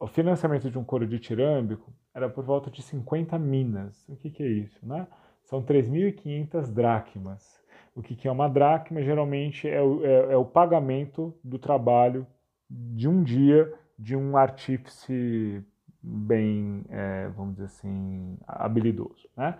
o 0.00 0.06
financiamento 0.06 0.70
de 0.70 0.78
um 0.78 0.84
coro 0.84 1.06
tirâmbico 1.18 1.92
era 2.12 2.28
por 2.28 2.44
volta 2.44 2.70
de 2.70 2.82
50 2.82 3.38
minas. 3.38 4.04
O 4.08 4.16
que, 4.16 4.30
que 4.30 4.42
é 4.42 4.48
isso? 4.48 4.84
Né? 4.86 5.06
São 5.44 5.62
3.500 5.62 6.72
dracmas. 6.72 7.62
O 7.94 8.02
que, 8.02 8.16
que 8.16 8.26
é 8.26 8.32
uma 8.32 8.48
dracma? 8.48 9.02
Geralmente 9.02 9.68
é 9.68 9.80
o, 9.80 10.04
é, 10.04 10.32
é 10.32 10.36
o 10.36 10.44
pagamento 10.44 11.32
do 11.44 11.58
trabalho 11.58 12.26
de 12.68 13.08
um 13.08 13.22
dia 13.22 13.72
de 13.96 14.16
um 14.16 14.36
artífice 14.36 15.64
bem, 16.04 16.84
é, 16.90 17.28
vamos 17.28 17.54
dizer 17.54 17.66
assim, 17.66 18.38
habilidoso. 18.46 19.28
Né? 19.36 19.58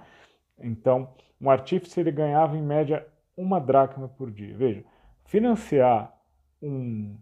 Então, 0.60 1.08
um 1.40 1.50
artífice 1.50 1.98
ele 1.98 2.12
ganhava 2.12 2.56
em 2.56 2.62
média 2.62 3.06
uma 3.36 3.58
dracma 3.58 4.08
por 4.08 4.30
dia. 4.30 4.56
Veja, 4.56 4.84
financiar 5.24 6.14
um 6.62 7.16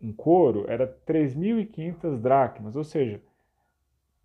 um 0.00 0.12
couro 0.12 0.64
era 0.68 0.86
3.500 1.06 2.18
dracmas, 2.20 2.74
ou 2.74 2.84
seja, 2.84 3.20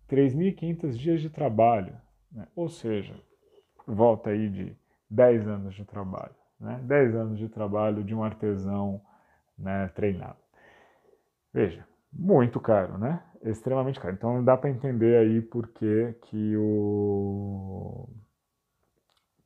3.500 0.08 0.96
dias 0.96 1.20
de 1.20 1.28
trabalho, 1.28 1.94
né? 2.32 2.46
ou 2.56 2.68
seja, 2.68 3.14
volta 3.86 4.30
aí 4.30 4.48
de 4.48 4.76
10 5.10 5.46
anos 5.46 5.74
de 5.74 5.84
trabalho, 5.84 6.34
né? 6.58 6.80
10 6.82 7.14
anos 7.14 7.38
de 7.38 7.48
trabalho 7.48 8.02
de 8.02 8.14
um 8.14 8.24
artesão 8.24 9.00
né, 9.58 9.88
treinado. 9.94 10.38
Veja, 11.52 11.86
muito 12.12 12.58
caro, 12.58 12.98
né? 12.98 13.22
Extremamente 13.42 14.00
caro. 14.00 14.14
Então 14.14 14.44
dá 14.44 14.56
para 14.56 14.70
entender 14.70 15.18
aí 15.18 15.40
por 15.40 15.68
que, 15.68 16.14
que 16.22 16.56
o 16.56 18.08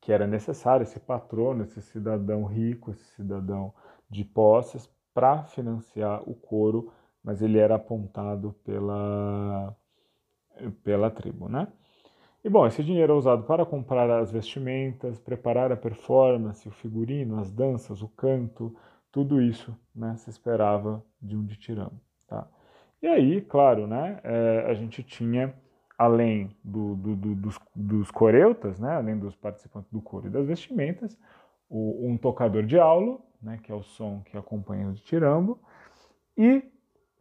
que 0.00 0.12
era 0.12 0.26
necessário 0.26 0.82
esse 0.82 0.98
patrono, 0.98 1.62
esse 1.62 1.82
cidadão 1.82 2.44
rico, 2.44 2.90
esse 2.90 3.04
cidadão 3.14 3.72
de 4.08 4.24
posses 4.24 4.90
para 5.12 5.44
financiar 5.44 6.22
o 6.28 6.34
coro, 6.34 6.92
mas 7.22 7.42
ele 7.42 7.58
era 7.58 7.74
apontado 7.74 8.54
pela, 8.64 9.76
pela 10.82 11.10
tribo, 11.10 11.48
né? 11.48 11.68
E 12.42 12.48
bom, 12.48 12.66
esse 12.66 12.82
dinheiro 12.82 13.12
é 13.12 13.16
usado 13.16 13.42
para 13.44 13.66
comprar 13.66 14.10
as 14.10 14.30
vestimentas, 14.30 15.18
preparar 15.18 15.70
a 15.70 15.76
performance, 15.76 16.66
o 16.66 16.70
figurino, 16.70 17.38
as 17.38 17.50
danças, 17.52 18.00
o 18.00 18.08
canto, 18.08 18.74
tudo 19.12 19.42
isso 19.42 19.76
né, 19.94 20.16
se 20.16 20.30
esperava 20.30 21.04
de 21.20 21.36
um 21.36 21.44
ditiramo. 21.44 22.00
E 23.02 23.06
aí, 23.06 23.40
claro, 23.40 23.86
né, 23.86 24.20
é, 24.22 24.66
a 24.68 24.74
gente 24.74 25.02
tinha, 25.02 25.54
além 25.96 26.54
do, 26.62 26.94
do, 26.96 27.16
do, 27.16 27.34
dos, 27.34 27.58
dos 27.74 28.10
coreutas, 28.10 28.78
né, 28.78 28.92
além 28.92 29.18
dos 29.18 29.34
participantes 29.34 29.90
do 29.90 30.02
coro 30.02 30.26
e 30.26 30.30
das 30.30 30.46
vestimentas, 30.46 31.18
o, 31.68 32.06
um 32.06 32.18
tocador 32.18 32.62
de 32.62 32.78
aulo, 32.78 33.22
né, 33.42 33.58
que 33.62 33.72
é 33.72 33.74
o 33.74 33.82
som 33.82 34.20
que 34.26 34.36
acompanha 34.36 34.88
o 34.88 34.94
tirambo, 34.94 35.58
e, 36.36 36.62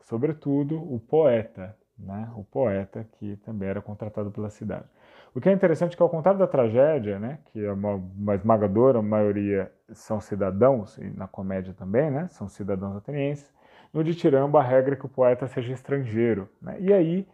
sobretudo, 0.02 0.76
o 0.78 1.00
poeta, 1.00 1.78
né, 1.98 2.30
o 2.36 2.44
poeta 2.44 3.08
que 3.14 3.38
também 3.38 3.70
era 3.70 3.82
contratado 3.82 4.32
pela 4.32 4.50
cidade. 4.50 4.86
O 5.34 5.40
que 5.40 5.48
é 5.48 5.54
interessante 5.54 5.94
é 5.94 5.96
que, 5.96 6.04
ao 6.04 6.10
contrário 6.10 6.40
da 6.40 6.48
tragédia, 6.48 7.20
né, 7.20 7.40
que 7.46 7.64
é 7.64 7.72
uma, 7.72 7.96
uma 7.96 8.36
esmagadora 8.36 9.02
maioria 9.02 9.72
são 9.94 10.20
cidadãos, 10.20 10.98
e 10.98 11.10
na 11.12 11.28
comédia 11.28 11.74
também, 11.74 12.12
né, 12.12 12.28
são 12.28 12.50
cidadãos 12.50 12.98
atenienses, 12.98 13.54
no 13.94 14.04
ditiramba 14.04 14.60
a 14.60 14.64
regra 14.64 14.94
é 14.94 14.98
que 14.98 15.06
o 15.06 15.10
poeta 15.10 15.48
seja 15.48 15.74
estrangeiro. 15.74 16.50
Né, 16.62 16.78
e 16.80 16.94
aí, 16.94 17.28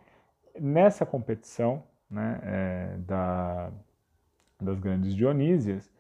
nessa 0.60 1.06
competição 1.06 1.84
né, 2.10 2.40
é, 2.44 2.98
da, 3.00 3.72
das 4.62 4.80
grandes 4.80 5.16
Dionísias, 5.16 5.92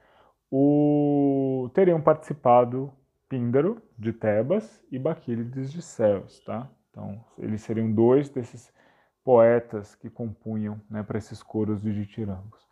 o, 0.51 1.69
teriam 1.73 2.01
participado 2.01 2.93
Píndaro, 3.27 3.81
de 3.97 4.13
Tebas, 4.13 4.83
e 4.91 4.99
Baquílides, 4.99 5.71
de 5.71 5.81
Céus. 5.81 6.39
Tá? 6.41 6.69
Então, 6.89 7.23
eles 7.37 7.61
seriam 7.61 7.91
dois 7.91 8.29
desses 8.29 8.71
poetas 9.23 9.95
que 9.95 10.09
compunham 10.09 10.79
né, 10.89 11.01
para 11.03 11.17
esses 11.17 11.41
coros 11.41 11.81
de 11.81 11.93
ditirambos. 11.93 12.65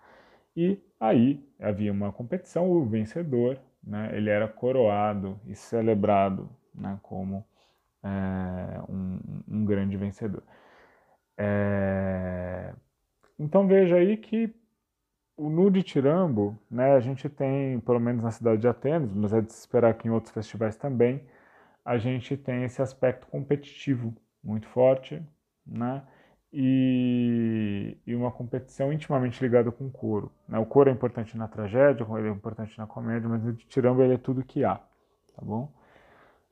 E 0.56 0.80
aí 1.00 1.44
havia 1.60 1.92
uma 1.92 2.14
competição, 2.14 2.70
o 2.70 2.86
vencedor, 2.86 3.60
né, 3.84 4.12
ele 4.16 4.30
era 4.30 4.48
coroado 4.48 5.40
e 5.48 5.56
celebrado 5.56 6.48
né, 6.74 7.00
como 7.02 7.44
é, 8.04 8.82
um, 8.90 9.20
um, 9.48 9.66
grande 9.66 9.98
vencedor. 9.98 10.44
É, 11.38 12.74
então 13.40 13.68
veja 13.68 13.96
aí 13.96 14.18
que 14.18 14.54
no 15.38 15.72
Tirambo, 15.82 16.58
né, 16.70 16.94
a 16.94 17.00
gente 17.00 17.28
tem, 17.30 17.80
pelo 17.80 18.00
menos 18.00 18.24
na 18.24 18.32
cidade 18.32 18.62
de 18.62 18.68
Atenas, 18.68 19.12
mas 19.14 19.34
é 19.34 19.42
de 19.42 19.52
se 19.52 19.60
esperar 19.60 19.94
que 19.96 20.08
em 20.08 20.12
outros 20.12 20.34
festivais 20.34 20.76
também, 20.76 21.24
a 21.84 21.98
gente 21.98 22.38
tem 22.38 22.64
esse 22.64 22.82
aspecto 22.82 23.28
competitivo 23.28 24.14
muito 24.44 24.68
forte, 24.68 25.22
né, 25.66 26.04
e, 26.52 27.98
e 28.06 28.16
uma 28.16 28.32
competição 28.32 28.94
intimamente 28.94 29.42
ligada 29.42 29.72
com 29.72 29.88
o 29.88 29.92
coro. 29.92 30.32
Né? 30.48 30.60
O 30.60 30.66
coro 30.66 30.90
é 30.90 30.94
importante 30.94 31.36
na 31.36 31.48
tragédia, 31.48 32.06
ele 32.18 32.28
é 32.28 32.32
importante 32.32 32.78
na 32.78 32.86
comédia, 32.86 33.28
mas 33.28 33.44
no 33.44 33.54
Tirambo 33.56 34.04
ele 34.04 34.14
é 34.14 34.18
tudo 34.18 34.46
que 34.46 34.64
há, 34.64 34.76
tá 34.76 35.42
bom? 35.42 35.74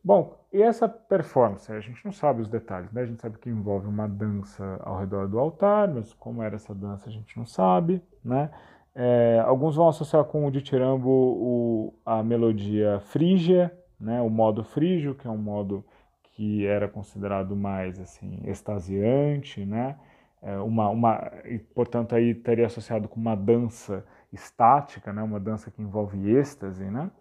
Bom, 0.03 0.35
e 0.51 0.61
essa 0.61 0.89
performance? 0.89 1.71
A 1.71 1.79
gente 1.79 2.03
não 2.03 2.11
sabe 2.11 2.41
os 2.41 2.47
detalhes, 2.47 2.91
né? 2.91 3.01
A 3.01 3.05
gente 3.05 3.21
sabe 3.21 3.37
que 3.37 3.49
envolve 3.49 3.87
uma 3.87 4.07
dança 4.07 4.79
ao 4.83 4.99
redor 4.99 5.27
do 5.27 5.37
altar, 5.39 5.87
mas 5.87 6.11
como 6.13 6.41
era 6.41 6.55
essa 6.55 6.73
dança 6.73 7.07
a 7.07 7.11
gente 7.11 7.37
não 7.37 7.45
sabe, 7.45 8.01
né? 8.23 8.49
É, 8.95 9.41
alguns 9.45 9.75
vão 9.75 9.87
associar 9.87 10.23
com 10.25 10.45
o 10.45 10.51
ditirambo 10.51 11.09
o, 11.09 11.93
a 12.05 12.21
melodia 12.23 12.99
frígia, 12.99 13.71
né? 13.99 14.19
O 14.21 14.29
modo 14.29 14.63
frígio, 14.63 15.13
que 15.15 15.27
é 15.27 15.29
um 15.29 15.37
modo 15.37 15.85
que 16.23 16.65
era 16.65 16.87
considerado 16.87 17.55
mais 17.55 17.99
assim 17.99 18.41
extasiante, 18.45 19.63
né? 19.65 19.97
É 20.41 20.57
uma, 20.57 20.89
uma, 20.89 21.31
e, 21.45 21.59
portanto 21.59 22.15
aí 22.15 22.31
estaria 22.31 22.65
associado 22.65 23.07
com 23.07 23.19
uma 23.19 23.35
dança 23.35 24.03
estática, 24.33 25.13
né? 25.13 25.21
Uma 25.21 25.39
dança 25.39 25.69
que 25.69 25.81
envolve 25.81 26.31
êxtase, 26.31 26.85
né? 26.85 27.11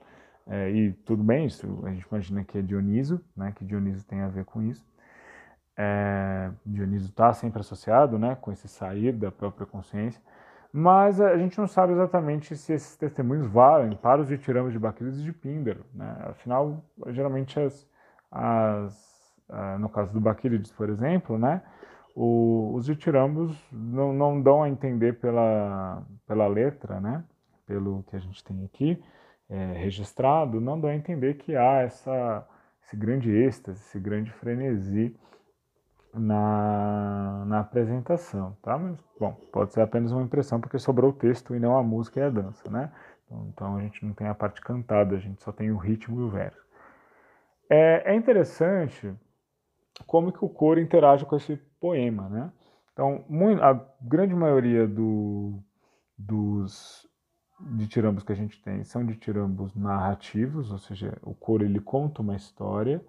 É, 0.50 0.68
e 0.68 0.92
tudo 0.92 1.22
bem, 1.22 1.46
isso 1.46 1.80
a 1.84 1.90
gente 1.90 2.04
imagina 2.10 2.42
que 2.42 2.58
é 2.58 2.62
Dioniso, 2.62 3.24
né, 3.36 3.52
que 3.54 3.64
Dioniso 3.64 4.04
tem 4.04 4.20
a 4.20 4.28
ver 4.28 4.44
com 4.44 4.60
isso. 4.60 4.84
É, 5.76 6.50
Dioniso 6.66 7.08
está 7.08 7.32
sempre 7.32 7.60
associado 7.60 8.18
né, 8.18 8.36
com 8.40 8.50
esse 8.50 8.66
sair 8.66 9.12
da 9.12 9.30
própria 9.30 9.64
consciência, 9.64 10.20
mas 10.72 11.20
a 11.20 11.38
gente 11.38 11.56
não 11.56 11.68
sabe 11.68 11.92
exatamente 11.92 12.56
se 12.56 12.72
esses 12.72 12.96
testemunhos 12.96 13.46
valem 13.46 13.96
para 13.96 14.20
os 14.20 14.26
ditirambos 14.26 14.72
de 14.72 14.78
Baquílides 14.80 15.20
e 15.20 15.22
de 15.22 15.32
Píndaro. 15.32 15.84
Né? 15.94 16.16
Afinal, 16.24 16.84
geralmente, 17.10 17.60
as, 17.60 17.88
as, 18.28 19.32
no 19.78 19.88
caso 19.88 20.12
do 20.12 20.20
Baquílides, 20.20 20.72
por 20.72 20.88
exemplo, 20.88 21.38
né, 21.38 21.62
o, 22.12 22.72
os 22.74 22.86
ditirambos 22.86 23.56
não, 23.70 24.12
não 24.12 24.42
dão 24.42 24.64
a 24.64 24.68
entender 24.68 25.20
pela, 25.20 26.02
pela 26.26 26.48
letra, 26.48 26.98
né, 26.98 27.22
pelo 27.66 28.02
que 28.08 28.16
a 28.16 28.20
gente 28.20 28.42
tem 28.42 28.64
aqui 28.64 29.00
é, 29.50 29.72
registrado, 29.72 30.60
não 30.60 30.80
dão 30.80 30.88
a 30.88 30.94
entender 30.94 31.34
que 31.34 31.56
há 31.56 31.80
essa, 31.80 32.46
esse 32.84 32.96
grande 32.96 33.30
êxtase, 33.30 33.80
esse 33.80 33.98
grande 33.98 34.30
frenesi 34.30 35.14
na, 36.14 37.44
na 37.46 37.60
apresentação, 37.60 38.56
tá? 38.62 38.78
Mas, 38.78 38.96
bom, 39.18 39.32
pode 39.52 39.72
ser 39.72 39.80
apenas 39.80 40.12
uma 40.12 40.22
impressão 40.22 40.60
porque 40.60 40.78
sobrou 40.78 41.10
o 41.10 41.14
texto 41.14 41.54
e 41.54 41.58
não 41.58 41.76
a 41.76 41.82
música 41.82 42.20
e 42.20 42.22
a 42.22 42.30
dança, 42.30 42.70
né? 42.70 42.92
Então, 43.26 43.46
então 43.52 43.76
a 43.76 43.80
gente 43.82 44.04
não 44.04 44.14
tem 44.14 44.28
a 44.28 44.34
parte 44.34 44.60
cantada, 44.60 45.16
a 45.16 45.18
gente 45.18 45.42
só 45.42 45.50
tem 45.52 45.70
o 45.70 45.76
ritmo 45.76 46.20
e 46.20 46.24
o 46.24 46.30
verso. 46.30 46.64
É, 47.68 48.12
é 48.12 48.14
interessante 48.14 49.12
como 50.06 50.32
que 50.32 50.44
o 50.44 50.48
coro 50.48 50.80
interage 50.80 51.26
com 51.26 51.36
esse 51.36 51.56
poema, 51.80 52.28
né? 52.28 52.52
Então, 52.92 53.24
a 53.62 53.80
grande 54.00 54.34
maioria 54.34 54.86
do, 54.86 55.58
dos 56.18 57.09
ditirambos 57.60 58.22
que 58.22 58.32
a 58.32 58.36
gente 58.36 58.60
tem 58.62 58.84
são 58.84 59.04
ditirambos 59.04 59.74
narrativos, 59.74 60.70
ou 60.70 60.78
seja, 60.78 61.16
o 61.22 61.34
coro 61.34 61.64
ele 61.64 61.80
conta 61.80 62.22
uma 62.22 62.36
história, 62.36 63.04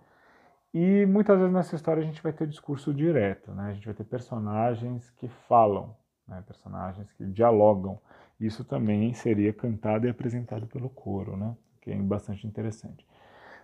e 0.74 1.06
muitas 1.06 1.38
vezes 1.38 1.54
nessa 1.54 1.76
história 1.76 2.02
a 2.02 2.06
gente 2.06 2.24
vai 2.24 2.32
ter 2.32 2.48
discurso 2.48 2.94
direto, 2.94 3.52
né? 3.52 3.70
A 3.70 3.74
gente 3.74 3.86
vai 3.86 3.94
ter 3.94 4.06
personagens 4.06 5.10
que 5.12 5.28
falam, 5.28 5.96
né? 6.28 6.42
personagens 6.48 7.12
que 7.12 7.26
dialogam. 7.26 8.00
Isso 8.40 8.64
também 8.64 9.14
seria 9.14 9.52
cantado 9.52 10.08
e 10.08 10.10
apresentado 10.10 10.66
pelo 10.68 10.90
coro, 10.90 11.36
né? 11.36 11.56
Que 11.82 11.92
é 11.92 11.96
bastante 11.98 12.48
interessante. 12.48 13.06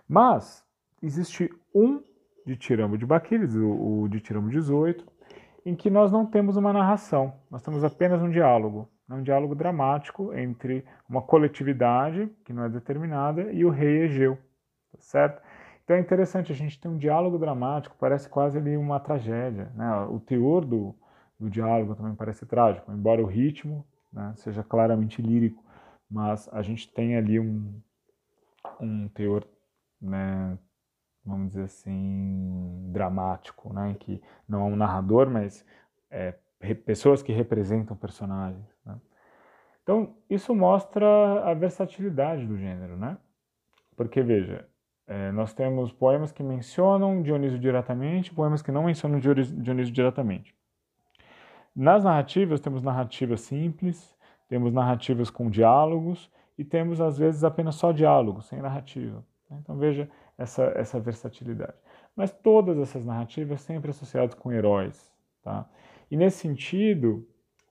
Mas 0.06 0.62
existe 1.02 1.50
um 1.74 2.02
ditiramo 2.46 2.98
de 2.98 3.06
Baquílides, 3.06 3.56
o, 3.56 4.02
o 4.02 4.08
ditiramo 4.08 4.50
18, 4.50 5.06
em 5.64 5.74
que 5.74 5.88
nós 5.88 6.12
não 6.12 6.26
temos 6.26 6.56
uma 6.56 6.72
narração, 6.72 7.34
nós 7.50 7.62
temos 7.62 7.82
apenas 7.84 8.20
um 8.20 8.30
diálogo. 8.30 8.88
É 9.10 9.14
um 9.14 9.22
diálogo 9.22 9.54
dramático 9.54 10.34
entre 10.34 10.84
uma 11.08 11.22
coletividade, 11.22 12.30
que 12.44 12.52
não 12.52 12.64
é 12.64 12.68
determinada, 12.68 13.52
e 13.52 13.64
o 13.64 13.70
rei 13.70 14.02
Egeu, 14.02 14.36
tá 14.92 14.98
certo? 15.00 15.42
Então 15.82 15.96
é 15.96 16.00
interessante, 16.00 16.52
a 16.52 16.54
gente 16.54 16.78
tem 16.78 16.90
um 16.90 16.98
diálogo 16.98 17.38
dramático, 17.38 17.96
parece 17.98 18.28
quase 18.28 18.58
ali 18.58 18.76
uma 18.76 19.00
tragédia. 19.00 19.72
Né? 19.74 19.90
O 20.10 20.20
teor 20.20 20.62
do, 20.62 20.94
do 21.40 21.48
diálogo 21.48 21.94
também 21.94 22.14
parece 22.14 22.44
trágico, 22.44 22.92
embora 22.92 23.22
o 23.22 23.26
ritmo 23.26 23.86
né, 24.12 24.34
seja 24.36 24.62
claramente 24.62 25.22
lírico, 25.22 25.64
mas 26.10 26.48
a 26.52 26.60
gente 26.60 26.92
tem 26.92 27.16
ali 27.16 27.40
um, 27.40 27.80
um 28.78 29.08
teor, 29.08 29.46
né, 30.00 30.58
vamos 31.24 31.48
dizer 31.48 31.64
assim, 31.64 32.90
dramático, 32.92 33.72
né, 33.72 33.92
em 33.92 33.94
que 33.94 34.22
não 34.46 34.60
é 34.60 34.64
um 34.64 34.76
narrador, 34.76 35.30
mas 35.30 35.64
é, 36.10 36.34
pessoas 36.84 37.22
que 37.22 37.32
representam 37.32 37.96
personagens. 37.96 38.66
Então, 39.88 40.14
isso 40.28 40.54
mostra 40.54 41.06
a 41.50 41.54
versatilidade 41.54 42.44
do 42.44 42.58
gênero, 42.58 42.94
né? 42.94 43.16
Porque, 43.96 44.20
veja, 44.20 44.68
é, 45.06 45.32
nós 45.32 45.54
temos 45.54 45.90
poemas 45.90 46.30
que 46.30 46.42
mencionam 46.42 47.22
Dionísio 47.22 47.58
diretamente, 47.58 48.34
poemas 48.34 48.60
que 48.60 48.70
não 48.70 48.82
mencionam 48.84 49.18
Dionísio 49.18 49.90
diretamente. 49.90 50.54
Nas 51.74 52.04
narrativas, 52.04 52.60
temos 52.60 52.82
narrativas 52.82 53.40
simples, 53.40 54.14
temos 54.46 54.74
narrativas 54.74 55.30
com 55.30 55.48
diálogos 55.48 56.30
e 56.58 56.64
temos, 56.64 57.00
às 57.00 57.16
vezes, 57.16 57.42
apenas 57.42 57.76
só 57.76 57.90
diálogos, 57.90 58.44
sem 58.44 58.60
narrativa. 58.60 59.24
Né? 59.48 59.56
Então, 59.62 59.78
veja 59.78 60.06
essa, 60.36 60.64
essa 60.76 61.00
versatilidade. 61.00 61.78
Mas 62.14 62.30
todas 62.30 62.76
essas 62.76 63.06
narrativas 63.06 63.62
sempre 63.62 63.88
associadas 63.88 64.34
com 64.34 64.52
heróis. 64.52 65.10
Tá? 65.42 65.66
E, 66.10 66.16
nesse 66.18 66.40
sentido, 66.40 67.26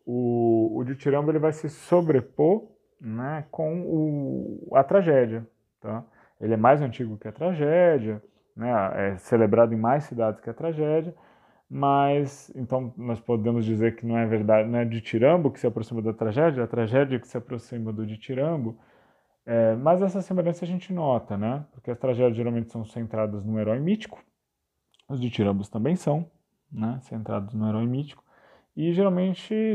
o, 0.10 0.80
o 0.80 0.84
Ditirambo 0.86 1.30
ele 1.30 1.38
vai 1.38 1.51
se 1.51 1.70
sobrepor 1.70 2.66
né, 2.99 3.45
com 3.51 3.82
o, 3.82 4.74
a 4.74 4.82
tragédia. 4.82 5.45
Tá? 5.82 6.01
Ele 6.39 6.53
é 6.53 6.58
mais 6.58 6.82
antigo 6.82 7.18
que 7.18 7.28
a 7.28 7.32
tragédia, 7.32 8.24
né? 8.55 8.72
é 8.95 9.18
celebrado 9.18 9.74
em 9.74 9.78
mais 9.78 10.05
cidades 10.05 10.39
que 10.39 10.49
a 10.49 10.53
tragédia, 10.53 11.14
mas 11.70 12.49
então 12.55 12.93
nós 12.95 13.20
podemos 13.20 13.66
dizer 13.66 13.97
que 13.97 14.05
não 14.05 14.18
é 14.18 14.26
verdade, 14.26 14.70
não 14.70 14.80
é 14.80 14.86
de 14.86 15.01
Tirambo 15.01 15.51
que 15.51 15.60
se 15.60 15.68
aproxima 15.68 16.01
da 16.01 16.14
tragédia, 16.14 16.62
é 16.62 16.64
a 16.64 16.68
tragédia 16.68 17.20
que 17.20 17.28
se 17.28 17.36
aproxima 17.36 17.91
do 17.91 18.05
de 18.05 18.18
Tirambo, 18.18 18.80
é, 19.45 19.76
mas 19.76 20.01
essa 20.01 20.22
semelhança 20.22 20.64
a 20.64 20.68
gente 20.68 20.93
nota, 20.93 21.38
né? 21.38 21.66
Porque 21.74 21.91
as 21.91 21.99
tragédias 21.99 22.38
geralmente 22.38 22.72
são 22.72 22.86
centradas 22.86 23.43
no 23.45 23.60
herói 23.60 23.80
mítico, 23.80 24.24
os 25.10 25.20
de 25.20 25.30
Tirambos 25.30 25.68
também 25.68 25.97
são, 25.97 26.30
né? 26.72 26.97
Centrados 27.01 27.53
no 27.53 27.68
herói 27.68 27.86
mítico, 27.86 28.24
e 28.76 28.93
geralmente 28.93 29.74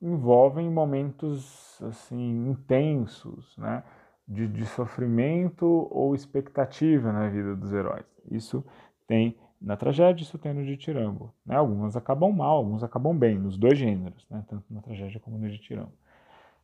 envolvem 0.00 0.70
momentos 0.70 1.80
assim 1.82 2.48
intensos, 2.48 3.56
né? 3.56 3.82
de, 4.30 4.46
de 4.46 4.64
sofrimento 4.64 5.88
ou 5.90 6.14
expectativa 6.14 7.12
na 7.12 7.28
vida 7.28 7.56
dos 7.56 7.72
heróis. 7.72 8.06
Isso 8.30 8.64
tem 9.06 9.36
na 9.60 9.76
tragédia, 9.76 10.22
isso 10.22 10.38
tem 10.38 10.54
no 10.54 10.64
Ditirambo. 10.64 11.34
Né? 11.44 11.56
Algumas 11.56 11.96
acabam 11.96 12.32
mal, 12.32 12.58
alguns 12.58 12.82
acabam 12.82 13.16
bem, 13.16 13.36
nos 13.36 13.58
dois 13.58 13.76
gêneros, 13.76 14.24
né? 14.30 14.44
tanto 14.48 14.64
na 14.70 14.80
tragédia 14.80 15.20
como 15.20 15.36
no 15.36 15.50
Ditirambo. 15.50 15.92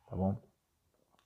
Tá 0.09 0.15
bom? 0.15 0.35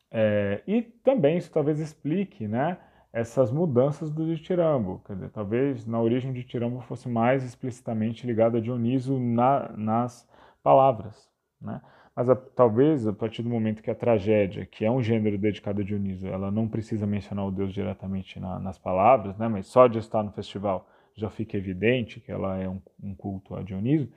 É, 0.09 0.61
e 0.67 0.81
também 0.81 1.37
isso 1.37 1.51
talvez 1.51 1.79
explique 1.79 2.47
né, 2.47 2.77
essas 3.13 3.51
mudanças 3.51 4.11
do 4.11 4.25
Ditirambo. 4.25 5.01
Quer 5.05 5.13
dizer, 5.13 5.29
talvez 5.29 5.85
na 5.85 6.01
origem 6.01 6.33
de 6.33 6.41
Ditirambo 6.41 6.81
fosse 6.81 7.07
mais 7.07 7.43
explicitamente 7.43 8.25
ligado 8.25 8.57
a 8.57 8.59
Dioniso 8.59 9.17
na, 9.19 9.69
nas 9.77 10.27
palavras. 10.63 11.29
Né? 11.61 11.79
Mas 12.21 12.29
a, 12.29 12.35
talvez 12.35 13.07
a 13.07 13.13
partir 13.13 13.41
do 13.41 13.49
momento 13.49 13.81
que 13.81 13.89
a 13.89 13.95
tragédia, 13.95 14.63
que 14.63 14.85
é 14.85 14.91
um 14.91 15.01
gênero 15.01 15.39
dedicado 15.39 15.81
a 15.81 15.83
Dioniso, 15.83 16.27
ela 16.27 16.51
não 16.51 16.67
precisa 16.67 17.07
mencionar 17.07 17.47
o 17.47 17.51
Deus 17.51 17.73
diretamente 17.73 18.39
na, 18.39 18.59
nas 18.59 18.77
palavras, 18.77 19.35
né? 19.39 19.47
mas 19.47 19.65
só 19.65 19.87
de 19.87 19.97
estar 19.97 20.21
no 20.21 20.31
festival 20.31 20.87
já 21.15 21.31
fica 21.31 21.57
evidente 21.57 22.19
que 22.19 22.31
ela 22.31 22.59
é 22.59 22.69
um, 22.69 22.79
um 23.01 23.15
culto 23.15 23.55
a 23.55 23.63
Dioniso. 23.63 24.07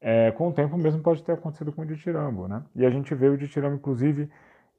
É, 0.00 0.30
com 0.30 0.48
o 0.48 0.52
tempo 0.54 0.74
mesmo 0.78 1.02
pode 1.02 1.22
ter 1.22 1.32
acontecido 1.32 1.70
com 1.70 1.82
o 1.82 1.86
Ditirambo, 1.86 2.48
né? 2.48 2.62
E 2.74 2.86
a 2.86 2.88
gente 2.88 3.14
vê 3.14 3.28
o 3.28 3.36
Ditirambo, 3.36 3.76
inclusive, 3.76 4.30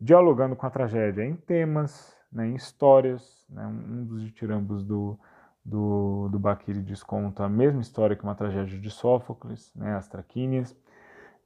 dialogando 0.01 0.55
com 0.55 0.66
a 0.66 0.70
tragédia 0.72 1.24
em 1.24 1.36
temas, 1.36 2.18
né, 2.32 2.47
em 2.47 2.55
histórias. 2.55 3.45
Né? 3.47 3.63
Um 3.63 4.05
dos 4.05 4.24
Ditirambos 4.24 4.84
do, 4.84 5.20
do, 5.63 6.30
do 6.30 6.39
Baquílides 6.39 7.03
conta 7.03 7.43
a 7.43 7.49
mesma 7.49 7.82
história 7.82 8.16
que 8.16 8.24
uma 8.24 8.34
tragédia 8.34 8.80
de 8.80 8.89
Sófocles, 8.89 9.72
né, 9.76 9.95
as 9.95 10.07
Traquínias. 10.07 10.76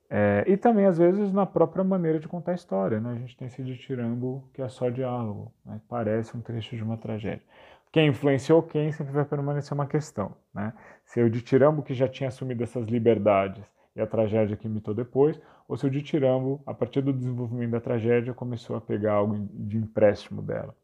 É, 0.10 0.44
e 0.48 0.58
também, 0.58 0.86
às 0.86 0.98
vezes, 0.98 1.32
na 1.32 1.46
própria 1.46 1.84
maneira 1.84 2.20
de 2.20 2.28
contar 2.28 2.54
a 2.54 2.56
história. 2.56 3.00
Né? 3.00 3.12
A 3.12 3.16
gente 3.16 3.38
tem 3.38 3.48
esse 3.48 3.64
ditirambo 3.64 4.50
que 4.54 4.62
é 4.62 4.68
só 4.68 4.90
diálogo, 4.90 5.54
né? 5.64 5.80
parece 5.88 6.36
um 6.36 6.42
trecho 6.42 6.76
de 6.76 6.84
uma 6.84 6.98
tragédia. 6.98 7.44
Quem 7.92 8.08
influenciou 8.08 8.64
quem 8.64 8.92
sempre 8.92 9.14
vai 9.14 9.26
permanecer 9.26 9.74
uma 9.74 9.86
questão. 9.86 10.36
Né? 10.54 10.74
Se 11.06 11.20
é 11.20 11.24
o 11.24 11.30
ditirambo 11.30 11.84
que 11.84 11.94
já 11.94 12.08
tinha 12.08 12.28
assumido 12.28 12.64
essas 12.64 12.88
liberdades 12.88 13.64
e 13.96 14.02
a 14.02 14.08
tragédia 14.08 14.58
que 14.58 14.68
imitou 14.68 14.94
depois, 14.94 15.40
ou 15.68 15.78
se 15.78 15.86
o 15.86 15.90
ditirambo, 15.90 16.62
a 16.66 16.74
partir 16.74 17.02
do 17.02 17.14
desenvolvimento 17.14 17.72
da 17.72 17.82
tragédia, 17.82 18.34
começou 18.34 18.76
a 18.76 18.82
pegar 18.82 19.14
algo 19.14 19.48
de 19.54 19.78
empréstimo 19.78 20.42
dela. 20.42 20.76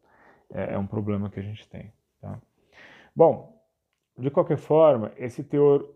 É, 0.52 0.74
é 0.74 0.78
um 0.78 0.86
problema 0.86 1.28
que 1.28 1.40
a 1.40 1.42
gente 1.42 1.68
tem. 1.68 1.92
Tá? 2.20 2.38
Bom, 3.14 3.60
de 4.16 4.30
qualquer 4.30 4.58
forma, 4.58 5.12
esse 5.16 5.42
teor 5.42 5.88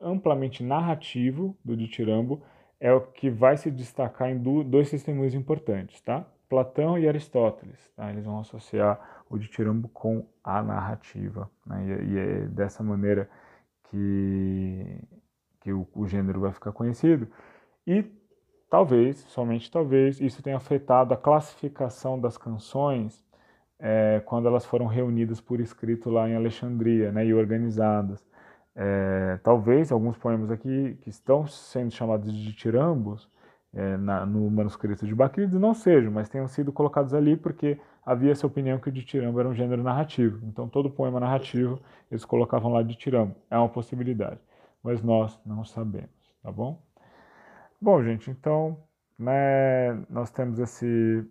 amplamente 0.00 0.64
narrativo 0.64 1.56
do 1.64 1.76
ditirambo 1.76 2.42
é 2.82 2.92
o 2.92 3.00
que 3.00 3.30
vai 3.30 3.56
se 3.56 3.70
destacar 3.70 4.28
em 4.28 4.36
dois 4.36 4.90
testemunhos 4.90 5.34
importantes, 5.34 6.00
tá? 6.00 6.26
Platão 6.48 6.98
e 6.98 7.06
Aristóteles, 7.08 7.78
tá? 7.94 8.10
Eles 8.10 8.24
vão 8.24 8.40
associar 8.40 9.22
o 9.30 9.38
ditirambo 9.38 9.88
com 9.88 10.26
a 10.42 10.60
narrativa, 10.60 11.48
né? 11.64 11.84
e, 11.86 12.12
e, 12.12 12.18
é 12.18 12.40
dessa 12.48 12.82
maneira 12.82 13.30
que, 13.84 14.98
que 15.60 15.72
o, 15.72 15.86
o 15.94 16.08
gênero 16.08 16.40
vai 16.40 16.50
ficar 16.50 16.72
conhecido. 16.72 17.28
E 17.86 18.04
talvez, 18.68 19.18
somente 19.28 19.70
talvez, 19.70 20.20
isso 20.20 20.42
tenha 20.42 20.56
afetado 20.56 21.14
a 21.14 21.16
classificação 21.16 22.20
das 22.20 22.36
canções 22.36 23.24
é, 23.78 24.20
quando 24.26 24.48
elas 24.48 24.66
foram 24.66 24.86
reunidas 24.86 25.40
por 25.40 25.60
escrito 25.60 26.10
lá 26.10 26.28
em 26.28 26.34
Alexandria 26.34 27.12
né, 27.12 27.24
e 27.24 27.32
organizadas. 27.32 28.26
É, 28.74 29.38
talvez 29.42 29.92
alguns 29.92 30.16
poemas 30.16 30.50
aqui 30.50 30.96
que 31.02 31.10
estão 31.10 31.46
sendo 31.46 31.90
chamados 31.90 32.32
de 32.32 32.52
tirambos 32.54 33.30
é, 33.74 33.96
na, 33.96 34.24
no 34.24 34.50
manuscrito 34.50 35.06
de 35.06 35.14
Bakílides 35.14 35.58
não 35.58 35.74
sejam, 35.74 36.10
mas 36.10 36.28
tenham 36.28 36.48
sido 36.48 36.72
colocados 36.72 37.14
ali 37.14 37.36
porque 37.36 37.78
havia 38.04 38.32
essa 38.32 38.46
opinião 38.46 38.78
que 38.78 38.88
o 38.88 38.92
ditiramba 38.92 39.40
era 39.40 39.48
um 39.48 39.54
gênero 39.54 39.82
narrativo. 39.82 40.40
Então 40.46 40.68
todo 40.68 40.90
poema 40.90 41.20
narrativo 41.20 41.80
eles 42.10 42.24
colocavam 42.24 42.72
lá 42.72 42.82
ditiramba. 42.82 43.34
É 43.50 43.56
uma 43.56 43.68
possibilidade, 43.68 44.40
mas 44.82 45.02
nós 45.02 45.38
não 45.44 45.64
sabemos, 45.64 46.34
tá 46.42 46.50
bom? 46.50 46.80
Bom, 47.80 48.02
gente, 48.02 48.30
então 48.30 48.78
né, 49.18 49.94
nós 50.08 50.30
temos 50.30 50.58
esse 50.58 51.24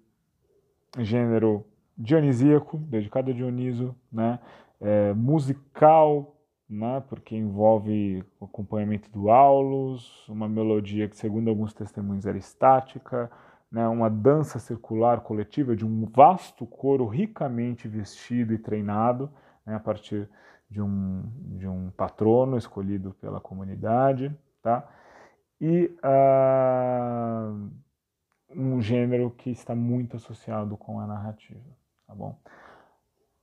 gênero 1.00 1.66
dionisíaco, 1.98 2.78
dedicado 2.78 3.32
a 3.32 3.34
Dioniso, 3.34 3.96
né, 4.12 4.40
é, 4.80 5.14
musical, 5.14 6.36
né, 6.72 7.04
porque 7.10 7.36
envolve 7.36 8.24
o 8.40 8.46
acompanhamento 8.46 9.12
do 9.12 9.30
aulos, 9.30 10.26
uma 10.30 10.48
melodia 10.48 11.10
que, 11.10 11.18
segundo 11.18 11.50
alguns 11.50 11.74
testemunhos, 11.74 12.26
era 12.26 12.38
estática, 12.38 13.30
né, 13.70 13.86
uma 13.90 14.10
dança 14.10 14.58
circular 14.58 15.20
coletiva 15.20 15.76
de 15.76 15.86
um 15.86 16.06
vasto 16.06 16.66
coro 16.66 17.06
ricamente 17.06 17.90
vestido 17.90 18.54
e 18.54 18.58
treinado, 18.58 19.30
né, 19.66 19.76
a 19.76 19.80
partir 19.82 20.30
de 20.70 20.82
um, 20.82 21.24
de 21.58 21.68
um 21.68 21.92
patrono 21.92 22.58
escolhido 22.58 23.14
pela 23.20 23.42
comunidade, 23.42 24.34
tá? 24.62 24.90
E 25.60 25.94
uh, 26.06 27.70
um 28.56 28.82
gênero 28.82 29.30
que 29.32 29.50
está 29.50 29.76
muito 29.76 30.16
associado 30.16 30.78
com 30.78 31.02
a 31.02 31.06
narrativa, 31.06 31.60
tá 32.08 32.16
bom? 32.16 32.40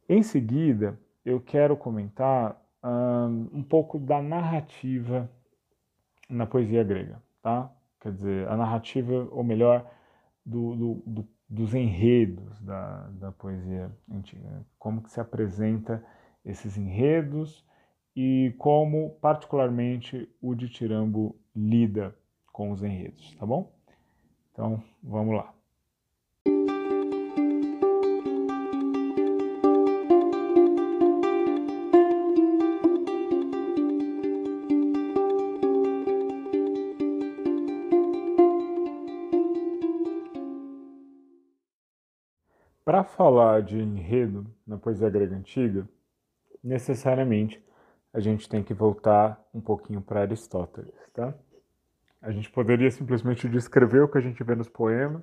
Em 0.08 0.22
seguida, 0.22 0.98
eu 1.22 1.38
quero 1.38 1.76
comentar 1.76 2.58
um, 2.84 3.62
pouco 3.62 3.98
da 3.98 4.22
narrativa 4.22 5.30
na 6.28 6.46
poesia 6.46 6.84
grega, 6.84 7.22
tá? 7.42 7.72
Quer 8.00 8.12
dizer, 8.12 8.48
a 8.48 8.56
narrativa, 8.56 9.28
ou 9.30 9.42
melhor, 9.42 9.90
do, 10.44 10.76
do, 10.76 11.02
do, 11.06 11.28
dos 11.48 11.74
enredos 11.74 12.60
da, 12.60 13.08
da 13.12 13.32
poesia 13.32 13.90
antiga. 14.10 14.64
Como 14.78 15.02
que 15.02 15.10
se 15.10 15.20
apresenta 15.20 16.04
esses 16.44 16.76
enredos 16.76 17.64
e 18.14 18.54
como, 18.58 19.10
particularmente, 19.20 20.28
o 20.40 20.54
Ditirambo 20.54 21.36
lida 21.54 22.14
com 22.52 22.70
os 22.70 22.82
enredos, 22.82 23.34
tá 23.36 23.46
bom? 23.46 23.72
Então, 24.52 24.82
vamos 25.02 25.36
lá. 25.36 25.57
Para 42.88 43.04
falar 43.04 43.60
de 43.60 43.78
enredo 43.78 44.46
na 44.66 44.78
poesia 44.78 45.10
grega 45.10 45.36
antiga, 45.36 45.86
necessariamente 46.64 47.62
a 48.14 48.18
gente 48.18 48.48
tem 48.48 48.62
que 48.62 48.72
voltar 48.72 49.38
um 49.52 49.60
pouquinho 49.60 50.00
para 50.00 50.22
Aristóteles, 50.22 50.94
tá? 51.12 51.34
A 52.22 52.30
gente 52.30 52.50
poderia 52.50 52.90
simplesmente 52.90 53.46
descrever 53.46 54.00
o 54.00 54.08
que 54.08 54.16
a 54.16 54.22
gente 54.22 54.42
vê 54.42 54.54
nos 54.54 54.70
poemas, 54.70 55.22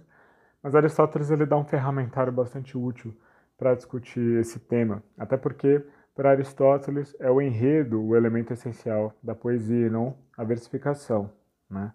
mas 0.62 0.76
Aristóteles 0.76 1.32
ele 1.32 1.44
dá 1.44 1.58
um 1.58 1.66
ferramentário 1.66 2.32
bastante 2.32 2.78
útil 2.78 3.18
para 3.58 3.74
discutir 3.74 4.40
esse 4.40 4.60
tema, 4.60 5.02
até 5.18 5.36
porque 5.36 5.84
para 6.14 6.30
Aristóteles 6.30 7.16
é 7.20 7.32
o 7.32 7.42
enredo 7.42 8.00
o 8.00 8.16
elemento 8.16 8.54
essencial 8.54 9.12
da 9.24 9.34
poesia, 9.34 9.90
não 9.90 10.16
a 10.38 10.44
versificação, 10.44 11.32
né? 11.68 11.92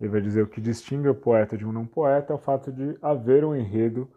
Ele 0.00 0.10
vai 0.10 0.20
dizer 0.20 0.42
o 0.42 0.48
que 0.48 0.60
distingue 0.60 1.06
o 1.06 1.14
poeta 1.14 1.56
de 1.56 1.64
um 1.64 1.70
não 1.70 1.86
poeta 1.86 2.32
é 2.32 2.34
o 2.34 2.40
fato 2.40 2.72
de 2.72 2.98
haver 3.00 3.44
um 3.44 3.54
enredo 3.54 4.10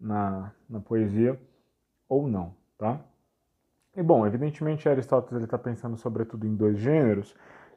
na, 0.00 0.52
na 0.68 0.80
poesia 0.80 1.38
ou 2.08 2.28
não, 2.28 2.54
tá? 2.78 3.00
E 3.96 4.02
bom, 4.02 4.26
evidentemente 4.26 4.88
Aristóteles 4.88 5.44
está 5.44 5.56
pensando 5.56 5.96
sobretudo 5.96 6.46
em 6.46 6.54
dois 6.54 6.78
gêneros, 6.78 7.34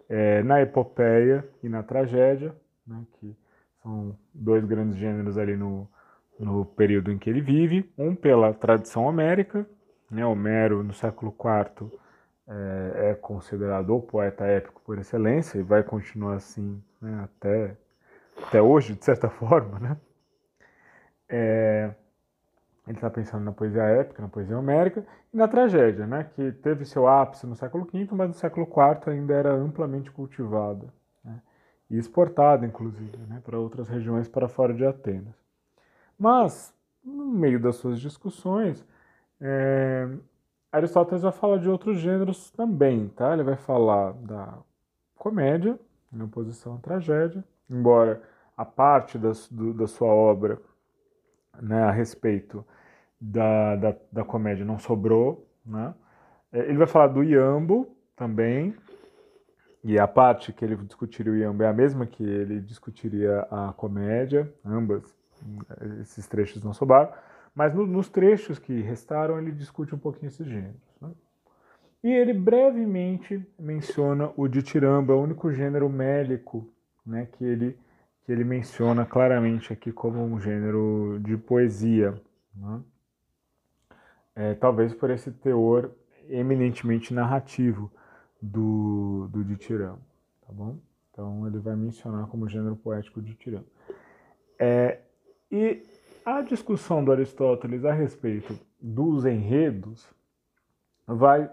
é, 0.10 0.42
na 0.44 0.62
epopeia 0.62 1.48
e 1.62 1.70
na 1.70 1.84
tragédia, 1.84 2.56
né, 2.86 3.04
que 3.14 3.36
são 3.84 4.18
dois 4.34 4.66
grandes 4.66 4.98
gêneros 4.98 5.38
ali 5.38 5.56
no, 5.56 5.88
no 6.40 6.66
período 6.66 7.12
em 7.12 7.18
que 7.18 7.30
ele 7.30 7.42
vive, 7.42 7.92
um 7.98 8.16
pela 8.16 8.54
tradição 8.54 9.06
homérica, 9.06 9.68
né, 10.10 10.26
Homero 10.26 10.84
no 10.84 10.94
século 10.94 11.36
IV 11.38 11.92
é, 12.48 13.10
é, 13.10 13.16
considerado 13.16 13.96
o 13.96 14.02
poeta 14.02 14.46
épico 14.46 14.82
por 14.82 14.98
excelência 14.98 15.60
e 15.60 15.64
vai 15.64 15.84
continuar 15.84 16.36
assim 16.36 16.82
né, 17.02 17.22
até, 17.24 17.78
até 18.48 18.62
hoje, 18.62 18.96
de 18.96 19.04
certa 19.04 19.30
forma, 19.30 19.80
né? 19.80 19.98
É, 21.30 21.94
ele 22.88 22.98
está 22.98 23.10
pensando 23.10 23.44
na 23.44 23.52
poesia 23.52 23.84
épica, 23.84 24.22
na 24.22 24.30
poesia 24.30 24.58
homérica 24.58 25.06
e 25.34 25.38
na 25.38 25.48
tragédia, 25.48 26.08
né, 26.08 26.30
que 26.36 26.52
teve 26.54 26.86
seu 26.86 27.08
ápice 27.08 27.46
no 27.46 27.56
século 27.56 27.86
V, 27.86 28.08
mas 28.12 28.30
no 28.30 28.34
século 28.34 28.66
IV 28.66 29.12
ainda 29.12 29.34
era 29.34 29.54
amplamente 29.54 30.10
cultivada 30.10 30.88
né, 31.24 31.42
e 31.90 31.98
exportada, 31.98 32.66
inclusive, 32.66 33.18
né, 33.28 33.42
para 33.44 33.60
outras 33.60 33.90
regiões 33.90 34.30
para 34.30 34.48
fora 34.48 34.74
de 34.74 34.86
Atenas. 34.86 35.36
Mas, 36.18 36.74
no 37.04 37.26
meio 37.26 37.60
das 37.60 37.76
suas 37.76 38.00
discussões, 38.00 38.86
é, 39.40 40.08
Aristóteles 40.72 41.24
vai 41.24 41.32
falar 41.32 41.58
de 41.58 41.70
outros 41.70 42.00
gêneros 42.00 42.50
também, 42.52 43.10
tá? 43.10 43.34
Ele 43.34 43.44
vai 43.44 43.56
falar 43.56 44.14
da 44.14 44.58
comédia, 45.16 45.78
em 46.12 46.22
oposição 46.22 46.76
à 46.76 46.78
tragédia, 46.80 47.44
embora 47.70 48.22
a 48.56 48.66
parte 48.66 49.18
das, 49.18 49.48
do, 49.50 49.74
da 49.74 49.88
sua 49.88 50.08
obra 50.08 50.60
né, 51.62 51.84
a 51.84 51.92
respeito 51.92 52.66
da, 53.20 53.76
da, 53.76 53.96
da 54.12 54.24
comédia 54.24 54.66
não 54.66 54.80
sobrou, 54.80 55.48
né? 55.66 55.94
É, 56.52 56.60
ele 56.60 56.78
vai 56.78 56.88
falar 56.88 57.08
do 57.08 57.24
Iambo 57.24 57.88
também, 58.16 58.76
e 59.84 60.00
a 60.00 60.08
parte 60.08 60.52
que 60.52 60.66
ele 60.66 60.76
discutiria 60.76 61.32
o 61.32 61.36
Iambo 61.36 61.64
é 61.64 61.68
a 61.68 61.74
mesma 61.74 62.06
que 62.06 62.24
ele 62.24 62.60
discutiria 62.60 63.48
a 63.50 63.74
comédia, 63.74 64.52
ambas, 64.66 65.16
esses 66.02 66.28
trechos 66.28 66.64
não 66.64 66.74
sobraram, 66.74 67.12
mas 67.54 67.74
no, 67.74 67.86
nos 67.86 68.10
trechos 68.10 68.60
que 68.60 68.82
restaram 68.82 69.40
ele 69.40 69.52
discute 69.52 69.94
um 69.94 69.98
pouquinho 69.98 70.28
esses 70.28 70.46
gêneros. 70.46 70.82
Né? 71.02 71.10
E 72.04 72.12
ele 72.12 72.34
brevemente 72.34 73.46
menciona 73.58 74.32
o 74.36 74.48
ditiramba, 74.48 75.16
o 75.16 75.24
único 75.24 75.52
gênero 75.52 75.90
mélico 75.90 76.68
né, 77.06 77.28
que, 77.34 77.44
ele, 77.44 77.78
que 78.26 78.32
ele 78.32 78.44
menciona 78.44 79.06
claramente 79.06 79.72
aqui 79.72 79.92
como 79.92 80.22
um 80.24 80.40
gênero 80.40 81.20
de 81.24 81.38
poesia. 81.38 82.14
Né? 82.56 82.82
É, 84.38 84.54
talvez 84.54 84.94
por 84.94 85.10
esse 85.10 85.32
teor 85.32 85.90
eminentemente 86.30 87.12
narrativo 87.12 87.92
do, 88.40 89.28
do 89.32 89.44
Ditirão, 89.44 89.98
tá 90.46 90.54
bom? 90.54 90.78
Então 91.12 91.48
ele 91.48 91.58
vai 91.58 91.76
mencionar 91.76 92.28
como 92.28 92.48
gênero 92.48 92.76
poético 92.76 93.20
de 93.20 93.32
Ditirão. 93.32 93.64
É, 94.60 95.00
e 95.52 95.82
a 96.24 96.42
discussão 96.42 97.04
do 97.04 97.12
Aristóteles 97.12 97.84
a 97.84 97.92
respeito 97.92 98.60
dos 98.80 99.26
enredos 99.26 100.08
vai 101.08 101.50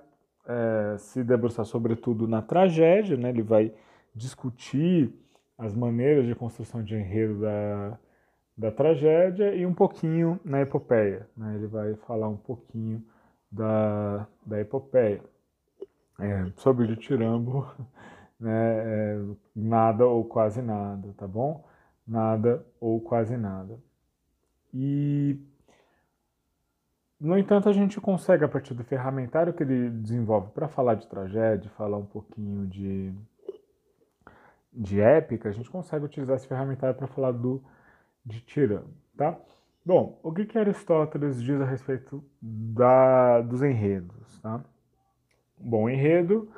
é, 0.47 0.97
se 0.99 1.25
debruçar 1.25 1.65
sobretudo 1.65 2.29
na 2.29 2.43
tragédia, 2.43 3.17
né? 3.17 3.31
ele 3.31 3.43
vai 3.43 3.73
discutir 4.15 5.11
as 5.57 5.75
maneiras 5.75 6.27
de 6.27 6.35
construção 6.35 6.83
de 6.83 6.95
enredo 6.95 7.41
da, 7.41 7.99
da 8.57 8.71
tragédia 8.71 9.55
e 9.55 9.67
um 9.67 9.75
pouquinho 9.75 10.39
na 10.45 10.61
epopeia. 10.61 11.29
Né? 11.37 11.57
Ele 11.57 11.67
vai 11.67 11.95
falar 11.97 12.29
um 12.29 12.37
pouquinho 12.37 13.05
da, 13.51 14.27
da 14.47 14.61
epopeia. 14.61 15.23
É, 16.19 16.47
sobre 16.57 16.93
o 16.93 16.97
Tirambo, 16.97 17.67
né, 18.39 18.53
é, 18.53 19.21
nada 19.55 20.07
ou 20.07 20.25
quase 20.25 20.63
nada, 20.63 21.13
tá 21.17 21.27
bom? 21.27 21.65
Nada 22.07 22.65
ou 22.81 23.01
quase 23.01 23.37
nada. 23.37 23.77
E, 24.73 25.41
no 27.19 27.37
entanto, 27.37 27.69
a 27.69 27.73
gente 27.73 28.01
consegue, 28.01 28.45
a 28.45 28.49
partir 28.49 28.75
do 28.75 28.85
ferramentário 28.85 29.53
que 29.53 29.63
ele 29.65 29.91
desenvolve 29.91 30.51
para 30.51 30.69
falar 30.69 30.95
de 30.95 31.09
tragédia, 31.09 31.71
falar 31.71 31.97
um 31.97 32.07
pouquinho 32.07 32.67
de, 32.67 33.13
de 34.73 35.01
épica, 35.01 35.49
a 35.49 35.53
gente 35.53 35.71
consegue 35.71 36.05
utilizar 36.05 36.37
esse 36.37 36.47
ferramentário 36.47 36.97
para 36.97 37.09
falar 37.09 37.33
do 37.33 37.61
de 38.25 38.41
tirano, 38.41 38.95
tá? 39.17 39.39
Bom, 39.85 40.19
o 40.23 40.33
que, 40.33 40.47
que 40.47 40.59
Aristóteles 40.59 41.43
diz 41.43 41.61
a 41.61 41.65
respeito 41.65 42.25
da, 42.41 43.43
dos 43.43 43.63
enredos, 43.63 44.41
tá? 44.41 44.65
Bom, 45.59 45.89
enredo 45.89 46.51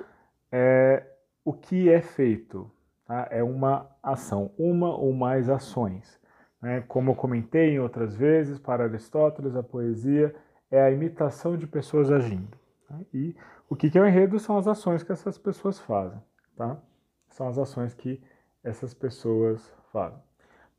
é 0.51 1.05
o 1.45 1.53
que 1.53 1.89
é 1.89 2.01
feito, 2.01 2.71
tá? 3.05 3.27
É 3.31 3.43
uma 3.43 3.91
ação, 4.03 4.53
uma 4.57 4.97
ou 4.97 5.13
mais 5.13 5.49
ações. 5.49 6.21
Né? 6.63 6.83
Como 6.83 7.11
eu 7.11 7.15
comentei 7.15 7.71
em 7.71 7.81
outras 7.81 8.15
vezes, 8.15 8.59
para 8.59 8.85
Aristóteles, 8.85 9.57
a 9.57 9.63
poesia 9.63 10.35
é 10.71 10.81
a 10.81 10.91
imitação 10.91 11.57
de 11.57 11.67
pessoas 11.67 12.11
agindo. 12.11 12.57
Tá? 12.89 12.99
E 13.13 13.37
o 13.69 13.75
que, 13.75 13.91
que 13.91 13.99
é 13.99 14.01
o 14.03 14.07
enredo 14.07 14.39
são 14.39 14.57
as 14.57 14.67
ações 14.67 15.03
que 15.03 15.13
essas 15.13 15.37
pessoas 15.37 15.79
fazem, 15.81 16.21
tá? 16.57 16.81
São 17.29 17.49
as 17.49 17.59
ações 17.59 17.93
que 17.93 18.23
essas 18.63 18.95
pessoas 18.95 19.75
fazem. 19.93 20.26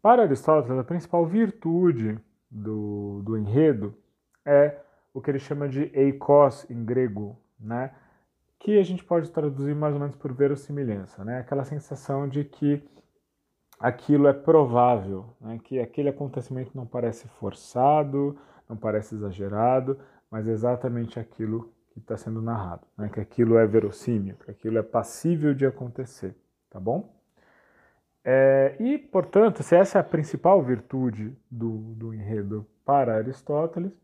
Para 0.02 0.24
Aristóteles, 0.24 0.78
a 0.78 0.84
principal 0.84 1.26
virtude 1.26 2.20
do, 2.50 3.22
do 3.24 3.38
enredo 3.38 3.96
é 4.46 4.80
o 5.14 5.22
que 5.22 5.32
ele 5.32 5.40
chama 5.40 5.68
de 5.68 5.92
eikos 5.94 6.70
em 6.70 6.86
grego, 6.86 7.38
né? 7.60 7.94
que 8.60 8.78
a 8.78 8.84
gente 8.84 9.04
pode 9.04 9.30
traduzir 9.32 9.76
mais 9.76 9.94
ou 9.94 10.00
menos 10.00 10.16
por 10.16 10.32
verossimilhança, 10.34 11.24
né? 11.24 11.40
aquela 11.40 11.64
sensação 11.64 12.28
de 12.28 12.44
que 12.44 12.84
aquilo 13.80 14.28
é 14.28 14.34
provável, 14.34 15.26
né? 15.42 15.60
que 15.64 15.80
aquele 15.80 16.10
acontecimento 16.10 16.72
não 16.76 16.86
parece 16.86 17.28
forçado, 17.28 18.38
não 18.70 18.78
parece 18.78 19.16
exagerado, 19.16 20.00
mas 20.30 20.48
é 20.48 20.52
exatamente 20.52 21.20
aquilo 21.20 21.74
que 21.92 22.00
está 22.00 22.16
sendo 22.16 22.42
narrado, 22.42 22.86
né? 22.98 23.10
que 23.10 23.20
aquilo 23.20 23.58
é 23.58 23.66
verossímil, 23.66 24.36
que 24.38 24.52
aquilo 24.52 24.78
é 24.78 24.84
passível 24.84 25.54
de 25.54 25.66
acontecer, 25.66 26.36
tá 26.70 26.80
bom? 26.80 27.17
É, 28.30 28.76
e, 28.78 28.98
portanto, 28.98 29.64
se 29.64 29.74
essa 29.74 30.00
é 30.00 30.02
a 30.02 30.04
principal 30.04 30.62
virtude 30.62 31.34
do, 31.50 31.78
do 31.96 32.14
enredo 32.14 32.68
para 32.84 33.16
Aristóteles, 33.16 33.98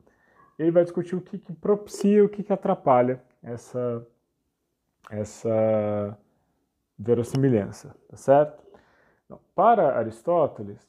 ele 0.58 0.72
vai 0.72 0.84
discutir 0.84 1.14
o 1.14 1.20
que, 1.20 1.38
que 1.38 1.52
propicia, 1.52 2.24
o 2.24 2.30
que, 2.30 2.42
que 2.42 2.54
atrapalha 2.54 3.22
essa, 3.44 4.08
essa 5.12 6.18
verossimilhança, 6.98 7.94
tá 8.08 8.16
certo? 8.16 8.64
Então, 9.26 9.42
para 9.54 9.98
Aristóteles, 9.98 10.88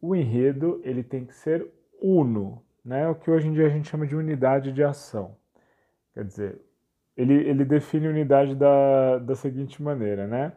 o 0.00 0.12
enredo 0.16 0.80
ele 0.82 1.04
tem 1.04 1.24
que 1.24 1.34
ser 1.34 1.64
uno, 2.02 2.60
né? 2.84 3.08
o 3.08 3.14
que 3.14 3.30
hoje 3.30 3.46
em 3.46 3.52
dia 3.52 3.66
a 3.66 3.70
gente 3.70 3.88
chama 3.88 4.04
de 4.04 4.16
unidade 4.16 4.72
de 4.72 4.82
ação. 4.82 5.36
Quer 6.12 6.24
dizer, 6.24 6.60
ele, 7.16 7.34
ele 7.34 7.64
define 7.64 8.08
unidade 8.08 8.56
da, 8.56 9.18
da 9.18 9.36
seguinte 9.36 9.80
maneira, 9.80 10.26
né? 10.26 10.52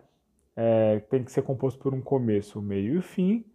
É, 0.62 1.00
tem 1.10 1.24
que 1.24 1.32
ser 1.32 1.42
composto 1.42 1.80
por 1.80 1.94
um 1.94 2.02
começo, 2.02 2.62
meio 2.62 2.98
e 2.98 3.02
fim. 3.02 3.46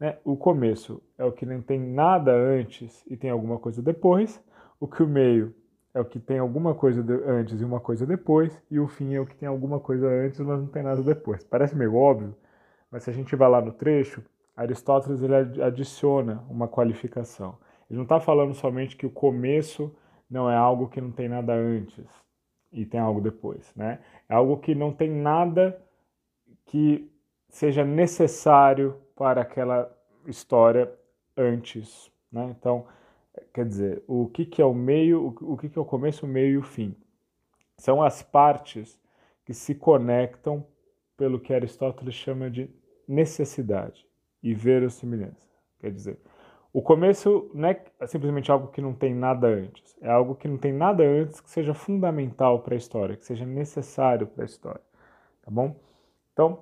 Né? 0.00 0.18
O 0.24 0.36
começo 0.36 1.00
é 1.16 1.24
o 1.24 1.30
que 1.30 1.46
não 1.46 1.62
tem 1.62 1.78
nada 1.78 2.32
antes 2.32 3.04
e 3.06 3.16
tem 3.16 3.30
alguma 3.30 3.60
coisa 3.60 3.80
depois. 3.80 4.42
O 4.80 4.88
que 4.88 5.00
o 5.00 5.06
meio 5.06 5.54
é 5.94 6.00
o 6.00 6.04
que 6.04 6.18
tem 6.18 6.40
alguma 6.40 6.74
coisa 6.74 7.00
antes 7.24 7.60
e 7.60 7.64
uma 7.64 7.78
coisa 7.78 8.04
depois. 8.04 8.60
E 8.68 8.80
o 8.80 8.88
fim 8.88 9.14
é 9.14 9.20
o 9.20 9.26
que 9.26 9.36
tem 9.36 9.48
alguma 9.48 9.78
coisa 9.78 10.08
antes, 10.08 10.40
mas 10.40 10.58
não 10.58 10.66
tem 10.66 10.82
nada 10.82 11.00
depois. 11.00 11.44
Parece 11.44 11.76
meio 11.76 11.94
óbvio, 11.94 12.34
mas 12.90 13.04
se 13.04 13.10
a 13.10 13.12
gente 13.12 13.36
vai 13.36 13.48
lá 13.48 13.60
no 13.60 13.70
trecho, 13.70 14.20
Aristóteles 14.56 15.22
ele 15.22 15.62
adiciona 15.62 16.44
uma 16.50 16.66
qualificação. 16.66 17.56
Ele 17.88 17.98
não 17.98 18.02
está 18.02 18.18
falando 18.18 18.52
somente 18.52 18.96
que 18.96 19.06
o 19.06 19.10
começo 19.10 19.94
não 20.28 20.50
é 20.50 20.56
algo 20.56 20.88
que 20.88 21.00
não 21.00 21.12
tem 21.12 21.28
nada 21.28 21.54
antes 21.54 22.04
e 22.72 22.84
tem 22.84 22.98
algo 22.98 23.20
depois, 23.20 23.72
né? 23.76 24.00
É 24.28 24.34
algo 24.34 24.56
que 24.56 24.74
não 24.74 24.92
tem 24.92 25.08
nada 25.08 25.80
que 26.68 27.10
seja 27.48 27.84
necessário 27.84 29.00
para 29.16 29.40
aquela 29.40 29.90
história 30.26 30.92
antes, 31.36 32.12
né? 32.30 32.54
Então, 32.58 32.86
quer 33.54 33.64
dizer, 33.64 34.02
o 34.06 34.26
que, 34.28 34.44
que 34.44 34.60
é 34.60 34.64
o 34.64 34.74
meio, 34.74 35.34
o 35.40 35.56
que, 35.56 35.68
que 35.68 35.78
é 35.78 35.82
o 35.82 35.84
começo, 35.84 36.26
o 36.26 36.28
meio 36.28 36.52
e 36.52 36.58
o 36.58 36.62
fim? 36.62 36.94
São 37.78 38.02
as 38.02 38.22
partes 38.22 39.00
que 39.46 39.54
se 39.54 39.74
conectam 39.74 40.64
pelo 41.16 41.40
que 41.40 41.54
Aristóteles 41.54 42.14
chama 42.14 42.50
de 42.50 42.70
necessidade 43.06 44.06
e 44.42 44.52
verossimilhança. 44.52 45.48
Quer 45.80 45.90
dizer, 45.90 46.18
o 46.70 46.82
começo 46.82 47.50
não 47.54 47.70
é 47.70 47.82
simplesmente 48.06 48.52
algo 48.52 48.68
que 48.68 48.82
não 48.82 48.92
tem 48.92 49.14
nada 49.14 49.48
antes, 49.48 49.96
é 50.02 50.10
algo 50.10 50.34
que 50.34 50.46
não 50.46 50.58
tem 50.58 50.72
nada 50.72 51.02
antes 51.02 51.40
que 51.40 51.48
seja 51.48 51.72
fundamental 51.72 52.60
para 52.60 52.74
a 52.74 52.76
história, 52.76 53.16
que 53.16 53.24
seja 53.24 53.46
necessário 53.46 54.26
para 54.26 54.44
a 54.44 54.46
história, 54.46 54.82
tá 55.40 55.50
bom? 55.50 55.74
Então, 56.38 56.60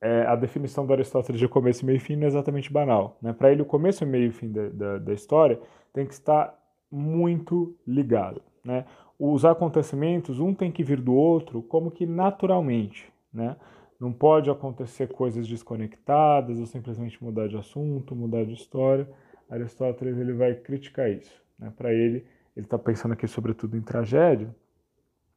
é, 0.00 0.26
a 0.26 0.34
definição 0.34 0.84
do 0.84 0.92
Aristóteles 0.92 1.38
de 1.38 1.46
começo, 1.46 1.86
meio 1.86 1.98
e 1.98 2.00
fim 2.00 2.20
é 2.20 2.26
exatamente 2.26 2.72
banal. 2.72 3.16
Né? 3.22 3.32
Para 3.32 3.52
ele, 3.52 3.62
o 3.62 3.64
começo, 3.64 4.04
meio 4.04 4.26
e 4.26 4.32
fim 4.32 4.50
da, 4.50 4.68
da, 4.70 4.98
da, 4.98 5.14
história 5.14 5.60
tem 5.92 6.04
que 6.04 6.12
estar 6.12 6.52
muito 6.90 7.76
ligado. 7.86 8.42
Né? 8.64 8.84
Os 9.16 9.44
acontecimentos, 9.44 10.40
um 10.40 10.52
tem 10.52 10.72
que 10.72 10.82
vir 10.82 11.00
do 11.00 11.14
outro 11.14 11.62
como 11.62 11.92
que 11.92 12.04
naturalmente. 12.04 13.08
Né? 13.32 13.54
Não 14.00 14.12
pode 14.12 14.50
acontecer 14.50 15.06
coisas 15.12 15.46
desconectadas 15.46 16.58
ou 16.58 16.66
simplesmente 16.66 17.22
mudar 17.22 17.46
de 17.46 17.56
assunto, 17.56 18.16
mudar 18.16 18.44
de 18.44 18.54
história. 18.54 19.08
Aristóteles 19.48 20.18
ele 20.18 20.32
vai 20.32 20.56
criticar 20.56 21.08
isso. 21.08 21.40
Né? 21.56 21.72
Para 21.76 21.94
ele, 21.94 22.26
ele 22.56 22.66
está 22.66 22.76
pensando 22.76 23.12
aqui 23.12 23.28
sobretudo 23.28 23.76
em 23.76 23.80
tragédia, 23.80 24.52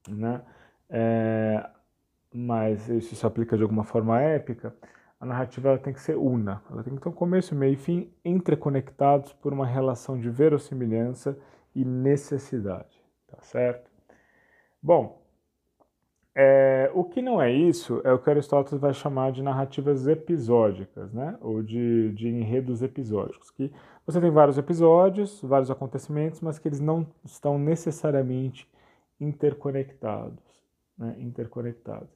né? 0.09 0.41
É, 0.89 1.69
mas 2.35 2.89
isso 2.89 3.15
se 3.15 3.25
aplica 3.25 3.55
de 3.55 3.63
alguma 3.63 3.85
forma 3.85 4.19
épica. 4.21 4.75
A 5.19 5.25
narrativa 5.25 5.69
ela 5.69 5.77
tem 5.77 5.93
que 5.93 6.01
ser 6.01 6.17
una, 6.17 6.61
ela 6.69 6.83
tem 6.83 6.93
que 6.93 7.01
ter 7.01 7.09
um 7.09 7.13
começo, 7.13 7.55
meio 7.55 7.73
e 7.73 7.77
fim 7.77 8.11
interconectados 8.23 9.31
por 9.31 9.53
uma 9.53 9.65
relação 9.65 10.19
de 10.19 10.29
verossimilhança 10.29 11.37
e 11.73 11.85
necessidade, 11.85 13.01
tá 13.27 13.37
certo? 13.41 13.89
Bom, 14.83 15.21
é, 16.35 16.91
o 16.93 17.05
que 17.05 17.21
não 17.21 17.41
é 17.41 17.49
isso 17.49 18.01
é 18.03 18.11
o 18.11 18.19
que 18.19 18.29
Aristóteles 18.29 18.81
vai 18.81 18.93
chamar 18.93 19.31
de 19.31 19.41
narrativas 19.41 20.05
episódicas, 20.05 21.13
né? 21.13 21.37
ou 21.39 21.63
de, 21.63 22.11
de 22.11 22.27
enredos 22.27 22.81
episódicos, 22.81 23.49
que 23.49 23.71
você 24.05 24.19
tem 24.19 24.29
vários 24.29 24.57
episódios, 24.57 25.41
vários 25.41 25.71
acontecimentos, 25.71 26.41
mas 26.41 26.59
que 26.59 26.67
eles 26.67 26.81
não 26.81 27.07
estão 27.23 27.57
necessariamente 27.57 28.69
interconectados. 29.19 30.43
Né? 30.97 31.15
interconectados. 31.19 32.14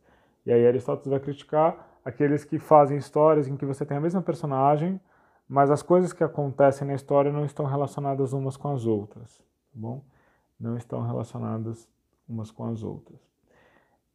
E 0.50 0.52
aí 0.52 0.66
Aristóteles 0.66 1.12
vai 1.12 1.20
criticar 1.20 2.00
aqueles 2.04 2.44
que 2.44 2.58
fazem 2.58 2.98
histórias 2.98 3.48
em 3.48 3.56
que 3.56 3.68
você 3.68 3.86
tem 3.86 3.96
a 3.96 4.02
mesma 4.02 4.20
personagem, 4.20 5.00
mas 5.48 5.70
as 5.70 5.84
coisas 5.84 6.12
que 6.12 6.24
acontecem 6.24 6.88
na 6.88 6.96
história 6.96 7.32
não 7.32 7.46
estão 7.46 7.68
relacionadas 7.68 8.34
umas 8.34 8.58
com 8.58 8.70
as 8.70 8.88
outras, 8.88 9.38
tá 9.38 9.76
bom? 9.76 10.04
Não 10.60 10.76
estão 10.76 11.06
relacionadas 11.06 11.88
umas 12.28 12.50
com 12.50 12.66
as 12.66 12.82
outras. 12.82 13.20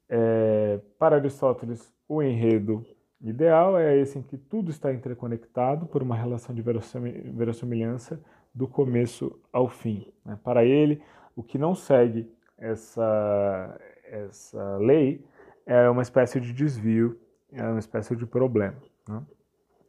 É, 0.08 0.80
para 0.98 1.14
Aristóteles, 1.14 1.94
o 2.08 2.20
enredo 2.20 2.84
ideal 3.20 3.78
é 3.78 3.96
esse 3.96 4.18
em 4.18 4.22
que 4.22 4.36
tudo 4.36 4.72
está 4.72 4.92
interconectado 4.92 5.86
por 5.86 6.02
uma 6.02 6.16
relação 6.16 6.52
de 6.52 6.62
verossimilhança 6.62 8.20
do 8.52 8.66
começo 8.66 9.38
ao 9.52 9.68
fim. 9.68 10.12
Né? 10.24 10.36
Para 10.42 10.64
ele, 10.64 11.00
o 11.36 11.44
que 11.44 11.58
não 11.58 11.76
segue 11.76 12.28
essa, 12.58 13.80
essa 14.10 14.78
lei 14.78 15.24
é 15.66 15.88
uma 15.88 16.02
espécie 16.02 16.40
de 16.40 16.52
desvio, 16.52 17.18
é 17.52 17.62
uma 17.62 17.78
espécie 17.78 18.14
de 18.16 18.26
problema. 18.26 18.76
Né? 19.08 19.22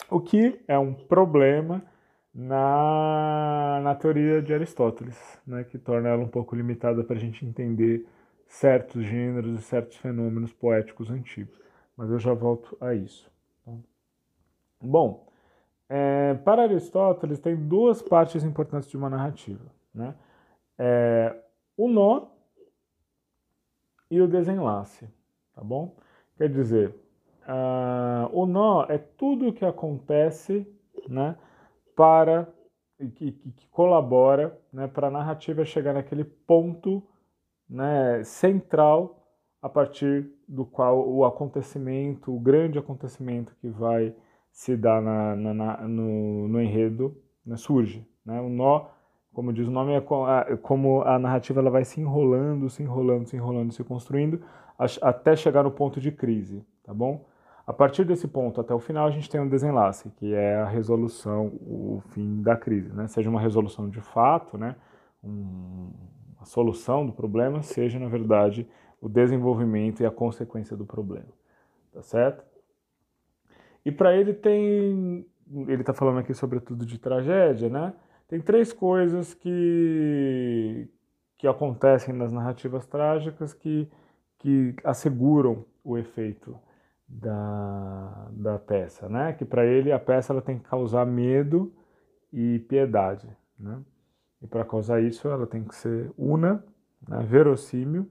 O 0.09 0.19
que 0.19 0.61
é 0.67 0.77
um 0.77 0.93
problema 0.93 1.83
na, 2.33 3.79
na 3.81 3.95
teoria 3.95 4.41
de 4.41 4.53
Aristóteles, 4.53 5.17
né? 5.45 5.63
que 5.63 5.77
torna 5.77 6.09
ela 6.09 6.23
um 6.23 6.27
pouco 6.27 6.55
limitada 6.55 7.03
para 7.03 7.15
a 7.15 7.19
gente 7.19 7.45
entender 7.45 8.05
certos 8.47 9.03
gêneros 9.03 9.59
e 9.59 9.63
certos 9.63 9.97
fenômenos 9.97 10.53
poéticos 10.53 11.09
antigos. 11.09 11.59
Mas 11.97 12.09
eu 12.09 12.19
já 12.19 12.33
volto 12.33 12.77
a 12.81 12.93
isso. 12.93 13.31
Tá? 13.65 13.71
Bom, 14.81 15.27
é, 15.87 16.33
para 16.35 16.63
Aristóteles 16.63 17.39
tem 17.39 17.55
duas 17.55 18.01
partes 18.01 18.43
importantes 18.43 18.89
de 18.89 18.97
uma 18.97 19.09
narrativa. 19.09 19.65
Né? 19.93 20.13
É, 20.77 21.35
o 21.77 21.87
nó 21.87 22.27
e 24.09 24.21
o 24.21 24.27
desenlace, 24.27 25.07
tá 25.55 25.63
bom? 25.63 25.95
Quer 26.37 26.49
dizer, 26.49 26.89
uh, 27.47 28.29
o 28.31 28.45
nó 28.45 28.85
é 28.89 28.97
tudo 28.97 29.47
o 29.47 29.53
que 29.53 29.65
acontece, 29.65 30.67
né, 31.07 31.35
para 31.95 32.47
que, 33.15 33.31
que, 33.31 33.67
colabora, 33.71 34.57
né, 34.71 34.87
para 34.87 35.07
a 35.07 35.11
narrativa 35.11 35.65
chegar 35.65 35.93
naquele 35.93 36.23
ponto 36.23 37.01
né, 37.69 38.23
central 38.23 39.25
a 39.61 39.69
partir 39.69 40.29
do 40.47 40.65
qual 40.65 41.07
o 41.09 41.25
acontecimento, 41.25 42.33
o 42.33 42.39
grande 42.39 42.77
acontecimento 42.77 43.55
que 43.59 43.67
vai 43.67 44.15
se 44.51 44.77
dar 44.77 45.01
na, 45.01 45.35
na, 45.35 45.53
na, 45.53 45.87
no, 45.87 46.47
no, 46.47 46.61
enredo 46.61 47.17
né, 47.45 47.57
surge. 47.57 48.07
Né? 48.25 48.39
O 48.39 48.47
nó, 48.47 48.87
como 49.33 49.51
diz 49.51 49.67
o 49.67 49.71
nome, 49.71 49.93
é 49.93 50.01
como 50.01 51.01
a 51.01 51.19
narrativa 51.19 51.59
ela 51.59 51.69
vai 51.69 51.83
se 51.83 51.99
enrolando, 51.99 52.69
se 52.69 52.83
enrolando, 52.83 53.27
se 53.27 53.35
enrolando, 53.35 53.73
se 53.73 53.83
construindo, 53.83 54.41
até 55.01 55.35
chegar 55.35 55.63
no 55.63 55.71
ponto 55.71 55.99
de 55.99 56.11
crise, 56.11 56.65
tá 56.83 56.93
bom? 56.93 57.25
A 57.65 57.73
partir 57.73 58.05
desse 58.05 58.27
ponto 58.27 58.61
até 58.61 58.73
o 58.73 58.79
final, 58.79 59.07
a 59.07 59.11
gente 59.11 59.29
tem 59.29 59.41
um 59.41 59.49
desenlace, 59.49 60.09
que 60.17 60.33
é 60.33 60.57
a 60.57 60.65
resolução, 60.65 61.47
o 61.61 62.01
fim 62.09 62.41
da 62.41 62.55
crise, 62.55 62.93
né? 62.93 63.07
Seja 63.07 63.29
uma 63.29 63.41
resolução 63.41 63.89
de 63.89 63.99
fato, 64.01 64.57
né? 64.57 64.75
Um, 65.23 65.89
a 66.39 66.45
solução 66.45 67.05
do 67.05 67.11
problema 67.11 67.63
seja, 67.63 67.97
na 67.97 68.07
verdade, 68.07 68.67
o 69.01 69.09
desenvolvimento 69.09 70.01
e 70.01 70.05
a 70.05 70.11
consequência 70.11 70.77
do 70.77 70.85
problema. 70.85 71.27
Tá 71.91 72.03
certo? 72.03 72.43
E 73.83 73.91
para 73.91 74.15
ele 74.15 74.33
tem. 74.33 75.25
Ele 75.67 75.81
está 75.81 75.93
falando 75.93 76.19
aqui 76.19 76.33
sobretudo 76.33 76.85
de 76.85 76.99
tragédia, 76.99 77.69
né? 77.69 77.93
Tem 78.27 78.39
três 78.39 78.73
coisas 78.73 79.33
que, 79.33 80.87
que 81.37 81.47
acontecem 81.47 82.13
nas 82.13 82.31
narrativas 82.31 82.87
trágicas 82.87 83.53
que, 83.53 83.87
que 84.45 84.75
asseguram 84.83 85.65
o 85.83 85.97
efeito 85.97 86.55
da, 87.07 88.27
da 88.29 88.59
peça, 88.59 89.09
né? 89.09 89.33
Que 89.33 89.43
para 89.43 89.65
ele 89.65 89.91
a 89.91 89.97
peça 89.97 90.31
ela 90.31 90.41
tem 90.41 90.59
que 90.59 90.69
causar 90.69 91.03
medo 91.03 91.73
e 92.31 92.59
piedade, 92.59 93.27
né? 93.59 93.81
E 94.39 94.45
para 94.45 94.63
causar 94.63 95.01
isso 95.01 95.27
ela 95.27 95.47
tem 95.47 95.63
que 95.63 95.73
ser 95.73 96.11
una, 96.15 96.63
né? 97.07 97.23
verossímil 97.23 98.07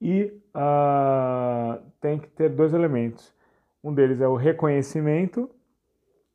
e 0.00 0.32
uh, 0.54 1.82
tem 2.00 2.20
que 2.20 2.28
ter 2.28 2.48
dois 2.48 2.72
elementos. 2.72 3.34
Um 3.82 3.92
deles 3.92 4.20
é 4.20 4.28
o 4.28 4.36
reconhecimento, 4.36 5.50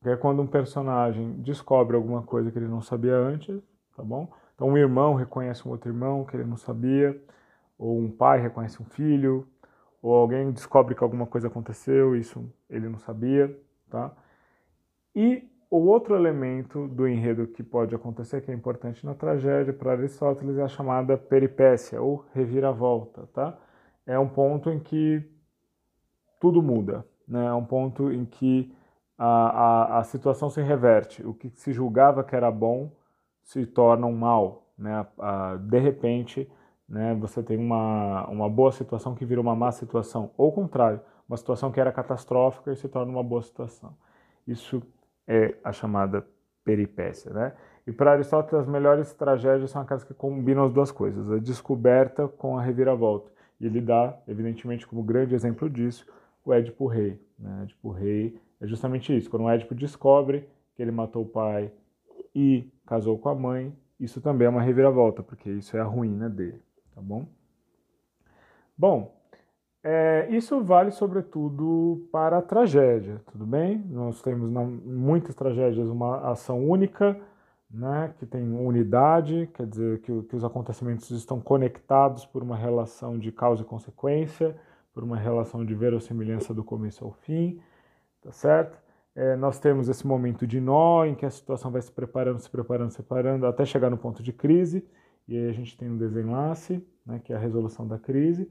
que 0.01 0.09
é 0.09 0.17
quando 0.17 0.41
um 0.41 0.47
personagem 0.47 1.41
descobre 1.41 1.95
alguma 1.95 2.21
coisa 2.21 2.51
que 2.51 2.59
ele 2.59 2.67
não 2.67 2.81
sabia 2.81 3.15
antes, 3.15 3.61
tá 3.95 4.03
bom? 4.03 4.29
Então 4.55 4.67
um 4.67 4.77
irmão 4.77 5.13
reconhece 5.13 5.65
um 5.65 5.71
outro 5.71 5.89
irmão 5.89 6.25
que 6.25 6.35
ele 6.35 6.43
não 6.43 6.57
sabia, 6.57 7.17
ou 7.81 7.97
um 7.97 8.11
pai 8.11 8.39
reconhece 8.39 8.79
um 8.79 8.85
filho, 8.85 9.47
ou 10.03 10.13
alguém 10.13 10.51
descobre 10.51 10.93
que 10.93 11.03
alguma 11.03 11.25
coisa 11.25 11.47
aconteceu, 11.47 12.15
isso 12.15 12.47
ele 12.69 12.87
não 12.87 12.99
sabia, 12.99 13.59
tá? 13.89 14.11
E 15.15 15.49
o 15.67 15.77
outro 15.77 16.15
elemento 16.15 16.87
do 16.87 17.07
enredo 17.07 17.47
que 17.47 17.63
pode 17.63 17.95
acontecer, 17.95 18.41
que 18.41 18.51
é 18.51 18.53
importante 18.53 19.03
na 19.03 19.15
tragédia 19.15 19.73
para 19.73 19.93
Aristóteles, 19.93 20.59
é 20.59 20.61
a 20.61 20.67
chamada 20.67 21.17
peripécia 21.17 21.99
ou 21.99 22.23
reviravolta, 22.35 23.27
tá? 23.33 23.57
É 24.05 24.17
um 24.19 24.29
ponto 24.29 24.69
em 24.69 24.79
que 24.79 25.23
tudo 26.39 26.61
muda, 26.61 27.03
né? 27.27 27.47
É 27.47 27.53
um 27.53 27.65
ponto 27.65 28.11
em 28.11 28.25
que 28.25 28.71
a, 29.17 29.25
a, 29.25 29.99
a 29.99 30.03
situação 30.03 30.51
se 30.51 30.61
reverte. 30.61 31.25
O 31.25 31.33
que 31.33 31.49
se 31.49 31.73
julgava 31.73 32.23
que 32.23 32.35
era 32.35 32.51
bom 32.51 32.91
se 33.43 33.65
torna 33.65 34.05
um 34.05 34.15
mal, 34.15 34.67
né? 34.77 35.03
A, 35.17 35.55
de 35.55 35.79
repente, 35.79 36.47
né, 36.91 37.15
você 37.15 37.41
tem 37.41 37.57
uma, 37.57 38.27
uma 38.27 38.49
boa 38.49 38.71
situação 38.73 39.15
que 39.15 39.23
vira 39.23 39.39
uma 39.39 39.55
má 39.55 39.71
situação, 39.71 40.31
ou 40.37 40.49
o 40.49 40.51
contrário, 40.51 40.99
uma 41.27 41.37
situação 41.37 41.71
que 41.71 41.79
era 41.79 41.89
catastrófica 41.89 42.73
e 42.73 42.75
se 42.75 42.89
torna 42.89 43.09
uma 43.09 43.23
boa 43.23 43.41
situação. 43.41 43.95
Isso 44.45 44.83
é 45.25 45.55
a 45.63 45.71
chamada 45.71 46.27
peripécia. 46.65 47.31
Né? 47.31 47.53
E 47.87 47.93
para 47.93 48.11
Aristóteles, 48.11 48.65
as 48.65 48.67
melhores 48.67 49.13
tragédias 49.13 49.71
são 49.71 49.81
aquelas 49.81 50.03
que 50.03 50.13
combinam 50.13 50.65
as 50.65 50.73
duas 50.73 50.91
coisas, 50.91 51.31
a 51.31 51.39
descoberta 51.39 52.27
com 52.27 52.57
a 52.57 52.61
reviravolta. 52.61 53.31
E 53.57 53.67
ele 53.67 53.79
dá, 53.79 54.17
evidentemente, 54.27 54.85
como 54.85 55.01
grande 55.01 55.33
exemplo 55.33 55.69
disso, 55.69 56.05
o 56.43 56.53
Édipo 56.53 56.87
Rei. 56.87 57.17
Né? 57.39 57.63
Édipo 57.63 57.89
Rei 57.89 58.37
é 58.59 58.67
justamente 58.67 59.15
isso, 59.15 59.29
quando 59.29 59.45
o 59.45 59.49
Édipo 59.49 59.73
descobre 59.73 60.45
que 60.75 60.81
ele 60.81 60.91
matou 60.91 61.23
o 61.23 61.29
pai 61.29 61.71
e 62.35 62.69
casou 62.85 63.17
com 63.17 63.29
a 63.29 63.35
mãe, 63.35 63.73
isso 63.97 64.19
também 64.19 64.47
é 64.47 64.49
uma 64.49 64.61
reviravolta, 64.61 65.23
porque 65.23 65.49
isso 65.49 65.77
é 65.77 65.79
a 65.79 65.85
ruína 65.85 66.29
dele 66.29 66.61
tá 66.93 67.01
bom? 67.01 67.25
Bom, 68.77 69.13
é, 69.83 70.27
isso 70.29 70.63
vale 70.63 70.91
sobretudo 70.91 72.07
para 72.11 72.37
a 72.37 72.41
tragédia, 72.41 73.21
tudo 73.31 73.45
bem? 73.45 73.79
Nós 73.89 74.21
temos 74.21 74.49
em 74.49 74.53
muitas 74.53 75.33
tragédias 75.33 75.87
uma 75.89 76.31
ação 76.31 76.63
única, 76.67 77.19
né, 77.69 78.13
que 78.19 78.25
tem 78.25 78.43
unidade, 78.43 79.49
quer 79.53 79.65
dizer 79.65 80.01
que, 80.01 80.21
que 80.23 80.35
os 80.35 80.43
acontecimentos 80.43 81.09
estão 81.11 81.39
conectados 81.39 82.25
por 82.25 82.43
uma 82.43 82.55
relação 82.55 83.17
de 83.17 83.31
causa 83.31 83.63
e 83.63 83.65
consequência, 83.65 84.55
por 84.93 85.03
uma 85.03 85.17
relação 85.17 85.65
de 85.65 85.73
verossimilhança 85.73 86.53
do 86.53 86.63
começo 86.63 87.03
ao 87.05 87.11
fim, 87.11 87.61
tá 88.21 88.31
certo? 88.31 88.77
É, 89.15 89.35
nós 89.35 89.59
temos 89.59 89.89
esse 89.89 90.05
momento 90.05 90.45
de 90.45 90.59
nó, 90.59 91.05
em 91.05 91.15
que 91.15 91.25
a 91.25 91.29
situação 91.29 91.71
vai 91.71 91.81
se 91.81 91.91
preparando, 91.91 92.39
se 92.39 92.49
preparando, 92.49 92.91
se 92.91 92.97
preparando, 92.97 93.45
até 93.45 93.65
chegar 93.65 93.89
no 93.89 93.97
ponto 93.97 94.21
de 94.21 94.31
crise, 94.31 94.85
e 95.31 95.37
aí 95.37 95.49
a 95.49 95.53
gente 95.53 95.77
tem 95.77 95.89
um 95.89 95.97
desenlace, 95.97 96.85
né, 97.05 97.19
que 97.23 97.31
é 97.31 97.35
a 97.35 97.39
resolução 97.39 97.87
da 97.87 97.97
crise, 97.97 98.49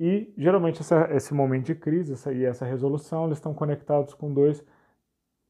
e 0.00 0.32
geralmente 0.36 0.80
essa, 0.80 1.08
esse 1.14 1.34
momento 1.34 1.66
de 1.66 1.74
crise 1.74 2.14
essa, 2.14 2.32
e 2.32 2.44
essa 2.44 2.64
resolução 2.64 3.26
eles 3.26 3.38
estão 3.38 3.52
conectados 3.52 4.14
com 4.14 4.32
dois 4.32 4.64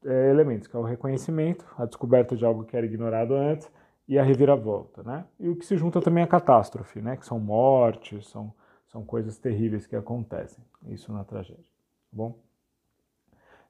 é, 0.05 0.29
elementos, 0.29 0.67
que 0.67 0.75
é 0.75 0.79
o 0.79 0.83
reconhecimento, 0.83 1.65
a 1.77 1.85
descoberta 1.85 2.35
de 2.35 2.45
algo 2.45 2.65
que 2.65 2.75
era 2.75 2.85
ignorado 2.85 3.33
antes, 3.33 3.71
e 4.07 4.19
a 4.19 4.23
reviravolta, 4.23 5.01
né? 5.01 5.25
E 5.39 5.47
o 5.47 5.55
que 5.55 5.65
se 5.65 5.77
junta 5.77 6.01
também 6.01 6.21
é 6.21 6.25
a 6.25 6.29
catástrofe, 6.29 7.01
né? 7.01 7.15
Que 7.15 7.25
são 7.25 7.39
mortes, 7.39 8.27
são, 8.27 8.53
são 8.87 9.05
coisas 9.05 9.37
terríveis 9.37 9.87
que 9.87 9.95
acontecem, 9.95 10.63
isso 10.87 11.13
na 11.13 11.23
tragédia, 11.23 11.63
tá 11.63 12.11
bom? 12.11 12.37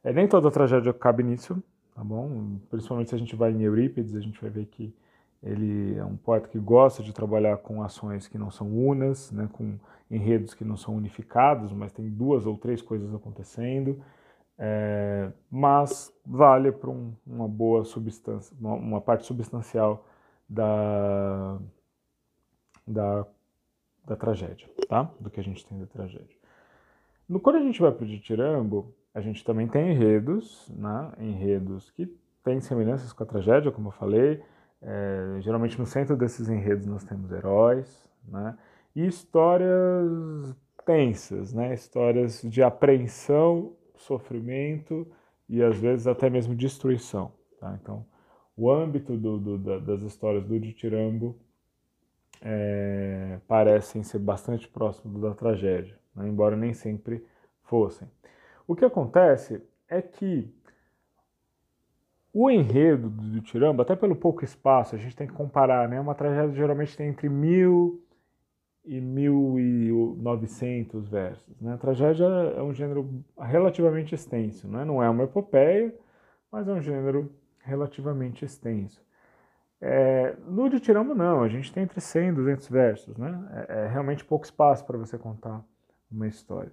É, 0.03 0.11
nem 0.11 0.27
toda 0.27 0.49
tragédia 0.49 0.91
cabe 0.91 1.21
nisso, 1.21 1.61
tá 1.93 2.03
bom? 2.03 2.57
Principalmente 2.71 3.09
se 3.09 3.15
a 3.15 3.19
gente 3.19 3.35
vai 3.35 3.51
em 3.51 3.61
Eurípides, 3.61 4.15
a 4.15 4.19
gente 4.19 4.41
vai 4.41 4.49
ver 4.49 4.65
que 4.65 4.93
ele 5.43 5.97
é 5.97 6.05
um 6.05 6.15
poeta 6.15 6.47
que 6.47 6.57
gosta 6.57 7.03
de 7.03 7.13
trabalhar 7.13 7.57
com 7.57 7.83
ações 7.83 8.27
que 8.27 8.37
não 8.37 8.49
são 8.49 8.67
unas, 8.67 9.31
né, 9.31 9.49
com 9.51 9.77
enredos 10.09 10.53
que 10.53 10.63
não 10.63 10.77
são 10.77 10.95
unificados, 10.95 11.71
mas 11.73 11.91
tem 11.91 12.09
duas 12.09 12.45
ou 12.45 12.57
três 12.57 12.81
coisas 12.81 13.13
acontecendo. 13.13 14.01
É, 14.57 15.31
mas 15.49 16.13
vale 16.25 16.71
para 16.71 16.89
um, 16.89 17.13
uma 17.25 17.47
boa 17.47 17.83
substância, 17.83 18.55
uma, 18.59 18.73
uma, 18.75 19.01
parte 19.01 19.25
substancial 19.25 20.05
da, 20.47 21.59
da, 22.87 23.25
da 24.05 24.15
tragédia, 24.15 24.69
tá? 24.87 25.11
Do 25.19 25.29
que 25.31 25.39
a 25.39 25.43
gente 25.43 25.65
tem 25.65 25.79
da 25.79 25.87
tragédia. 25.87 26.37
No, 27.27 27.39
quando 27.39 27.55
a 27.55 27.63
gente 27.63 27.81
vai 27.81 27.91
para 27.91 28.05
o 28.05 28.07
Ditirambo, 28.07 28.93
a 29.13 29.21
gente 29.21 29.43
também 29.43 29.67
tem 29.67 29.91
enredos, 29.91 30.69
né? 30.69 31.11
Enredos 31.17 31.89
que 31.91 32.05
têm 32.43 32.61
semelhanças 32.61 33.11
com 33.11 33.23
a 33.23 33.27
tragédia, 33.27 33.71
como 33.71 33.87
eu 33.87 33.93
falei, 33.93 34.43
é, 34.85 35.41
geralmente 35.41 35.79
no 35.79 35.85
centro 35.85 36.15
desses 36.15 36.49
enredos 36.49 36.85
nós 36.85 37.03
temos 37.03 37.31
heróis, 37.31 38.09
né? 38.27 38.57
E 38.95 39.05
histórias 39.07 40.55
tensas, 40.85 41.53
né? 41.53 41.73
Histórias 41.73 42.41
de 42.41 42.61
apreensão, 42.61 43.73
sofrimento 43.95 45.07
e 45.47 45.63
às 45.63 45.77
vezes 45.77 46.05
até 46.05 46.29
mesmo 46.29 46.53
destruição, 46.53 47.31
tá? 47.59 47.77
Então, 47.81 48.05
o 48.55 48.69
âmbito 48.69 49.17
do, 49.17 49.39
do, 49.39 49.79
das 49.79 50.01
histórias 50.01 50.45
do 50.45 50.59
Ditirambo 50.59 51.35
é, 52.41 53.39
parecem 53.47 54.03
ser 54.03 54.19
bastante 54.19 54.67
próximo 54.67 55.19
da 55.19 55.33
tragédia, 55.33 55.97
né? 56.15 56.27
embora 56.27 56.55
nem 56.55 56.73
sempre 56.73 57.25
fossem. 57.63 58.07
O 58.67 58.75
que 58.75 58.85
acontece 58.85 59.61
é 59.87 60.01
que 60.01 60.53
o 62.33 62.49
enredo 62.49 63.09
do 63.09 63.41
Tiramba, 63.41 63.83
até 63.83 63.95
pelo 63.95 64.15
pouco 64.15 64.43
espaço, 64.43 64.95
a 64.95 64.97
gente 64.97 65.15
tem 65.15 65.27
que 65.27 65.33
comparar, 65.33 65.87
né? 65.87 65.99
Uma 65.99 66.15
tragédia 66.15 66.55
geralmente 66.55 66.97
tem 66.97 67.07
entre 67.09 67.29
mil 67.29 68.03
e 68.83 68.99
mil 68.99 69.59
e 69.59 69.91
novecentos 70.21 71.07
versos. 71.07 71.61
Né? 71.61 71.73
A 71.73 71.77
tragédia 71.77 72.25
é 72.25 72.61
um 72.61 72.73
gênero 72.73 73.23
relativamente 73.39 74.13
extenso, 74.13 74.67
né? 74.67 74.83
não 74.83 75.01
é 75.01 75.09
uma 75.09 75.23
epopeia, 75.23 75.93
mas 76.51 76.67
é 76.67 76.73
um 76.73 76.81
gênero 76.81 77.31
relativamente 77.59 78.43
extenso. 78.43 79.01
É, 79.79 80.35
no 80.47 80.69
de 80.69 80.79
Tiramba 80.79 81.13
não, 81.13 81.43
a 81.43 81.49
gente 81.49 81.71
tem 81.71 81.83
entre 81.83 81.99
100 81.99 82.29
e 82.29 82.31
200 82.33 82.69
versos, 82.69 83.17
né? 83.17 83.65
É, 83.67 83.83
é 83.83 83.87
realmente 83.87 84.23
pouco 84.23 84.45
espaço 84.45 84.85
para 84.85 84.97
você 84.97 85.17
contar 85.17 85.61
uma 86.09 86.27
história. 86.27 86.71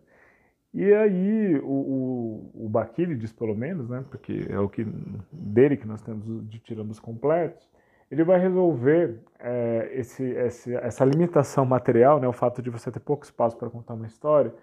E 0.73 0.93
aí 0.95 1.59
o, 1.59 1.67
o, 1.67 2.67
o 2.67 2.69
Baquílides, 2.69 3.33
pelo 3.33 3.57
menos, 3.57 3.89
né, 3.89 4.05
porque 4.09 4.47
é 4.49 4.59
o 4.59 4.69
que 4.69 4.87
dele 5.33 5.77
que 5.77 5.87
nós 5.87 6.01
temos 6.01 6.49
de 6.49 6.59
tiramos 6.61 7.01
completos, 7.01 7.69
ele 8.11 8.25
vai 8.25 8.41
resolver 8.41 9.21
é, 9.39 9.91
esse, 9.93 10.25
esse, 10.25 10.75
essa 10.77 11.05
limitação 11.05 11.65
material, 11.65 12.21
né, 12.21 12.27
o 12.27 12.33
fato 12.33 12.63
de 12.63 12.71
você 12.71 12.91
ter 12.91 13.01
pouco 13.01 13.25
espaço 13.25 13.57
para 13.57 13.71
contar 13.71 13.95
uma 13.95 14.07
história, 14.07 14.55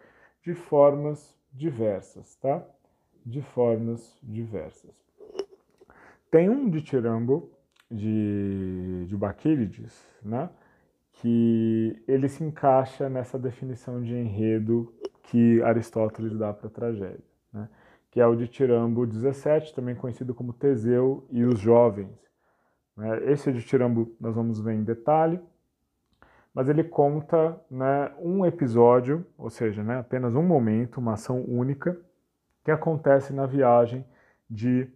de 0.42 0.54
formas 0.54 1.36
diversas, 1.52 2.36
tá? 2.36 2.64
De 3.26 3.42
formas 3.42 4.18
diversas. 4.24 4.92
Tem 6.32 6.50
um 6.50 6.70
de 6.70 6.82
Tirambo, 6.82 7.52
de, 7.90 9.06
de 9.08 9.16
Baquílides, 9.16 10.08
né, 10.22 10.50
que 11.14 12.02
ele 12.08 12.28
se 12.28 12.44
encaixa 12.44 13.10
nessa 13.10 13.40
definição 13.40 14.02
de 14.02 14.14
enredo 14.14 14.94
que 15.28 15.62
Aristóteles 15.62 16.38
dá 16.38 16.54
para 16.54 16.68
a 16.68 16.72
tragédia, 16.72 17.24
né? 17.52 17.70
que 18.10 18.20
é 18.20 18.26
o 18.26 18.36
de 18.36 18.48
Tirambo 18.48 19.06
17, 19.06 19.74
também 19.74 19.94
conhecido 19.94 20.34
como 20.34 20.54
Teseu 20.54 21.28
e 21.30 21.44
os 21.44 21.60
Jovens. 21.60 22.18
Né? 22.96 23.32
Esse 23.32 23.52
de 23.52 23.62
Tirambo 23.62 24.16
nós 24.20 24.36
vamos 24.36 24.60
ver 24.60 24.74
em 24.74 24.84
detalhe, 24.84 25.40
mas 26.54 26.70
ele 26.70 26.84
conta 26.84 27.60
né, 27.70 28.12
um 28.20 28.46
episódio, 28.46 29.26
ou 29.38 29.50
seja, 29.50 29.84
né, 29.84 30.00
apenas 30.00 30.34
um 30.34 30.42
momento, 30.42 30.98
uma 30.98 31.14
ação 31.14 31.44
única, 31.44 32.00
que 32.64 32.72
acontece 32.72 33.34
na 33.34 33.46
viagem 33.46 34.06
de 34.50 34.90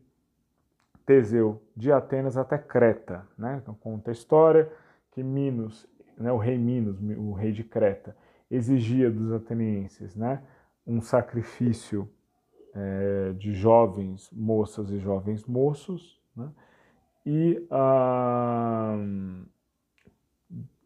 Teseu 1.06 1.62
de 1.76 1.92
Atenas 1.92 2.38
até 2.38 2.58
Creta. 2.58 3.28
Né? 3.38 3.60
Então, 3.62 3.76
conta 3.76 4.12
a 4.12 4.14
história 4.14 4.72
que 5.12 5.22
Minos, 5.22 5.86
né, 6.18 6.32
o 6.32 6.38
rei 6.38 6.58
Minos, 6.58 6.98
o 7.18 7.34
rei 7.34 7.52
de 7.52 7.64
Creta, 7.64 8.16
exigia 8.52 9.10
dos 9.10 9.32
atenienses 9.32 10.16
né, 10.16 10.44
um 10.86 11.02
sacrifício 11.02 12.08
é, 12.76 13.34
de 13.34 13.54
jovens 13.54 14.30
moças 14.32 14.92
e 14.92 15.00
jovens 15.00 15.46
moços, 15.46 16.22
né, 16.36 16.50
e 17.26 17.66
ah, 17.70 18.98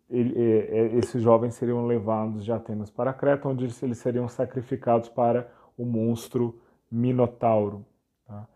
ele, 0.09 0.33
é, 0.37 0.95
esses 0.97 1.21
jovens 1.21 1.55
seriam 1.55 1.85
levados 1.85 2.43
de 2.43 2.51
Atenas 2.51 2.89
para 2.89 3.13
Creta, 3.13 3.47
onde 3.47 3.65
eles 3.81 3.97
seriam 3.97 4.27
sacrificados 4.27 5.09
para 5.09 5.49
o 5.77 5.85
monstro 5.85 6.59
Minotauro. 6.91 7.85
Tá? 8.27 8.47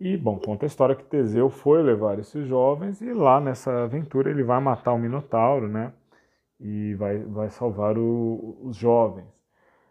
E, 0.00 0.16
bom, 0.16 0.38
conta 0.38 0.66
a 0.66 0.68
história 0.68 0.94
que 0.94 1.04
Teseu 1.04 1.48
foi 1.48 1.82
levar 1.82 2.18
esses 2.18 2.46
jovens 2.46 3.00
e 3.00 3.12
lá 3.12 3.40
nessa 3.40 3.84
aventura 3.84 4.30
ele 4.30 4.42
vai 4.42 4.60
matar 4.60 4.92
o 4.92 4.98
Minotauro, 4.98 5.68
né? 5.68 5.92
E 6.62 6.94
vai, 6.94 7.18
vai 7.18 7.50
salvar 7.50 7.98
o, 7.98 8.56
os 8.62 8.76
jovens. 8.76 9.26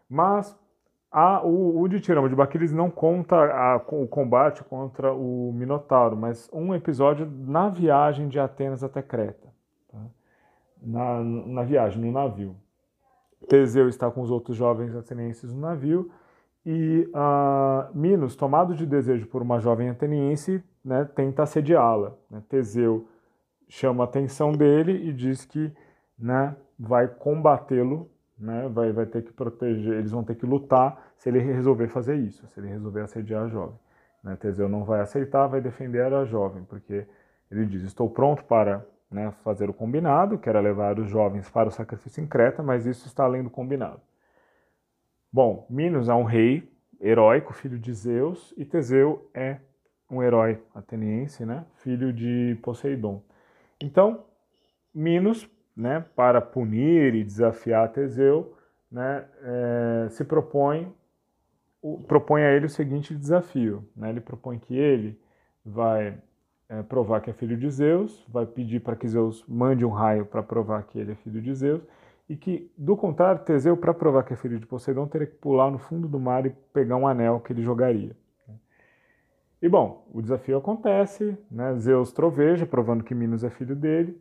Mas 0.08 0.58
a, 1.10 1.44
o, 1.44 1.80
o 1.80 1.88
Ditirama 1.88 2.28
de 2.28 2.34
Baquiles 2.34 2.72
não 2.72 2.90
conta 2.90 3.36
a, 3.36 3.76
o 3.76 4.08
combate 4.08 4.64
contra 4.64 5.12
o 5.12 5.52
Minotauro, 5.54 6.16
mas 6.16 6.48
um 6.52 6.74
episódio 6.74 7.30
na 7.30 7.68
viagem 7.68 8.28
de 8.28 8.40
Atenas 8.40 8.82
até 8.82 9.02
Creta. 9.02 9.48
Tá? 9.90 9.98
Na, 10.82 11.22
na 11.22 11.62
viagem, 11.62 12.02
no 12.02 12.10
navio. 12.10 12.56
Teseu 13.48 13.88
está 13.88 14.10
com 14.10 14.22
os 14.22 14.30
outros 14.30 14.56
jovens 14.56 14.94
atenienses 14.96 15.52
no 15.52 15.60
navio 15.60 16.10
e 16.64 17.08
uh, 17.12 17.96
Minos, 17.96 18.36
tomado 18.36 18.74
de 18.74 18.86
desejo 18.86 19.26
por 19.26 19.42
uma 19.42 19.58
jovem 19.58 19.90
ateniense, 19.90 20.62
né, 20.84 21.04
tenta 21.04 21.42
assediá-la. 21.42 22.12
Né? 22.30 22.42
Teseu 22.48 23.06
chama 23.68 24.04
a 24.04 24.06
atenção 24.06 24.52
dele 24.52 25.08
e 25.08 25.12
diz 25.12 25.44
que 25.44 25.72
né, 26.22 26.56
vai 26.78 27.08
combatê-lo, 27.08 28.08
né, 28.38 28.68
vai, 28.68 28.92
vai 28.92 29.06
ter 29.06 29.22
que 29.22 29.32
proteger, 29.32 29.94
eles 29.94 30.12
vão 30.12 30.22
ter 30.22 30.36
que 30.36 30.46
lutar 30.46 31.12
se 31.16 31.28
ele 31.28 31.40
resolver 31.40 31.88
fazer 31.88 32.16
isso, 32.16 32.46
se 32.48 32.60
ele 32.60 32.68
resolver 32.68 33.02
assediar 33.02 33.44
a 33.44 33.48
jovem. 33.48 33.78
Né? 34.22 34.36
Teseu 34.36 34.68
não 34.68 34.84
vai 34.84 35.00
aceitar, 35.00 35.46
vai 35.48 35.60
defender 35.60 36.12
a 36.12 36.24
jovem, 36.24 36.64
porque 36.64 37.06
ele 37.50 37.66
diz: 37.66 37.82
Estou 37.82 38.08
pronto 38.08 38.44
para 38.44 38.86
né, 39.10 39.32
fazer 39.42 39.68
o 39.68 39.74
combinado, 39.74 40.38
que 40.38 40.48
era 40.48 40.60
levar 40.60 40.98
os 40.98 41.10
jovens 41.10 41.50
para 41.50 41.68
o 41.68 41.72
sacrifício 41.72 42.22
em 42.22 42.26
Creta, 42.26 42.62
mas 42.62 42.86
isso 42.86 43.06
está 43.06 43.24
além 43.24 43.42
do 43.42 43.50
combinado. 43.50 44.00
Bom, 45.32 45.66
Minos 45.68 46.08
é 46.08 46.14
um 46.14 46.24
rei 46.24 46.70
heróico, 47.00 47.52
filho 47.52 47.78
de 47.78 47.92
Zeus, 47.92 48.54
e 48.56 48.64
Teseu 48.64 49.28
é 49.34 49.58
um 50.10 50.22
herói 50.22 50.62
ateniense, 50.74 51.44
né, 51.44 51.64
filho 51.76 52.12
de 52.12 52.58
Poseidon. 52.62 53.22
Então, 53.80 54.24
Minos, 54.94 55.48
né, 55.76 56.04
para 56.14 56.40
punir 56.40 57.14
e 57.14 57.24
desafiar 57.24 57.90
Teseu, 57.90 58.54
né, 58.90 59.24
é, 59.42 60.08
se 60.10 60.24
propõe, 60.24 60.92
o, 61.80 61.98
propõe 61.98 62.42
a 62.42 62.52
ele 62.52 62.66
o 62.66 62.70
seguinte 62.70 63.14
desafio. 63.14 63.84
Né, 63.96 64.10
ele 64.10 64.20
propõe 64.20 64.58
que 64.58 64.76
ele 64.76 65.18
vai 65.64 66.18
é, 66.68 66.82
provar 66.82 67.20
que 67.20 67.30
é 67.30 67.32
filho 67.32 67.56
de 67.56 67.70
Zeus, 67.70 68.24
vai 68.28 68.46
pedir 68.46 68.80
para 68.80 68.96
que 68.96 69.08
Zeus 69.08 69.44
mande 69.46 69.84
um 69.84 69.90
raio 69.90 70.26
para 70.26 70.42
provar 70.42 70.82
que 70.84 70.98
ele 70.98 71.12
é 71.12 71.14
filho 71.16 71.40
de 71.40 71.54
Zeus, 71.54 71.82
e 72.28 72.36
que, 72.36 72.72
do 72.78 72.96
contrário, 72.96 73.44
Teseu, 73.44 73.76
para 73.76 73.92
provar 73.92 74.22
que 74.22 74.32
é 74.32 74.36
filho 74.36 74.58
de 74.58 74.64
Poseidon, 74.64 75.06
teria 75.06 75.26
que 75.26 75.34
pular 75.34 75.70
no 75.70 75.78
fundo 75.78 76.08
do 76.08 76.18
mar 76.18 76.46
e 76.46 76.50
pegar 76.72 76.96
um 76.96 77.06
anel 77.06 77.40
que 77.40 77.52
ele 77.52 77.62
jogaria. 77.62 78.16
E 79.60 79.68
bom, 79.68 80.08
o 80.12 80.22
desafio 80.22 80.56
acontece, 80.56 81.36
né? 81.50 81.76
Zeus 81.76 82.10
troveja, 82.10 82.66
provando 82.66 83.04
que 83.04 83.14
Minos 83.14 83.44
é 83.44 83.50
filho 83.50 83.76
dele, 83.76 84.20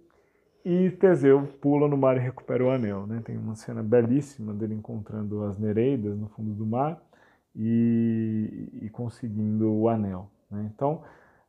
e 0.63 0.91
Teseu 0.91 1.47
pula 1.59 1.87
no 1.87 1.97
mar 1.97 2.17
e 2.17 2.19
recupera 2.19 2.63
o 2.63 2.69
anel. 2.69 3.07
Né? 3.07 3.21
Tem 3.23 3.37
uma 3.37 3.55
cena 3.55 3.81
belíssima 3.81 4.53
dele 4.53 4.75
encontrando 4.75 5.43
as 5.43 5.57
Nereidas 5.57 6.17
no 6.17 6.27
fundo 6.29 6.51
do 6.53 6.65
mar 6.65 7.01
e, 7.55 8.69
e 8.81 8.89
conseguindo 8.89 9.71
o 9.71 9.89
anel. 9.89 10.29
Né? 10.49 10.69
Então, 10.73 11.01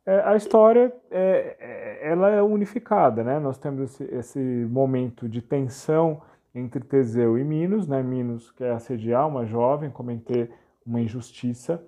é, 0.05 0.21
a 0.25 0.35
história 0.35 0.93
é, 1.09 1.55
é, 1.59 2.11
ela 2.11 2.29
é 2.29 2.41
unificada, 2.41 3.23
né? 3.23 3.39
Nós 3.39 3.57
temos 3.57 3.83
esse, 3.83 4.03
esse, 4.13 4.39
momento 4.39 5.29
de 5.29 5.41
tensão 5.41 6.21
entre 6.53 6.81
Teseu 6.81 7.37
e 7.37 7.43
Minos, 7.43 7.87
né? 7.87 8.03
Minos 8.03 8.51
quer 8.51 8.71
assediar 8.71 9.25
uma 9.27 9.45
jovem, 9.45 9.89
cometer 9.89 10.51
uma 10.85 10.99
injustiça. 10.99 11.81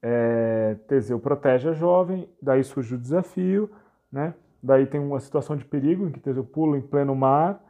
É, 0.00 0.76
Teseu 0.86 1.18
protege 1.18 1.68
a 1.70 1.72
jovem, 1.72 2.28
daí 2.40 2.62
surge 2.62 2.94
o 2.94 2.98
desafio, 2.98 3.68
né? 4.12 4.32
Daí 4.62 4.86
tem 4.86 5.00
uma 5.00 5.20
situação 5.20 5.56
de 5.56 5.64
perigo 5.64 6.06
em 6.06 6.12
que 6.12 6.20
Teseu 6.20 6.44
pula 6.44 6.76
em 6.76 6.82
pleno 6.82 7.14
mar 7.14 7.62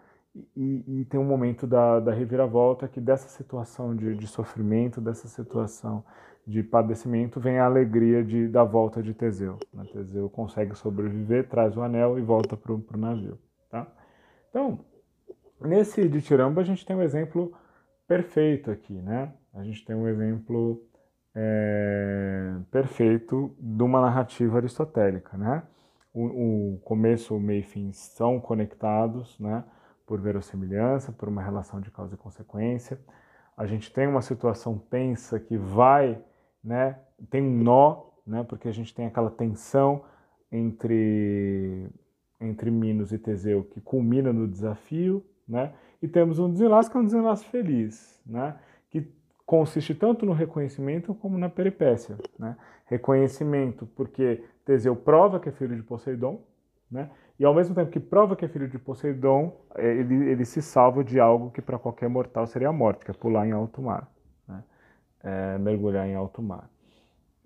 e, 0.56 0.84
e 0.86 1.04
tem 1.06 1.18
um 1.18 1.24
momento 1.24 1.66
da, 1.66 2.00
da 2.00 2.12
reviravolta 2.12 2.88
que 2.88 3.00
dessa 3.00 3.28
situação 3.28 3.94
de, 3.94 4.14
de 4.14 4.26
sofrimento, 4.26 5.00
dessa 5.00 5.28
situação 5.28 6.04
de 6.46 6.62
padecimento, 6.62 7.38
vem 7.38 7.58
a 7.58 7.64
alegria 7.64 8.24
de, 8.24 8.48
da 8.48 8.64
volta 8.64 9.02
de 9.02 9.14
Teseu. 9.14 9.58
Né? 9.72 9.84
Teseu 9.92 10.28
consegue 10.28 10.74
sobreviver, 10.74 11.48
traz 11.48 11.76
o 11.76 11.82
anel 11.82 12.18
e 12.18 12.22
volta 12.22 12.56
para 12.56 12.72
o 12.72 12.96
navio. 12.96 13.38
Tá? 13.70 13.86
Então, 14.48 14.80
nesse 15.60 16.08
de 16.08 16.20
Tiramba, 16.20 16.60
a 16.60 16.64
gente 16.64 16.84
tem 16.84 16.96
um 16.96 17.02
exemplo 17.02 17.52
perfeito 18.06 18.70
aqui. 18.70 18.94
Né? 18.94 19.32
A 19.54 19.62
gente 19.62 19.84
tem 19.84 19.94
um 19.94 20.08
exemplo 20.08 20.82
é, 21.34 22.56
perfeito 22.70 23.54
de 23.58 23.82
uma 23.82 24.00
narrativa 24.00 24.58
aristotélica. 24.58 25.36
Né? 25.36 25.62
O, 26.12 26.74
o 26.74 26.78
começo, 26.80 27.36
o 27.36 27.40
meio 27.40 27.60
e 27.60 27.62
fim 27.62 27.92
são 27.92 28.40
conectados 28.40 29.38
né? 29.38 29.64
por 30.06 30.20
verossimilhança, 30.20 31.12
por 31.12 31.28
uma 31.28 31.42
relação 31.42 31.80
de 31.80 31.90
causa 31.90 32.14
e 32.14 32.18
consequência. 32.18 33.00
A 33.56 33.66
gente 33.66 33.92
tem 33.92 34.06
uma 34.06 34.22
situação 34.22 34.78
tensa 34.78 35.38
que 35.38 35.56
vai 35.56 36.20
né? 36.62 36.98
Tem 37.30 37.42
um 37.42 37.62
nó, 37.62 38.04
né? 38.26 38.44
Porque 38.44 38.68
a 38.68 38.72
gente 38.72 38.94
tem 38.94 39.06
aquela 39.06 39.30
tensão 39.30 40.04
entre 40.52 41.88
entre 42.40 42.70
Minos 42.70 43.12
e 43.12 43.18
Teseu 43.18 43.64
que 43.64 43.80
culmina 43.82 44.32
no 44.32 44.48
desafio, 44.48 45.24
né? 45.46 45.74
E 46.00 46.08
temos 46.08 46.38
um 46.38 46.50
desenlace 46.50 46.90
que 46.90 46.96
é 46.96 47.00
um 47.00 47.04
desenlace 47.04 47.44
feliz, 47.46 48.20
né? 48.24 48.56
Consiste 49.50 49.94
tanto 49.94 50.24
no 50.24 50.32
reconhecimento 50.32 51.12
como 51.14 51.36
na 51.36 51.48
peripécia, 51.48 52.16
né? 52.38 52.56
Reconhecimento 52.86 53.86
porque 53.96 54.44
Teseu 54.64 54.94
prova 54.94 55.40
que 55.40 55.48
é 55.48 55.52
filho 55.52 55.74
de 55.74 55.82
Poseidon, 55.82 56.40
né? 56.90 57.10
E 57.38 57.44
ao 57.44 57.54
mesmo 57.54 57.74
tempo 57.74 57.90
que 57.90 57.98
prova 57.98 58.36
que 58.36 58.44
é 58.44 58.48
filho 58.48 58.68
de 58.68 58.78
Poseidon, 58.78 59.56
é, 59.74 59.86
ele, 59.86 60.30
ele 60.30 60.44
se 60.44 60.60
salva 60.60 61.02
de 61.02 61.18
algo 61.18 61.50
que 61.50 61.62
para 61.62 61.78
qualquer 61.78 62.08
mortal 62.08 62.46
seria 62.46 62.68
a 62.68 62.72
morte, 62.72 63.04
que 63.04 63.10
é 63.10 63.14
pular 63.14 63.46
em 63.46 63.52
alto 63.52 63.82
mar 63.82 64.08
é, 65.22 65.58
mergulhar 65.58 66.06
em 66.06 66.14
alto 66.14 66.42
mar 66.42 66.68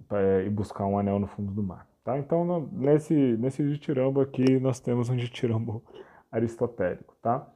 pra, 0.08 0.42
e 0.42 0.50
buscar 0.50 0.86
um 0.86 0.98
anel 0.98 1.18
no 1.18 1.26
fundo 1.26 1.52
do 1.52 1.62
mar. 1.62 1.86
Tá? 2.02 2.18
Então, 2.18 2.44
no, 2.44 2.68
nesse, 2.72 3.14
nesse 3.14 3.66
ditirambo 3.66 4.20
aqui, 4.20 4.58
nós 4.60 4.80
temos 4.80 5.08
um 5.08 5.16
ditirambo 5.16 5.82
aristotélico. 6.30 7.16
Tá? 7.22 7.46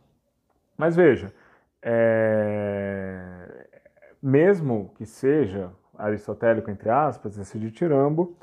Mas 0.76 0.96
veja, 0.96 1.32
é, 1.82 3.57
mesmo 4.22 4.92
que 4.96 5.06
seja 5.06 5.72
aristotélico, 5.96 6.70
entre 6.70 6.88
aspas, 6.90 7.36
esse 7.38 7.58
ditirambo, 7.58 8.36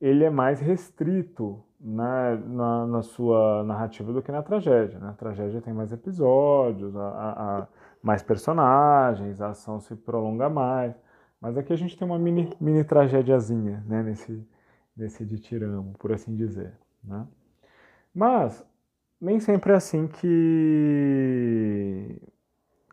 ele 0.00 0.24
é 0.24 0.30
mais 0.30 0.60
restrito 0.60 1.62
na, 1.80 2.36
na, 2.36 2.86
na, 2.86 3.02
sua 3.02 3.62
narrativa 3.64 4.12
do 4.12 4.22
que 4.22 4.32
na 4.32 4.42
tragédia. 4.42 4.98
Na 4.98 5.12
tragédia 5.12 5.60
tem 5.60 5.72
mais 5.72 5.92
episódios, 5.92 6.96
a, 6.96 7.08
a, 7.08 7.58
a 7.60 7.68
mais 8.02 8.22
personagens, 8.22 9.40
a 9.40 9.50
ação 9.50 9.80
se 9.80 9.94
prolonga 9.94 10.48
mais. 10.48 10.94
Mas 11.40 11.56
aqui 11.56 11.72
a 11.72 11.76
gente 11.76 11.96
tem 11.96 12.06
uma 12.06 12.18
mini, 12.18 12.52
mini 12.60 12.84
tragédiazinha 12.84 13.82
né, 13.86 14.02
nesse, 14.02 14.46
nesse 14.96 15.24
de 15.24 15.38
Tiramo, 15.38 15.94
por 15.98 16.12
assim 16.12 16.34
dizer. 16.36 16.72
Né? 17.02 17.26
Mas 18.14 18.64
nem 19.20 19.40
sempre 19.40 19.72
é 19.72 19.76
assim 19.76 20.06
que, 20.06 21.02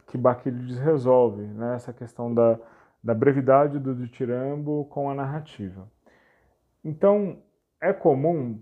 que 0.10 0.18
Baquilides 0.18 0.80
resolve 0.80 1.44
né, 1.44 1.76
essa 1.76 1.94
questão 1.94 2.34
da, 2.34 2.60
da 3.04 3.14
brevidade 3.14 3.80
do 3.80 3.96
ditirambo 3.96 4.86
com 4.86 5.10
a 5.10 5.16
narrativa. 5.16 5.88
Então, 6.84 7.38
é 7.80 7.94
comum 7.94 8.60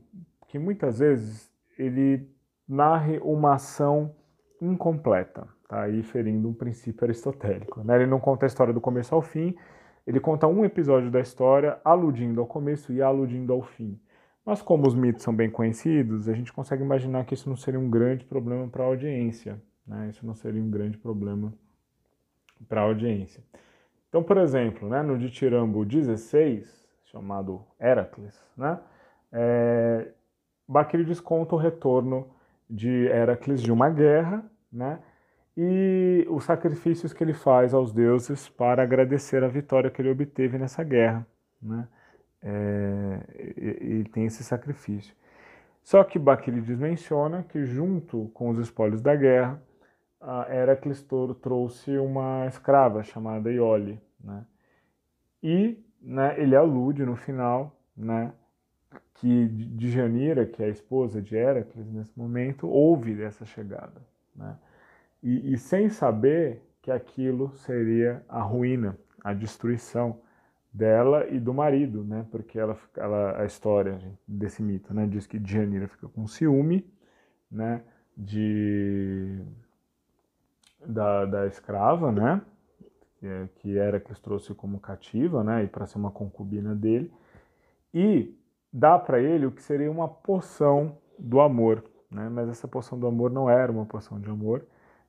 que 0.47 0.59
muitas 0.59 0.99
vezes 0.99 1.51
ele 1.77 2.29
narre 2.67 3.17
uma 3.19 3.55
ação 3.55 4.13
incompleta, 4.61 5.47
tá? 5.69 5.83
aí 5.83 6.03
ferindo 6.03 6.49
um 6.49 6.53
princípio 6.53 7.05
aristotélico. 7.05 7.81
Né? 7.83 7.95
Ele 7.95 8.07
não 8.07 8.19
conta 8.19 8.45
a 8.45 8.47
história 8.47 8.73
do 8.73 8.81
começo 8.81 9.15
ao 9.15 9.21
fim, 9.21 9.55
ele 10.05 10.19
conta 10.19 10.47
um 10.47 10.65
episódio 10.65 11.09
da 11.09 11.19
história, 11.19 11.79
aludindo 11.83 12.41
ao 12.41 12.47
começo 12.47 12.91
e 12.91 13.01
aludindo 13.01 13.53
ao 13.53 13.61
fim. 13.61 13.99
Mas 14.45 14.61
como 14.61 14.87
os 14.87 14.95
mitos 14.95 15.23
são 15.23 15.35
bem 15.35 15.49
conhecidos, 15.49 16.27
a 16.27 16.33
gente 16.33 16.51
consegue 16.53 16.83
imaginar 16.83 17.25
que 17.25 17.33
isso 17.33 17.49
não 17.49 17.57
seria 17.57 17.79
um 17.79 17.89
grande 17.89 18.25
problema 18.25 18.67
para 18.67 18.83
a 18.83 18.87
audiência. 18.87 19.61
Né? 19.87 20.09
Isso 20.09 20.25
não 20.25 20.35
seria 20.35 20.61
um 20.61 20.69
grande 20.69 20.97
problema 20.97 21.53
para 22.67 22.81
a 22.81 22.83
audiência. 22.83 23.43
Então, 24.09 24.23
por 24.23 24.37
exemplo, 24.37 24.89
né, 24.89 25.01
no 25.01 25.17
Ditirambo 25.17 25.85
16, 25.85 26.87
chamado 27.05 27.63
Heracles, 27.79 28.41
né, 28.55 28.79
é, 29.31 30.07
o 30.67 31.55
retorno 31.55 32.27
de 32.69 33.05
Heracles 33.07 33.61
de 33.61 33.71
uma 33.71 33.89
guerra, 33.89 34.43
né, 34.71 34.99
e 35.55 36.25
os 36.29 36.43
sacrifícios 36.43 37.13
que 37.13 37.23
ele 37.23 37.33
faz 37.33 37.73
aos 37.73 37.91
deuses 37.91 38.47
para 38.47 38.83
agradecer 38.83 39.43
a 39.43 39.47
vitória 39.47 39.89
que 39.89 40.01
ele 40.01 40.11
obteve 40.11 40.57
nessa 40.57 40.83
guerra. 40.83 41.25
Né? 41.59 41.87
É, 42.43 43.19
e, 43.57 43.85
e, 43.85 44.03
tem 44.05 44.25
esse 44.25 44.43
sacrifício. 44.43 45.15
Só 45.81 46.03
que 46.03 46.19
Baquilides 46.19 46.77
menciona 46.77 47.43
que, 47.43 47.65
junto 47.65 48.29
com 48.35 48.49
os 48.49 48.59
espólios 48.59 49.01
da 49.01 49.15
guerra, 49.15 49.59
Heracles 50.21 51.05
trouxe 51.41 51.97
uma 51.97 52.45
escrava 52.47 53.03
chamada 53.03 53.51
Iole. 53.51 54.01
Né? 54.23 54.45
E 55.41 55.83
né, 56.01 56.39
ele 56.39 56.55
alude 56.55 57.05
no 57.05 57.15
final 57.15 57.79
né, 57.95 58.33
que 59.15 59.47
Djanira, 59.47 60.45
que 60.45 60.61
é 60.61 60.67
a 60.67 60.69
esposa 60.69 61.21
de 61.21 61.35
Heracles 61.35 61.91
nesse 61.91 62.17
momento, 62.17 62.67
ouve 62.67 63.15
dessa 63.15 63.45
chegada. 63.45 64.01
Né? 64.35 64.55
E, 65.21 65.53
e, 65.53 65.57
sem 65.57 65.89
saber 65.89 66.61
que 66.81 66.91
aquilo 66.91 67.51
seria 67.57 68.23
a 68.29 68.41
ruína, 68.41 68.97
a 69.23 69.33
destruição 69.33 70.21
dela 70.71 71.27
e 71.27 71.39
do 71.39 71.53
marido, 71.53 72.03
né? 72.03 72.25
porque 72.29 72.59
ela, 72.59 72.77
ela, 72.95 73.41
a 73.41 73.45
história 73.45 73.99
desse 74.27 74.61
mito 74.61 74.93
né, 74.93 75.07
diz 75.07 75.25
que 75.25 75.39
Djanira 75.39 75.87
fica 75.87 76.07
com 76.07 76.27
ciúme 76.27 76.87
né, 77.49 77.81
de, 78.15 79.41
da, 80.87 81.25
da 81.25 81.47
escrava, 81.47 82.11
né? 82.11 82.41
É, 83.21 83.47
que 83.55 83.75
Heracles 83.75 84.19
trouxe 84.19 84.53
como 84.53 84.79
cativa, 84.79 85.43
né, 85.43 85.63
e 85.63 85.67
para 85.67 85.87
ser 85.87 85.97
uma 85.97 86.11
concubina 86.11 86.75
dele, 86.75 87.11
e 87.91 88.31
dá 88.71 88.99
para 88.99 89.19
ele 89.19 89.47
o 89.47 89.51
que 89.51 89.63
seria 89.63 89.89
uma 89.89 90.07
poção 90.07 90.99
do 91.17 91.41
amor, 91.41 91.83
né? 92.11 92.29
Mas 92.29 92.47
essa 92.47 92.67
poção 92.67 92.99
do 92.99 93.07
amor 93.07 93.31
não 93.31 93.49
era 93.49 93.71
uma 93.71 93.87
poção 93.87 94.19
de 94.19 94.29
amor, 94.29 94.63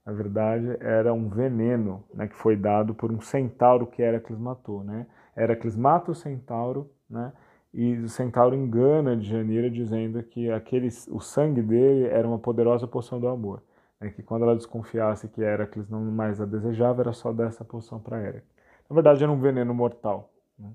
na 0.06 0.12
verdade 0.14 0.74
era 0.80 1.12
um 1.12 1.28
veneno, 1.28 2.02
né, 2.14 2.26
que 2.26 2.34
foi 2.34 2.56
dado 2.56 2.94
por 2.94 3.12
um 3.12 3.20
centauro 3.20 3.86
que 3.86 4.00
Heracles 4.00 4.38
matou, 4.38 4.82
né? 4.82 5.06
Heracles 5.36 5.76
mata 5.76 6.10
o 6.10 6.14
centauro, 6.14 6.90
né? 7.10 7.32
E 7.74 7.92
o 7.98 8.08
centauro 8.08 8.56
engana 8.56 9.14
Djanira 9.14 9.68
dizendo 9.70 10.22
que 10.22 10.50
aquele, 10.50 10.88
o 11.10 11.20
sangue 11.20 11.60
dele 11.60 12.06
era 12.06 12.26
uma 12.26 12.38
poderosa 12.38 12.86
poção 12.86 13.20
do 13.20 13.28
amor. 13.28 13.62
Né? 14.00 14.10
Que 14.10 14.22
quando 14.22 14.42
ela 14.44 14.56
desconfiasse 14.56 15.28
que 15.28 15.40
Heracles 15.40 15.88
não 15.88 16.00
mais 16.00 16.40
a 16.40 16.46
desejava, 16.46 17.02
era 17.02 17.12
só 17.12 17.32
dar 17.32 17.46
essa 17.46 17.64
poção 17.64 18.00
para 18.00 18.20
Heracles. 18.20 18.56
Na 18.88 18.94
verdade, 18.94 19.22
era 19.22 19.32
um 19.32 19.38
veneno 19.38 19.74
mortal. 19.74 20.32
Né? 20.58 20.70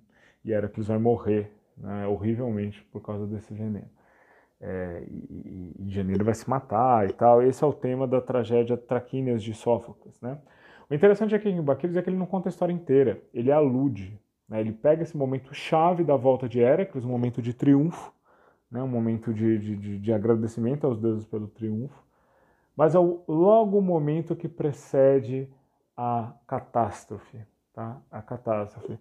E 0.45 0.51
Heracles 0.51 0.87
vai 0.87 0.97
morrer 0.97 1.51
né, 1.77 2.07
horrivelmente 2.07 2.83
por 2.91 3.01
causa 3.01 3.25
desse 3.25 3.53
veneno. 3.53 3.89
É, 4.61 5.03
e, 5.09 5.73
e 5.79 5.89
Janeiro 5.89 6.23
vai 6.23 6.33
se 6.33 6.49
matar 6.49 7.09
e 7.09 7.13
tal. 7.13 7.41
Esse 7.41 7.63
é 7.63 7.67
o 7.67 7.73
tema 7.73 8.07
da 8.07 8.21
tragédia 8.21 8.77
Traquínias 8.77 9.43
de 9.43 9.53
Sófocles. 9.53 10.19
Né? 10.21 10.37
O 10.89 10.93
interessante 10.93 11.35
é 11.35 11.39
que 11.39 11.49
em 11.49 11.61
Baquilos 11.61 11.97
é 11.97 12.01
que 12.01 12.09
ele 12.09 12.17
não 12.17 12.25
conta 12.25 12.47
a 12.47 12.51
história 12.51 12.71
inteira, 12.71 13.21
ele 13.33 13.51
alude. 13.51 14.17
Né? 14.47 14.61
Ele 14.61 14.71
pega 14.71 15.03
esse 15.03 15.17
momento 15.17 15.53
chave 15.53 16.03
da 16.03 16.15
volta 16.15 16.47
de 16.47 16.59
Heracles, 16.59 17.03
um 17.03 17.09
momento 17.09 17.41
de 17.41 17.53
triunfo, 17.53 18.13
né? 18.71 18.81
um 18.81 18.87
momento 18.87 19.33
de, 19.33 19.57
de, 19.57 19.99
de 19.99 20.13
agradecimento 20.13 20.85
aos 20.85 20.99
deuses 20.99 21.25
pelo 21.25 21.47
triunfo, 21.47 22.01
mas 22.75 22.95
é 22.95 22.99
o, 22.99 23.23
logo 23.27 23.77
o 23.77 23.81
momento 23.81 24.35
que 24.35 24.47
precede 24.47 25.47
a 25.95 26.33
catástrofe. 26.47 27.39
Tá? 27.73 28.01
A 28.11 28.21
catástrofe. 28.21 28.99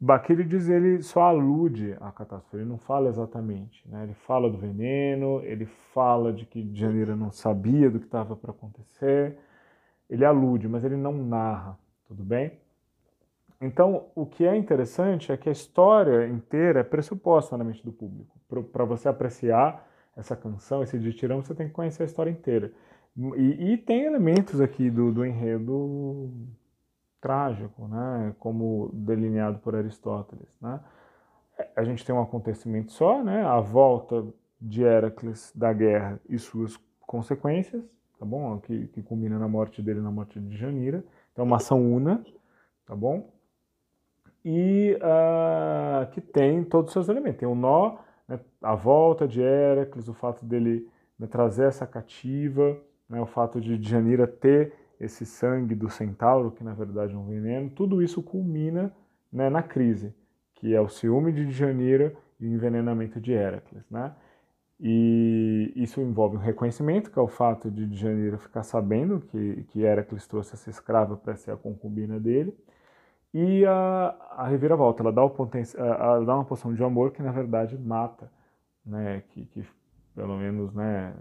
Baquílides 0.00 0.68
ele 0.68 1.02
só 1.02 1.22
alude 1.22 1.96
à 2.00 2.12
catástrofe, 2.12 2.56
ele 2.56 2.64
não 2.64 2.78
fala 2.78 3.08
exatamente. 3.08 3.86
Né? 3.88 4.04
Ele 4.04 4.14
fala 4.14 4.48
do 4.48 4.56
veneno, 4.56 5.42
ele 5.44 5.66
fala 5.66 6.32
de 6.32 6.46
que 6.46 6.62
Djanira 6.62 7.16
não 7.16 7.32
sabia 7.32 7.90
do 7.90 7.98
que 7.98 8.06
estava 8.06 8.36
para 8.36 8.52
acontecer, 8.52 9.36
ele 10.08 10.24
alude, 10.24 10.68
mas 10.68 10.84
ele 10.84 10.96
não 10.96 11.12
narra, 11.12 11.78
tudo 12.06 12.22
bem? 12.22 12.52
Então, 13.60 14.06
o 14.14 14.24
que 14.24 14.46
é 14.46 14.56
interessante 14.56 15.32
é 15.32 15.36
que 15.36 15.48
a 15.48 15.52
história 15.52 16.28
inteira 16.28 16.80
é 16.80 16.84
pressuposta 16.84 17.56
na 17.56 17.64
mente 17.64 17.84
do 17.84 17.92
público. 17.92 18.38
Para 18.72 18.84
você 18.84 19.08
apreciar 19.08 19.84
essa 20.16 20.36
canção, 20.36 20.82
esse 20.82 20.98
ditirão, 20.98 21.42
você 21.42 21.54
tem 21.54 21.66
que 21.66 21.74
conhecer 21.74 22.04
a 22.04 22.06
história 22.06 22.30
inteira. 22.30 22.72
E, 23.36 23.72
e 23.72 23.76
tem 23.76 24.04
elementos 24.04 24.60
aqui 24.60 24.88
do, 24.88 25.12
do 25.12 25.26
enredo 25.26 26.30
trágico, 27.20 27.88
né, 27.88 28.34
como 28.38 28.90
delineado 28.92 29.58
por 29.58 29.74
Aristóteles. 29.74 30.48
Né? 30.60 30.78
A 31.74 31.82
gente 31.82 32.04
tem 32.04 32.14
um 32.14 32.22
acontecimento 32.22 32.92
só, 32.92 33.22
né, 33.22 33.42
a 33.44 33.58
volta 33.58 34.24
de 34.60 34.82
Heracles 34.82 35.52
da 35.54 35.72
guerra 35.72 36.20
e 36.28 36.38
suas 36.38 36.76
consequências, 37.00 37.84
tá 38.18 38.24
bom? 38.24 38.58
Que, 38.60 38.86
que 38.88 39.02
na 39.14 39.48
morte 39.48 39.82
dele, 39.82 40.00
na 40.00 40.10
morte 40.10 40.38
de 40.38 40.56
Janira. 40.56 41.04
Então, 41.32 41.44
uma 41.44 41.56
ação 41.56 41.80
una, 41.80 42.24
tá 42.84 42.94
bom? 42.94 43.32
E 44.44 44.96
uh, 44.96 46.10
que 46.10 46.20
tem 46.20 46.64
todos 46.64 46.90
os 46.90 46.92
seus 46.92 47.08
elementos. 47.08 47.38
Tem 47.38 47.48
o 47.48 47.54
nó, 47.54 47.98
né, 48.26 48.40
a 48.62 48.74
volta 48.74 49.26
de 49.26 49.40
Heracles, 49.40 50.08
o 50.08 50.14
fato 50.14 50.44
dele 50.44 50.88
né, 51.18 51.26
trazer 51.26 51.66
essa 51.66 51.86
cativa, 51.86 52.80
né, 53.08 53.20
o 53.20 53.26
fato 53.26 53.60
de 53.60 53.82
Janira 53.82 54.26
ter 54.26 54.72
esse 55.00 55.24
sangue 55.24 55.74
do 55.74 55.88
centauro, 55.88 56.50
que 56.50 56.64
na 56.64 56.74
verdade 56.74 57.14
é 57.14 57.16
um 57.16 57.26
veneno, 57.26 57.70
tudo 57.70 58.02
isso 58.02 58.22
culmina 58.22 58.92
né, 59.32 59.48
na 59.48 59.62
crise, 59.62 60.14
que 60.54 60.74
é 60.74 60.80
o 60.80 60.88
ciúme 60.88 61.32
de 61.32 61.46
Djanira 61.46 62.14
e 62.40 62.46
o 62.46 62.52
envenenamento 62.52 63.20
de 63.20 63.32
Heracles. 63.32 63.88
Né? 63.90 64.12
E 64.80 65.72
isso 65.76 66.00
envolve 66.00 66.36
um 66.36 66.40
reconhecimento, 66.40 67.10
que 67.10 67.18
é 67.18 67.22
o 67.22 67.28
fato 67.28 67.70
de 67.70 67.86
Djanira 67.86 68.38
ficar 68.38 68.62
sabendo 68.64 69.20
que, 69.20 69.64
que 69.70 69.82
Heracles 69.82 70.26
trouxe 70.26 70.54
essa 70.54 70.70
escrava 70.70 71.16
para 71.16 71.36
ser 71.36 71.52
a 71.52 71.56
concubina 71.56 72.18
dele, 72.18 72.54
e 73.32 73.64
a, 73.66 74.16
a 74.30 74.48
reviravolta, 74.48 75.02
ela 75.02 75.12
dá, 75.12 75.24
o 75.24 75.50
ela 75.76 76.24
dá 76.24 76.34
uma 76.34 76.44
poção 76.44 76.72
de 76.74 76.82
amor 76.82 77.12
que 77.12 77.22
na 77.22 77.30
verdade 77.30 77.76
mata, 77.76 78.32
né, 78.84 79.22
que, 79.28 79.44
que 79.46 79.64
pelo 80.14 80.36
menos 80.38 80.72
né, 80.72 81.14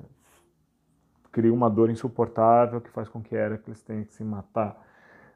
cria 1.32 1.54
uma 1.54 1.70
dor 1.70 1.90
insuportável 1.90 2.82
que 2.82 2.90
faz 2.90 3.10
com 3.10 3.22
que 3.22 3.36
Heracles 3.36 3.82
tenha 3.82 4.04
que 4.06 4.14
se 4.14 4.24
matar. 4.24 4.78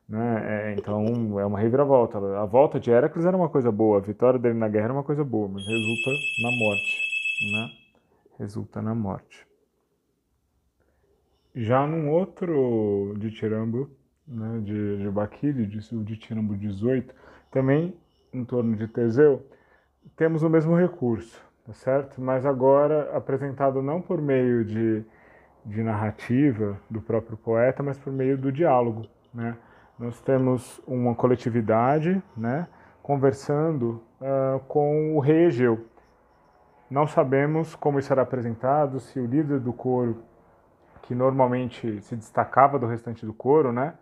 Né? 0.07 0.71
É, 0.71 0.73
então 0.73 1.39
é 1.39 1.45
uma 1.45 1.59
reviravolta. 1.59 2.17
A 2.17 2.45
volta 2.45 2.79
de 2.79 2.91
Heracles 2.91 3.25
era 3.25 3.35
uma 3.35 3.49
coisa 3.49 3.71
boa, 3.71 3.97
a 3.97 4.01
vitória 4.01 4.39
dele 4.39 4.57
na 4.57 4.67
guerra 4.67 4.85
era 4.85 4.93
uma 4.93 5.03
coisa 5.03 5.23
boa, 5.23 5.47
mas 5.47 5.65
resulta 5.65 6.11
na 6.43 6.51
morte. 6.51 7.01
Né? 7.51 7.69
Resulta 8.37 8.81
na 8.81 8.93
morte. 8.93 9.47
Já 11.53 11.85
num 11.85 12.09
outro 12.09 13.13
de 13.17 13.29
Tirambo, 13.31 13.89
né, 14.27 14.61
de, 14.63 14.97
de 14.97 15.09
Baquílides, 15.09 15.91
o 15.91 16.03
de 16.03 16.15
Tirambo 16.15 16.55
18, 16.55 17.13
também 17.51 17.93
em 18.33 18.45
torno 18.45 18.75
de 18.75 18.87
Teseu, 18.87 19.45
temos 20.15 20.43
o 20.43 20.49
mesmo 20.49 20.75
recurso, 20.75 21.41
tá 21.65 21.73
certo? 21.73 22.21
Mas 22.21 22.45
agora 22.45 23.15
apresentado 23.15 23.81
não 23.81 24.01
por 24.01 24.21
meio 24.21 24.63
de 24.63 25.03
de 25.65 25.83
narrativa 25.83 26.79
do 26.89 27.01
próprio 27.01 27.37
poeta, 27.37 27.83
mas 27.83 27.97
por 27.97 28.11
meio 28.11 28.37
do 28.37 28.51
diálogo. 28.51 29.07
Né? 29.33 29.55
Nós 29.97 30.19
temos 30.21 30.81
uma 30.87 31.13
coletividade 31.15 32.21
né, 32.35 32.67
conversando 33.01 34.03
uh, 34.19 34.59
com 34.67 35.15
o 35.15 35.19
rei 35.19 35.45
Egeu. 35.45 35.85
Não 36.89 37.07
sabemos 37.07 37.75
como 37.75 37.99
isso 37.99 38.11
era 38.11 38.21
apresentado, 38.21 38.99
se 38.99 39.19
o 39.19 39.25
líder 39.25 39.59
do 39.59 39.71
coro, 39.71 40.23
que 41.03 41.15
normalmente 41.15 42.01
se 42.01 42.15
destacava 42.15 42.77
do 42.77 42.85
restante 42.85 43.25
do 43.25 43.33
coro, 43.33 43.71
né, 43.71 43.93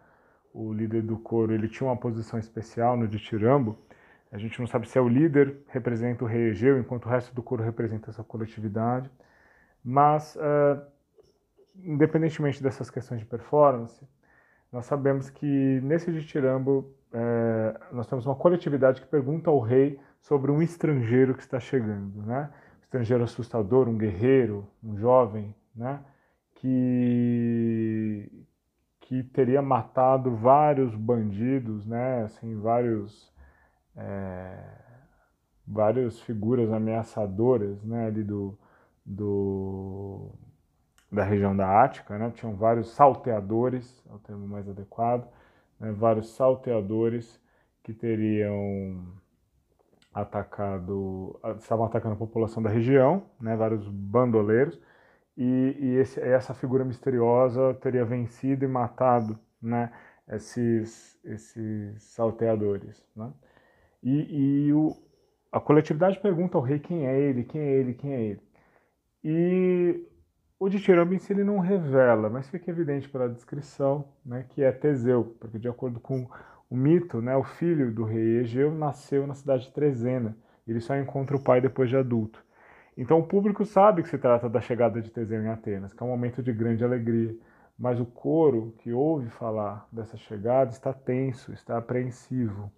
o 0.53 0.73
líder 0.73 1.03
do 1.03 1.17
coro 1.17 1.53
ele 1.53 1.67
tinha 1.67 1.87
uma 1.87 1.97
posição 1.97 2.39
especial 2.39 2.97
no 2.97 3.07
ditirambo, 3.07 3.77
a 4.31 4.37
gente 4.37 4.59
não 4.59 4.67
sabe 4.67 4.87
se 4.87 4.97
é 4.97 5.01
o 5.01 5.07
líder 5.07 5.57
representa 5.69 6.23
o 6.23 6.27
rei 6.27 6.49
Egeu, 6.49 6.79
enquanto 6.79 7.05
o 7.05 7.09
resto 7.09 7.33
do 7.33 7.41
coro 7.41 7.63
representa 7.63 8.11
essa 8.11 8.23
coletividade. 8.23 9.09
Mas 9.83 10.35
uh, 10.35 10.81
independentemente 11.83 12.61
dessas 12.61 12.89
questões 12.89 13.19
de 13.19 13.25
performance, 13.25 14.07
nós 14.71 14.85
sabemos 14.85 15.29
que 15.29 15.81
nesse 15.81 16.11
ditirambo 16.11 16.93
é, 17.11 17.79
nós 17.91 18.07
temos 18.07 18.25
uma 18.25 18.35
coletividade 18.35 19.01
que 19.01 19.07
pergunta 19.07 19.49
ao 19.49 19.59
rei 19.59 19.99
sobre 20.21 20.51
um 20.51 20.61
estrangeiro 20.61 21.33
que 21.33 21.41
está 21.41 21.59
chegando, 21.59 22.21
né? 22.23 22.51
Um 22.77 22.81
estrangeiro 22.81 23.23
assustador, 23.23 23.87
um 23.87 23.97
guerreiro, 23.97 24.67
um 24.83 24.97
jovem, 24.97 25.55
né? 25.75 25.99
Que 26.55 28.45
que 29.01 29.23
teria 29.23 29.59
matado 29.59 30.35
vários 30.35 30.93
bandidos, 30.93 31.85
né? 31.87 32.23
Assim, 32.23 32.59
vários 32.59 33.33
é, 33.95 34.63
várias 35.67 36.19
figuras 36.21 36.71
ameaçadoras, 36.71 37.83
né? 37.83 38.05
Ali 38.07 38.23
do 38.23 38.57
do 39.03 40.31
da 41.11 41.23
região 41.23 41.55
da 41.55 41.83
Ática, 41.83 42.17
né? 42.17 42.31
tinham 42.35 42.55
vários 42.55 42.91
salteadores, 42.91 44.03
é 44.09 44.13
o 44.13 44.19
termo 44.19 44.47
mais 44.47 44.67
adequado, 44.69 45.27
né? 45.79 45.91
vários 45.91 46.35
salteadores 46.35 47.41
que 47.83 47.93
teriam 47.93 49.07
atacado, 50.13 51.39
estavam 51.57 51.85
atacando 51.85 52.13
a 52.13 52.17
população 52.17 52.61
da 52.61 52.69
região, 52.69 53.23
né? 53.41 53.55
vários 53.55 53.87
bandoleiros, 53.87 54.79
e, 55.35 55.77
e 55.79 55.95
esse, 55.97 56.19
essa 56.19 56.53
figura 56.53 56.83
misteriosa 56.83 57.73
teria 57.75 58.05
vencido 58.05 58.65
e 58.65 58.67
matado 58.67 59.39
né? 59.61 59.91
esses, 60.27 61.19
esses 61.23 62.03
salteadores. 62.03 63.03
Né? 63.15 63.31
E, 64.03 64.67
e 64.67 64.73
o, 64.73 64.95
a 65.51 65.59
coletividade 65.59 66.19
pergunta 66.19 66.57
ao 66.57 66.63
rei 66.63 66.77
quem 66.79 67.07
é 67.07 67.19
ele, 67.19 67.43
quem 67.45 67.61
é 67.61 67.71
ele, 67.71 67.93
quem 67.93 68.13
é 68.13 68.21
ele. 68.21 68.41
E 69.23 70.07
o 70.59 70.67
Dithyrambo 70.67 71.13
em 71.13 71.19
ele 71.29 71.43
não 71.43 71.59
revela, 71.59 72.29
mas 72.29 72.49
fica 72.49 72.69
evidente 72.69 73.07
pela 73.07 73.29
descrição 73.29 74.05
né, 74.25 74.45
que 74.49 74.61
é 74.61 74.71
Teseu, 74.71 75.35
porque 75.39 75.57
de 75.57 75.69
acordo 75.69 76.01
com 76.01 76.27
o 76.69 76.75
mito, 76.75 77.21
né, 77.21 77.35
o 77.35 77.43
filho 77.43 77.91
do 77.91 78.03
rei 78.03 78.39
Egeu 78.39 78.71
nasceu 78.71 79.25
na 79.25 79.33
cidade 79.33 79.63
de 79.63 79.71
Trezena. 79.71 80.35
Ele 80.67 80.81
só 80.81 80.95
encontra 80.97 81.35
o 81.35 81.41
pai 81.41 81.61
depois 81.61 81.89
de 81.89 81.95
adulto. 81.95 82.43
Então 82.95 83.19
o 83.19 83.25
público 83.25 83.63
sabe 83.65 84.03
que 84.03 84.09
se 84.09 84.17
trata 84.17 84.49
da 84.49 84.59
chegada 84.59 85.01
de 85.01 85.09
Teseu 85.09 85.41
em 85.41 85.47
Atenas, 85.47 85.93
que 85.93 86.03
é 86.03 86.05
um 86.05 86.09
momento 86.09 86.43
de 86.43 86.51
grande 86.51 86.83
alegria. 86.83 87.33
Mas 87.77 87.97
o 87.99 88.05
coro 88.05 88.75
que 88.79 88.91
ouve 88.91 89.29
falar 89.29 89.87
dessa 89.89 90.17
chegada 90.17 90.69
está 90.69 90.91
tenso, 90.91 91.53
está 91.53 91.77
apreensivo. 91.77 92.69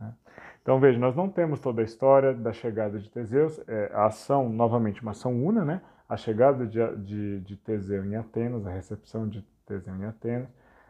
Né? 0.00 0.12
Então 0.60 0.80
veja, 0.80 0.98
nós 0.98 1.14
não 1.14 1.28
temos 1.28 1.60
toda 1.60 1.80
a 1.80 1.84
história 1.84 2.34
da 2.34 2.52
chegada 2.52 2.98
de 2.98 3.08
Teseus, 3.08 3.60
é, 3.68 3.92
a 3.94 4.06
ação, 4.06 4.48
novamente, 4.48 5.00
uma 5.00 5.12
ação 5.12 5.32
una, 5.42 5.64
né? 5.64 5.80
A 6.08 6.16
chegada 6.16 6.66
de, 6.66 6.78
de, 6.96 7.40
de 7.40 7.56
Teseu 7.56 8.04
em 8.04 8.16
Atenas, 8.16 8.66
a 8.66 8.70
recepção 8.70 9.28
de 9.28 9.42
Teseu 9.66 9.94
em 9.94 10.04
Atenas. 10.04 10.48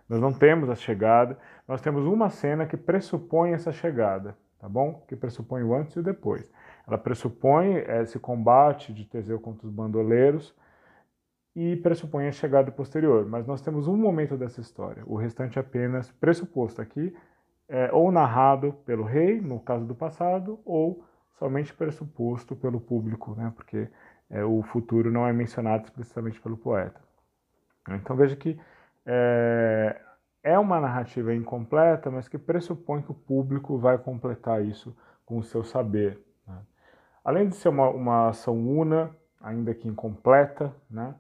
Nós 0.09 0.20
não 0.20 0.32
temos 0.32 0.70
a 0.70 0.74
chegada, 0.74 1.36
nós 1.66 1.81
temos 1.82 2.05
uma 2.07 2.31
cena 2.31 2.66
que 2.66 2.77
pressupõe 2.77 3.53
essa 3.53 3.73
chegada, 3.73 4.36
tá 4.59 4.69
bom? 4.69 5.05
Que 5.07 5.16
pressupõe 5.16 5.62
o 5.62 5.74
antes 5.74 5.97
e 5.97 5.99
o 5.99 6.03
depois. 6.03 6.51
Ela 6.86 6.97
pressupõe 6.97 7.77
esse 7.77 8.19
combate 8.19 8.93
de 8.95 9.05
Teseu 9.05 9.39
contra 9.39 9.66
os 9.66 9.73
bandoleiros 9.73 10.55
e 11.55 11.77
pressupõe 11.77 12.28
a 12.28 12.32
chegada 12.32 12.70
posterior. 12.70 13.27
Mas 13.27 13.47
nós 13.47 13.61
temos 13.61 13.89
um 13.89 13.97
momento 13.97 14.36
dessa 14.36 14.61
história, 14.61 15.03
o 15.07 15.16
restante 15.16 15.59
é 15.59 15.61
apenas 15.61 16.11
pressuposto 16.12 16.81
aqui, 16.81 17.15
é, 17.69 17.90
ou 17.93 18.11
narrado 18.11 18.73
pelo 18.86 19.05
rei, 19.05 19.40
no 19.40 19.61
caso 19.61 19.85
do 19.85 19.95
passado, 19.95 20.59
ou 20.65 21.05
somente 21.39 21.74
pressuposto 21.74 22.57
pelo 22.57 22.81
público, 22.81 23.35
né? 23.36 23.53
porque 23.55 23.89
é, 24.31 24.45
o 24.45 24.63
futuro 24.63 25.11
não 25.11 25.27
é 25.27 25.33
mencionado 25.33 25.85
explicitamente 25.85 26.41
pelo 26.41 26.57
poeta. 26.57 27.01
Então 27.91 28.17
veja 28.17 28.37
que 28.37 28.59
é, 29.07 30.01
é 30.43 30.59
uma 30.59 30.81
narrativa 30.81 31.35
incompleta, 31.35 32.11
mas 32.11 32.29
que 32.29 32.39
pressupõe 32.39 33.03
que 33.03 33.11
o 33.11 33.15
público 33.15 33.79
vai 33.79 33.97
completar 33.99 34.65
isso 34.65 34.97
com 35.25 35.39
o 35.39 35.43
seu 35.43 35.65
saber. 35.65 36.19
Né? 36.47 36.59
Além 37.25 37.49
de 37.49 37.57
ser 37.57 37.69
uma, 37.69 37.89
uma 37.89 38.29
ação 38.29 38.57
una, 38.57 39.11
ainda 39.41 39.75
que 39.75 39.89
incompleta, 39.89 40.75
né? 40.91 41.15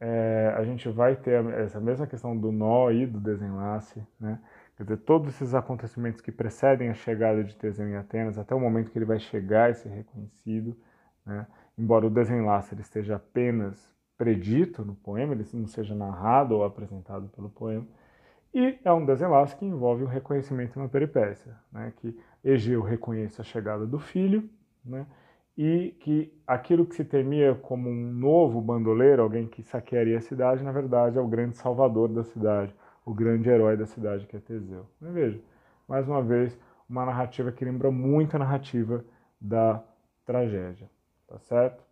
É, 0.00 0.52
a 0.56 0.64
gente 0.64 0.88
vai 0.88 1.16
ter 1.16 1.42
essa 1.52 1.80
mesma 1.80 2.06
questão 2.06 2.36
do 2.36 2.52
nó 2.52 2.90
e 2.90 3.06
do 3.06 3.20
desenlace, 3.20 4.04
né? 4.20 4.38
Quer 4.76 4.82
dizer, 4.82 4.96
todos 4.98 5.28
esses 5.28 5.54
acontecimentos 5.54 6.20
que 6.20 6.32
precedem 6.32 6.90
a 6.90 6.94
chegada 6.94 7.44
de 7.44 7.56
Teseu 7.56 7.88
em 7.88 7.94
Atenas, 7.94 8.36
até 8.36 8.54
o 8.54 8.60
momento 8.60 8.90
que 8.90 8.98
ele 8.98 9.04
vai 9.04 9.20
chegar 9.20 9.70
e 9.70 9.74
ser 9.74 9.88
reconhecido, 9.88 10.76
né? 11.24 11.46
Embora 11.78 12.06
o 12.06 12.10
desenlace 12.10 12.74
ele 12.74 12.82
esteja 12.82 13.16
apenas 13.16 13.92
predito 14.16 14.84
no 14.84 14.94
poema, 14.94 15.34
ele 15.34 15.44
não 15.52 15.66
seja 15.66 15.94
narrado 15.94 16.54
ou 16.54 16.64
apresentado 16.64 17.28
pelo 17.28 17.50
poema, 17.50 17.86
e 18.54 18.78
é 18.84 18.92
um 18.92 19.04
desenlace 19.04 19.56
que 19.56 19.64
envolve 19.64 20.04
o 20.04 20.06
reconhecimento 20.06 20.78
na 20.78 20.88
peripécia, 20.88 21.56
né? 21.72 21.92
que 21.96 22.16
Egeu 22.44 22.82
reconhece 22.82 23.40
a 23.40 23.44
chegada 23.44 23.84
do 23.84 23.98
filho, 23.98 24.48
né? 24.84 25.06
e 25.58 25.94
que 26.00 26.32
aquilo 26.46 26.86
que 26.86 26.94
se 26.94 27.04
temia 27.04 27.54
como 27.54 27.88
um 27.90 28.12
novo 28.12 28.60
bandoleiro, 28.60 29.22
alguém 29.22 29.48
que 29.48 29.62
saquearia 29.62 30.18
a 30.18 30.20
cidade, 30.20 30.62
na 30.62 30.70
verdade 30.70 31.18
é 31.18 31.20
o 31.20 31.26
grande 31.26 31.56
salvador 31.56 32.08
da 32.08 32.22
cidade, 32.22 32.74
o 33.04 33.12
grande 33.12 33.48
herói 33.48 33.76
da 33.76 33.86
cidade 33.86 34.26
que 34.26 34.36
é 34.36 34.40
Teseu. 34.40 34.86
Mas 35.00 35.12
veja, 35.12 35.40
mais 35.88 36.06
uma 36.06 36.22
vez, 36.22 36.56
uma 36.88 37.04
narrativa 37.04 37.50
que 37.50 37.64
lembra 37.64 37.90
muito 37.90 38.36
a 38.36 38.38
narrativa 38.38 39.04
da 39.40 39.82
tragédia, 40.24 40.88
tá 41.26 41.38
certo? 41.40 41.82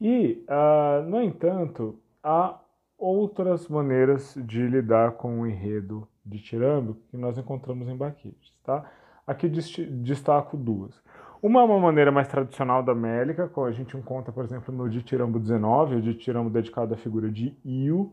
E, 0.00 0.44
uh, 0.48 1.08
no 1.08 1.20
entanto, 1.22 1.98
há 2.22 2.58
outras 2.96 3.68
maneiras 3.68 4.34
de 4.36 4.66
lidar 4.66 5.12
com 5.12 5.40
o 5.40 5.46
enredo 5.46 6.06
de 6.24 6.40
Tirambo 6.40 6.96
que 7.10 7.16
nós 7.16 7.38
encontramos 7.38 7.88
em 7.88 7.96
Baquides, 7.96 8.52
tá? 8.64 8.84
Aqui 9.26 9.48
destaco 9.48 10.56
duas. 10.56 11.02
Uma 11.40 11.60
é 11.60 11.64
uma 11.64 11.78
maneira 11.78 12.10
mais 12.10 12.26
tradicional 12.26 12.82
da 12.82 12.94
Mélica, 12.94 13.50
a 13.56 13.70
gente 13.70 13.96
encontra, 13.96 14.32
por 14.32 14.44
exemplo, 14.44 14.74
no 14.74 14.88
Ditirambo 14.88 15.38
19, 15.38 15.96
o 15.96 16.02
Ditirambo 16.02 16.50
dedicado 16.50 16.94
à 16.94 16.96
figura 16.96 17.30
de 17.30 17.56
Io, 17.64 18.12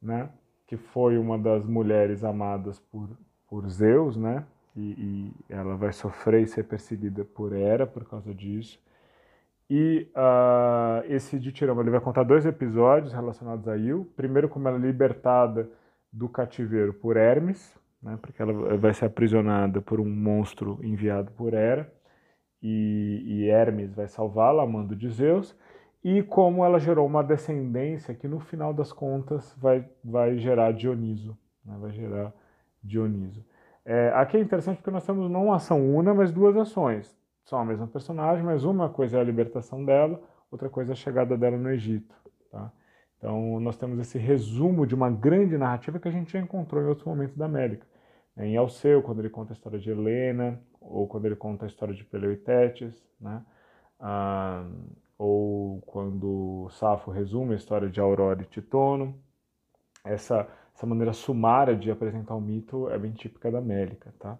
né, 0.00 0.28
que 0.66 0.76
foi 0.76 1.18
uma 1.18 1.36
das 1.36 1.66
mulheres 1.66 2.22
amadas 2.22 2.78
por, 2.78 3.08
por 3.48 3.68
Zeus, 3.68 4.16
né, 4.16 4.44
e, 4.76 4.80
e 4.80 5.32
ela 5.48 5.76
vai 5.76 5.92
sofrer 5.92 6.42
e 6.42 6.46
ser 6.46 6.62
perseguida 6.62 7.24
por 7.24 7.52
Hera 7.52 7.86
por 7.86 8.04
causa 8.04 8.32
disso. 8.32 8.80
E 9.70 10.10
uh, 10.16 11.06
esse 11.06 11.38
Ditirambo 11.38 11.80
ele 11.80 11.90
vai 11.90 12.00
contar 12.00 12.24
dois 12.24 12.44
episódios 12.44 13.12
relacionados 13.12 13.68
a 13.68 13.76
Io. 13.76 14.04
Primeiro, 14.16 14.48
como 14.48 14.66
ela 14.66 14.76
é 14.76 14.80
libertada 14.80 15.70
do 16.12 16.28
cativeiro 16.28 16.92
por 16.92 17.16
Hermes, 17.16 17.78
né, 18.02 18.18
porque 18.20 18.42
ela 18.42 18.76
vai 18.76 18.92
ser 18.92 19.04
aprisionada 19.04 19.80
por 19.80 20.00
um 20.00 20.08
monstro 20.08 20.80
enviado 20.82 21.30
por 21.32 21.54
Hera 21.54 21.88
e, 22.60 23.22
e 23.24 23.48
Hermes 23.48 23.94
vai 23.94 24.08
salvá-la, 24.08 24.64
amando 24.64 24.96
de 24.96 25.08
Zeus, 25.08 25.56
e 26.02 26.22
como 26.22 26.64
ela 26.64 26.80
gerou 26.80 27.06
uma 27.06 27.22
descendência 27.22 28.14
que 28.14 28.26
no 28.26 28.40
final 28.40 28.74
das 28.74 28.92
contas 28.92 29.54
vai, 29.56 29.88
vai 30.02 30.36
gerar 30.38 30.72
Dioniso, 30.72 31.38
né? 31.64 31.76
vai 31.78 31.92
gerar 31.92 32.32
Dioniso. 32.82 33.44
É, 33.84 34.10
aqui 34.14 34.36
é 34.36 34.40
interessante 34.40 34.78
porque 34.78 34.90
nós 34.90 35.06
temos 35.06 35.30
não 35.30 35.44
uma 35.46 35.56
ação 35.56 35.94
una, 35.94 36.12
mas 36.12 36.32
duas 36.32 36.56
ações. 36.56 37.19
São 37.44 37.58
a 37.58 37.64
mesma 37.64 37.86
personagem, 37.86 38.44
mas 38.44 38.64
uma 38.64 38.88
coisa 38.88 39.18
é 39.18 39.20
a 39.20 39.24
libertação 39.24 39.84
dela, 39.84 40.20
outra 40.50 40.68
coisa 40.68 40.92
é 40.92 40.94
a 40.94 40.96
chegada 40.96 41.36
dela 41.36 41.56
no 41.56 41.70
Egito. 41.70 42.14
Tá? 42.50 42.70
Então 43.18 43.60
nós 43.60 43.76
temos 43.76 43.98
esse 43.98 44.18
resumo 44.18 44.86
de 44.86 44.94
uma 44.94 45.10
grande 45.10 45.58
narrativa 45.58 45.98
que 45.98 46.08
a 46.08 46.12
gente 46.12 46.32
já 46.32 46.38
encontrou 46.38 46.82
em 46.82 46.86
outros 46.86 47.06
momentos 47.06 47.36
da 47.36 47.46
América. 47.46 47.86
Em 48.36 48.56
Alceu, 48.56 49.02
quando 49.02 49.18
ele 49.18 49.30
conta 49.30 49.52
a 49.52 49.54
história 49.54 49.78
de 49.78 49.90
Helena, 49.90 50.60
ou 50.80 51.06
quando 51.06 51.26
ele 51.26 51.36
conta 51.36 51.66
a 51.66 51.68
história 51.68 51.94
de 51.94 52.04
Peleu 52.04 52.32
e 52.32 52.36
Tétis, 52.36 53.04
né? 53.20 53.42
Ah, 53.98 54.66
ou 55.18 55.82
quando 55.82 56.66
Safo 56.70 57.10
resume 57.10 57.52
a 57.52 57.56
história 57.56 57.90
de 57.90 58.00
Aurora 58.00 58.40
e 58.40 58.46
Titono. 58.46 59.14
Essa, 60.02 60.48
essa 60.74 60.86
maneira 60.86 61.12
sumária 61.12 61.76
de 61.76 61.90
apresentar 61.90 62.34
o 62.34 62.40
mito 62.40 62.88
é 62.88 62.98
bem 62.98 63.12
típica 63.12 63.50
da 63.50 63.60
Mélica. 63.60 64.14
Tá? 64.18 64.38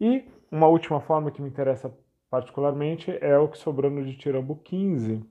E 0.00 0.24
uma 0.48 0.68
última 0.68 1.00
forma 1.00 1.32
que 1.32 1.42
me 1.42 1.48
interessa 1.48 1.92
particularmente 2.30 3.16
é 3.20 3.38
o 3.38 3.48
que 3.48 3.58
sobrou 3.58 3.90
no 3.90 4.04
de 4.04 4.16
Tirambo 4.16 4.56
15, 4.56 5.24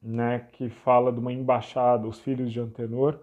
né, 0.00 0.48
que 0.52 0.68
fala 0.68 1.12
de 1.12 1.18
uma 1.18 1.32
embaixada, 1.32 2.06
os 2.08 2.20
filhos 2.20 2.52
de 2.52 2.60
Antenor, 2.60 3.18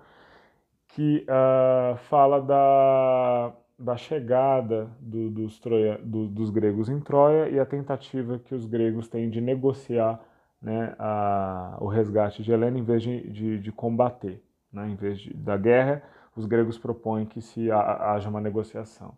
que 0.88 1.26
uh, 1.30 1.98
fala 1.98 2.42
da 2.42 3.54
da 3.80 3.96
chegada 3.96 4.92
do, 5.00 5.30
dos, 5.30 5.58
Troia, 5.58 5.98
do, 6.04 6.28
dos 6.28 6.50
gregos 6.50 6.90
em 6.90 7.00
Troia 7.00 7.48
e 7.48 7.58
a 7.58 7.66
tentativa 7.66 8.38
que 8.38 8.54
os 8.54 8.66
gregos 8.66 9.08
têm 9.08 9.30
de 9.30 9.40
negociar 9.40 10.20
né, 10.62 10.94
a, 11.00 11.78
o 11.80 11.88
resgate 11.88 12.44
de 12.44 12.52
Helena 12.52 12.78
em 12.78 12.84
vez 12.84 13.02
de, 13.02 13.30
de, 13.30 13.60
de 13.60 13.72
combater. 13.72 14.44
Né, 14.72 14.90
em 14.90 14.96
vez 14.96 15.20
de, 15.20 15.34
da 15.34 15.56
guerra, 15.56 16.04
os 16.36 16.46
gregos 16.46 16.78
propõem 16.78 17.26
que 17.26 17.42
se 17.42 17.72
ha, 17.72 18.12
haja 18.12 18.30
uma 18.30 18.42
negociação. 18.42 19.16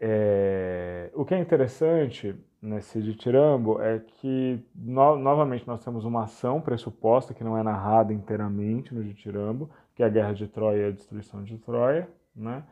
É, 0.00 1.10
o 1.14 1.24
que 1.24 1.32
é 1.32 1.38
interessante 1.38 2.34
nesse 2.60 3.00
de 3.00 3.14
Tirambo 3.14 3.80
é 3.80 3.98
que, 3.98 4.60
no, 4.74 5.16
novamente, 5.16 5.66
nós 5.66 5.82
temos 5.84 6.04
uma 6.04 6.24
ação 6.24 6.60
pressuposta 6.60 7.34
que 7.34 7.44
não 7.44 7.56
é 7.56 7.62
narrada 7.62 8.12
inteiramente 8.12 8.94
no 8.94 9.04
de 9.04 9.14
Tirambo, 9.14 9.70
que 9.94 10.02
é 10.02 10.06
a 10.06 10.08
guerra 10.08 10.32
de 10.32 10.46
Troia 10.48 10.82
e 10.82 10.88
a 10.88 10.90
destruição 10.90 11.42
de 11.42 11.58
Troia, 11.58 12.08
né? 12.34 12.64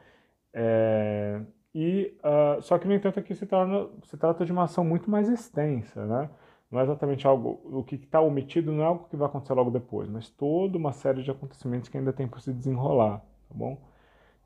É, 0.52 1.40
e, 1.74 2.16
uh, 2.20 2.62
só 2.62 2.78
que, 2.78 2.86
no 2.86 2.94
entanto, 2.94 3.18
aqui 3.18 3.34
se, 3.34 3.46
torna, 3.46 3.88
se 4.04 4.16
trata 4.16 4.44
de 4.44 4.52
uma 4.52 4.64
ação 4.64 4.84
muito 4.84 5.10
mais 5.10 5.28
extensa, 5.28 6.06
né? 6.06 6.30
Não 6.70 6.80
é 6.80 6.82
exatamente 6.84 7.26
algo, 7.26 7.60
o 7.64 7.84
que 7.84 7.96
está 7.96 8.20
omitido 8.20 8.72
não 8.72 8.82
é 8.82 8.86
algo 8.86 9.06
que 9.08 9.16
vai 9.16 9.26
acontecer 9.26 9.54
logo 9.54 9.70
depois, 9.70 10.08
mas 10.08 10.28
toda 10.28 10.76
uma 10.78 10.92
série 10.92 11.22
de 11.22 11.30
acontecimentos 11.30 11.88
que 11.88 11.96
ainda 11.96 12.12
tem 12.12 12.26
por 12.26 12.40
se 12.40 12.52
desenrolar, 12.52 13.18
tá 13.18 13.54
bom? 13.54 13.78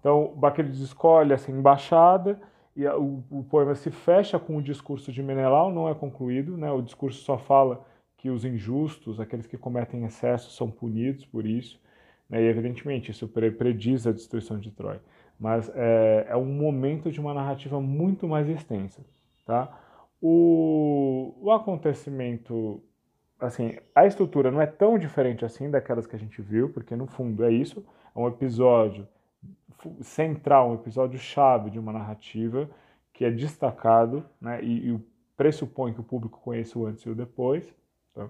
Então, 0.00 0.32
Baquelides 0.36 0.80
escolhe 0.80 1.32
essa 1.32 1.50
embaixada 1.50 2.40
e 2.78 2.86
o, 2.86 3.22
o, 3.30 3.44
poema 3.44 3.74
se 3.74 3.90
fecha 3.90 4.38
com 4.38 4.56
o 4.56 4.62
discurso 4.62 5.12
de 5.12 5.22
Menelau, 5.22 5.72
não 5.72 5.88
é 5.88 5.94
concluído, 5.94 6.56
né? 6.56 6.70
O 6.70 6.80
discurso 6.80 7.20
só 7.22 7.36
fala 7.36 7.84
que 8.16 8.30
os 8.30 8.44
injustos, 8.44 9.20
aqueles 9.20 9.46
que 9.46 9.58
cometem 9.58 10.04
excessos, 10.04 10.56
são 10.56 10.70
punidos 10.70 11.24
por 11.26 11.44
isso, 11.46 11.80
né? 12.28 12.42
e 12.42 12.46
evidentemente 12.46 13.10
isso 13.10 13.28
prediz 13.28 14.06
a 14.06 14.12
destruição 14.12 14.58
de 14.58 14.70
Troia 14.70 15.00
mas 15.38 15.70
é, 15.74 16.26
é, 16.30 16.36
um 16.36 16.46
momento 16.46 17.10
de 17.10 17.20
uma 17.20 17.32
narrativa 17.32 17.80
muito 17.80 18.26
mais 18.26 18.48
extensa, 18.48 19.04
tá? 19.46 19.78
O, 20.20 21.34
o 21.40 21.52
acontecimento, 21.52 22.82
assim, 23.38 23.76
a 23.94 24.04
estrutura 24.04 24.50
não 24.50 24.60
é 24.60 24.66
tão 24.66 24.98
diferente 24.98 25.44
assim 25.44 25.70
daquelas 25.70 26.06
que 26.06 26.16
a 26.16 26.18
gente 26.18 26.42
viu, 26.42 26.70
porque 26.70 26.96
no 26.96 27.06
fundo 27.06 27.44
é 27.44 27.52
isso, 27.52 27.86
é 28.14 28.18
um 28.18 28.26
episódio 28.26 29.06
central, 30.02 30.70
um 30.70 30.74
episódio 30.74 31.18
chave 31.18 31.70
de 31.70 31.78
uma 31.78 31.92
narrativa 31.92 32.68
que 33.12 33.24
é 33.24 33.30
destacado, 33.30 34.24
né, 34.40 34.62
e, 34.62 34.90
e 34.90 35.00
pressupõe 35.36 35.92
que 35.92 36.00
o 36.00 36.04
público 36.04 36.40
conheça 36.40 36.78
o 36.78 36.86
antes 36.86 37.02
e 37.02 37.10
o 37.10 37.14
depois, 37.14 37.72
tá? 38.14 38.28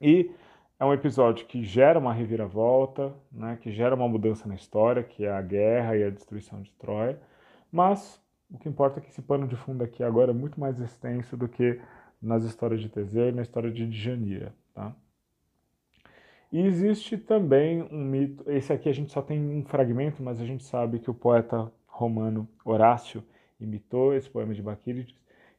E 0.00 0.30
é 0.78 0.84
um 0.84 0.92
episódio 0.92 1.46
que 1.46 1.62
gera 1.62 1.98
uma 1.98 2.12
reviravolta, 2.12 3.14
né, 3.30 3.56
que 3.60 3.70
gera 3.70 3.94
uma 3.94 4.08
mudança 4.08 4.48
na 4.48 4.54
história, 4.56 5.02
que 5.04 5.24
é 5.24 5.30
a 5.30 5.40
guerra 5.40 5.96
e 5.96 6.04
a 6.04 6.10
destruição 6.10 6.60
de 6.60 6.72
Troia, 6.72 7.20
Mas 7.70 8.20
o 8.50 8.58
que 8.58 8.68
importa 8.68 8.98
é 8.98 9.02
que 9.02 9.08
esse 9.08 9.22
pano 9.22 9.46
de 9.46 9.56
fundo 9.56 9.82
aqui 9.82 10.02
agora 10.02 10.30
é 10.30 10.34
muito 10.34 10.60
mais 10.60 10.78
extenso 10.80 11.36
do 11.36 11.48
que 11.48 11.80
nas 12.20 12.44
histórias 12.44 12.80
de 12.80 12.88
Teseu 12.88 13.28
e 13.28 13.32
na 13.32 13.42
história 13.42 13.70
de 13.70 13.86
Djanira. 13.86 14.54
Tá? 14.74 14.94
E 16.52 16.60
existe 16.60 17.16
também 17.16 17.82
um 17.90 18.04
mito, 18.04 18.44
esse 18.50 18.70
aqui 18.72 18.86
a 18.86 18.92
gente 18.92 19.10
só 19.10 19.22
tem 19.22 19.40
um 19.40 19.64
fragmento, 19.64 20.22
mas 20.22 20.38
a 20.38 20.44
gente 20.44 20.62
sabe 20.64 20.98
que 20.98 21.10
o 21.10 21.14
poeta 21.14 21.72
romano 21.86 22.46
Horácio 22.62 23.24
imitou 23.58 24.14
esse 24.14 24.28
poema 24.28 24.52
de 24.52 24.60
Baquílides, 24.60 25.14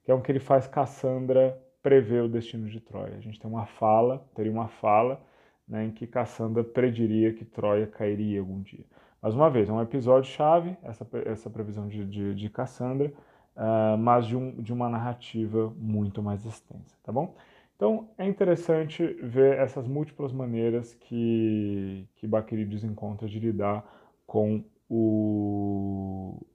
que 0.06 0.11
é 0.11 0.15
um 0.15 0.22
que 0.22 0.32
ele 0.32 0.40
faz 0.40 0.68
Cassandra 0.68 1.60
prever 1.82 2.22
o 2.22 2.30
destino 2.30 2.70
de 2.70 2.80
Troia. 2.80 3.15
A 3.18 3.20
gente 3.20 3.40
tem 3.40 3.49
uma 3.49 3.65
fala, 3.65 4.24
teria 4.36 4.52
uma 4.52 4.68
fala 4.68 5.20
né, 5.68 5.86
em 5.86 5.91
que 5.91 6.06
Cassandra 6.06 6.64
prediria 6.64 7.34
que 7.34 7.44
Troia 7.44 7.88
cairia 7.88 8.40
algum 8.40 8.61
dia. 8.61 8.86
Mais 9.20 9.34
uma 9.34 9.49
vez, 9.49 9.70
é 9.70 9.74
um 9.74 9.82
episódio 9.82 10.30
chave, 10.30 10.78
essa, 10.84 11.07
essa 11.26 11.49
previsão 11.49 11.88
de, 11.88 12.06
de, 12.06 12.36
de 12.36 12.49
Cassandra, 12.49 13.11
uh, 13.56 13.98
mas 13.98 14.28
de, 14.28 14.36
um, 14.36 14.52
de 14.61 14.72
uma 14.72 14.90
narrativa 14.90 15.74
muito 15.76 16.22
mais 16.22 16.45
extensa, 16.45 16.95
tá 17.03 17.11
bom? 17.11 17.36
Então, 17.84 18.08
é 18.18 18.26
interessante 18.26 19.06
ver 19.22 19.58
essas 19.58 19.86
múltiplas 19.86 20.32
maneiras 20.32 20.94
que, 20.94 22.08
que 22.16 22.26
Baquerides 22.26 22.82
encontra 22.82 23.28
de 23.28 23.38
lidar 23.38 23.84
com 24.26 24.64
o, 24.88 26.48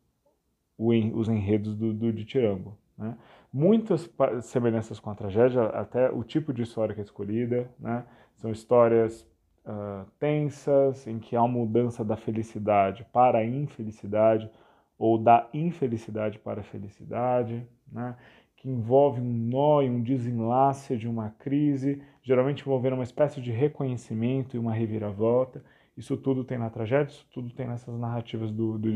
o, 0.78 0.88
os 0.88 1.28
enredos 1.28 1.76
do, 1.76 1.92
do 1.92 2.10
Ditirambo. 2.14 2.78
Né? 2.96 3.14
Muitas 3.52 4.10
semelhanças 4.40 4.98
com 4.98 5.10
a 5.10 5.14
tragédia, 5.14 5.64
até 5.64 6.10
o 6.10 6.24
tipo 6.24 6.50
de 6.50 6.62
história 6.62 6.94
que 6.94 7.02
é 7.02 7.04
escolhida, 7.04 7.70
né? 7.78 8.06
são 8.36 8.50
histórias 8.50 9.20
uh, 9.66 10.10
tensas, 10.18 11.06
em 11.06 11.18
que 11.18 11.36
há 11.36 11.42
uma 11.42 11.58
mudança 11.58 12.02
da 12.02 12.16
felicidade 12.16 13.06
para 13.12 13.40
a 13.40 13.44
infelicidade, 13.44 14.50
ou 14.98 15.18
da 15.18 15.46
infelicidade 15.52 16.38
para 16.38 16.62
a 16.62 16.64
felicidade, 16.64 17.68
né? 17.92 18.16
Que 18.58 18.68
envolve 18.68 19.20
um 19.20 19.32
nó 19.32 19.82
e 19.82 19.88
um 19.88 20.02
desenlace 20.02 20.96
de 20.96 21.08
uma 21.08 21.30
crise, 21.30 22.02
geralmente 22.22 22.62
envolvendo 22.62 22.94
uma 22.94 23.04
espécie 23.04 23.40
de 23.40 23.52
reconhecimento 23.52 24.56
e 24.56 24.58
uma 24.58 24.72
reviravolta. 24.72 25.64
Isso 25.96 26.16
tudo 26.16 26.44
tem 26.44 26.58
na 26.58 26.68
tragédia, 26.68 27.12
isso 27.12 27.26
tudo 27.32 27.50
tem 27.50 27.68
nessas 27.68 27.96
narrativas 27.96 28.50
do, 28.50 28.76
do. 28.76 28.88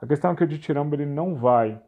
A 0.00 0.06
questão 0.06 0.30
é 0.30 0.36
que 0.36 0.44
o 0.44 0.46
de 0.46 0.58
Tirão 0.58 0.88
ele 0.92 1.04
não 1.04 1.34
vai 1.34 1.80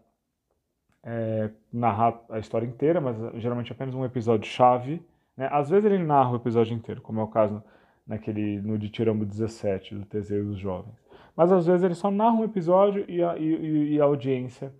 é, 1.04 1.50
narrar 1.72 2.20
a 2.28 2.40
história 2.40 2.66
inteira, 2.66 3.00
mas 3.00 3.16
geralmente 3.40 3.70
apenas 3.70 3.94
um 3.94 4.04
episódio 4.04 4.48
chave. 4.48 5.00
Né? 5.36 5.48
Às 5.52 5.70
vezes 5.70 5.84
ele 5.84 6.02
narra 6.02 6.32
o 6.32 6.36
episódio 6.36 6.74
inteiro, 6.74 7.00
como 7.00 7.20
é 7.20 7.22
o 7.22 7.28
caso 7.28 7.62
naquele, 8.04 8.60
no 8.60 8.76
de 8.76 8.90
Tirambo 8.90 9.24
17, 9.24 9.94
do 9.94 10.04
Teseu 10.04 10.44
dos 10.44 10.58
Jovens. 10.58 10.96
Mas 11.36 11.52
às 11.52 11.64
vezes 11.64 11.84
ele 11.84 11.94
só 11.94 12.10
narra 12.10 12.34
um 12.34 12.44
episódio 12.44 13.04
e 13.08 13.22
a, 13.22 13.38
e, 13.38 13.94
e 13.94 14.00
a 14.00 14.04
audiência 14.04 14.72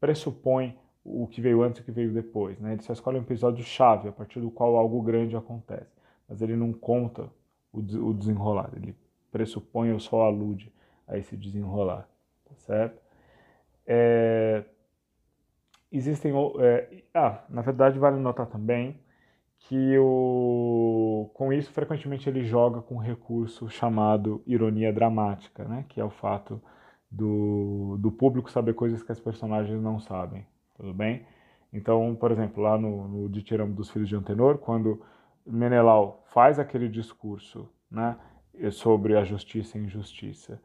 pressupõe 0.00 0.74
o 1.04 1.26
que 1.26 1.40
veio 1.40 1.62
antes 1.62 1.78
e 1.78 1.82
o 1.82 1.84
que 1.84 1.92
veio 1.92 2.12
depois. 2.12 2.58
Né? 2.58 2.72
Ele 2.72 2.82
só 2.82 2.92
escolhe 2.92 3.18
um 3.18 3.22
episódio 3.22 3.62
chave, 3.64 4.08
a 4.08 4.12
partir 4.12 4.40
do 4.40 4.50
qual 4.50 4.76
algo 4.76 5.02
grande 5.02 5.36
acontece. 5.36 5.92
Mas 6.28 6.40
ele 6.40 6.56
não 6.56 6.72
conta 6.72 7.30
o, 7.72 7.80
o 7.80 8.14
desenrolar, 8.14 8.70
ele 8.76 8.96
pressupõe 9.30 9.92
ou 9.92 10.00
só 10.00 10.22
alude 10.22 10.72
a 11.06 11.18
esse 11.18 11.36
desenrolar. 11.36 12.08
Tá 12.44 12.54
certo? 12.56 13.02
É, 13.86 14.64
existem. 15.92 16.32
É, 16.60 17.02
ah, 17.12 17.44
na 17.48 17.60
verdade, 17.60 17.98
vale 17.98 18.18
notar 18.18 18.46
também 18.46 18.98
que 19.58 19.96
o, 19.98 21.30
com 21.34 21.52
isso 21.52 21.72
frequentemente 21.72 22.28
ele 22.28 22.44
joga 22.44 22.82
com 22.82 22.96
um 22.96 22.98
recurso 22.98 23.68
chamado 23.68 24.42
ironia 24.46 24.92
dramática, 24.92 25.64
né? 25.64 25.84
que 25.88 26.00
é 26.00 26.04
o 26.04 26.10
fato 26.10 26.60
do, 27.10 27.96
do 27.98 28.12
público 28.12 28.50
saber 28.50 28.74
coisas 28.74 29.02
que 29.02 29.12
as 29.12 29.20
personagens 29.20 29.80
não 29.80 29.98
sabem, 29.98 30.46
tudo 30.74 30.92
bem? 30.92 31.26
Então, 31.72 32.14
por 32.14 32.30
exemplo, 32.30 32.62
lá 32.62 32.78
no, 32.78 33.08
no 33.08 33.28
Ditiramo 33.28 33.74
dos 33.74 33.90
Filhos 33.90 34.08
de 34.08 34.14
Antenor, 34.14 34.58
quando 34.58 35.02
Menelau 35.44 36.22
faz 36.32 36.58
aquele 36.58 36.88
discurso 36.88 37.68
né, 37.90 38.16
sobre 38.70 39.16
a 39.16 39.24
justiça 39.24 39.76
e 39.76 39.82
injustiça, 39.82 40.60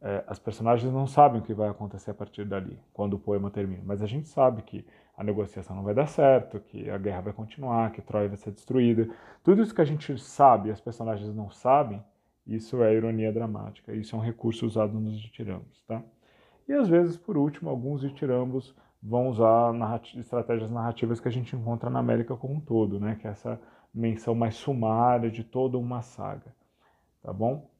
é, 0.00 0.24
as 0.26 0.38
personagens 0.38 0.92
não 0.92 1.06
sabem 1.06 1.40
o 1.40 1.44
que 1.44 1.54
vai 1.54 1.68
acontecer 1.68 2.10
a 2.10 2.14
partir 2.14 2.44
dali, 2.44 2.78
quando 2.92 3.14
o 3.14 3.18
poema 3.18 3.50
termina. 3.50 3.82
Mas 3.84 4.02
a 4.02 4.06
gente 4.06 4.28
sabe 4.28 4.62
que 4.62 4.84
a 5.16 5.22
negociação 5.22 5.76
não 5.76 5.84
vai 5.84 5.94
dar 5.94 6.06
certo, 6.06 6.58
que 6.58 6.90
a 6.90 6.98
guerra 6.98 7.20
vai 7.20 7.32
continuar, 7.32 7.92
que 7.92 8.02
Troia 8.02 8.28
vai 8.28 8.36
ser 8.36 8.50
destruída. 8.50 9.08
Tudo 9.44 9.62
isso 9.62 9.74
que 9.74 9.80
a 9.80 9.84
gente 9.84 10.18
sabe 10.18 10.68
e 10.68 10.72
as 10.72 10.80
personagens 10.80 11.32
não 11.34 11.50
sabem, 11.50 12.02
isso 12.46 12.82
é 12.82 12.94
ironia 12.94 13.32
dramática. 13.32 13.92
Isso 13.92 14.16
é 14.16 14.18
um 14.18 14.22
recurso 14.22 14.66
usado 14.66 14.98
nos 14.98 15.20
ditirambos, 15.20 15.82
tá? 15.86 16.02
E 16.68 16.72
às 16.72 16.88
vezes, 16.88 17.16
por 17.16 17.36
último, 17.36 17.70
alguns 17.70 18.00
ditirambos 18.00 18.74
vão 19.02 19.28
usar 19.28 19.72
narrat 19.72 20.14
estratégias 20.16 20.70
narrativas 20.70 21.18
que 21.18 21.28
a 21.28 21.32
gente 21.32 21.56
encontra 21.56 21.90
na 21.90 21.98
América 21.98 22.36
como 22.36 22.54
um 22.54 22.60
todo, 22.60 23.00
né? 23.00 23.16
Que 23.20 23.26
é 23.26 23.30
essa 23.30 23.60
menção 23.92 24.34
mais 24.34 24.54
sumária 24.54 25.30
de 25.30 25.42
toda 25.42 25.76
uma 25.76 26.02
saga, 26.02 26.54
tá 27.22 27.32
bom? 27.32 27.70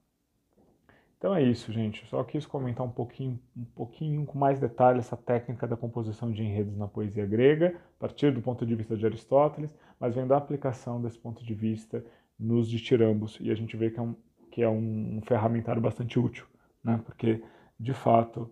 Então 1.17 1.33
é 1.33 1.41
isso, 1.41 1.73
gente. 1.73 2.05
Só 2.09 2.25
quis 2.25 2.45
comentar 2.45 2.85
um 2.85 2.91
pouquinho, 2.91 3.39
um 3.57 3.65
pouquinho 3.65 4.27
com 4.27 4.37
mais 4.37 4.59
detalhe 4.59 4.99
essa 4.99 5.17
técnica 5.17 5.69
da 5.69 5.77
composição 5.77 6.33
de 6.33 6.43
enredos 6.43 6.77
na 6.77 6.89
poesia 6.89 7.25
grega, 7.25 7.81
a 7.97 8.01
partir 8.01 8.33
do 8.33 8.43
ponto 8.43 8.67
de 8.67 8.75
vista 8.75 8.97
de 8.97 9.07
Aristóteles, 9.07 9.73
mas 10.01 10.17
vendo 10.17 10.35
a 10.35 10.37
aplicação 10.37 11.01
desse 11.01 11.17
ponto 11.17 11.45
de 11.45 11.55
vista 11.55 12.05
nos 12.37 12.69
ditirambos. 12.69 13.39
E 13.41 13.53
a 13.53 13.55
gente 13.55 13.77
vê 13.77 13.89
que 13.89 14.01
é 14.01 14.03
um, 14.03 14.17
que 14.51 14.63
é 14.65 14.69
um 14.69 15.21
ferramentário 15.25 15.81
bastante 15.81 16.19
útil, 16.19 16.45
né? 16.83 17.01
porque, 17.07 17.41
de 17.79 17.95
fato, 17.95 18.51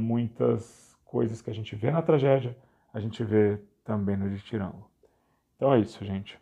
muitas 0.00 0.87
coisas 1.08 1.42
que 1.42 1.50
a 1.50 1.54
gente 1.54 1.74
vê 1.74 1.90
na 1.90 2.02
tragédia, 2.02 2.56
a 2.92 3.00
gente 3.00 3.24
vê 3.24 3.58
também 3.82 4.16
no 4.16 4.30
ditirambo. 4.30 4.88
Então 5.56 5.72
é 5.72 5.80
isso, 5.80 6.04
gente. 6.04 6.38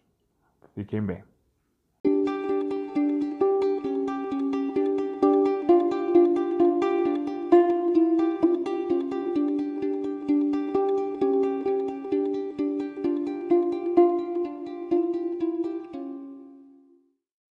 Fiquem 0.75 1.01
bem. 1.01 1.25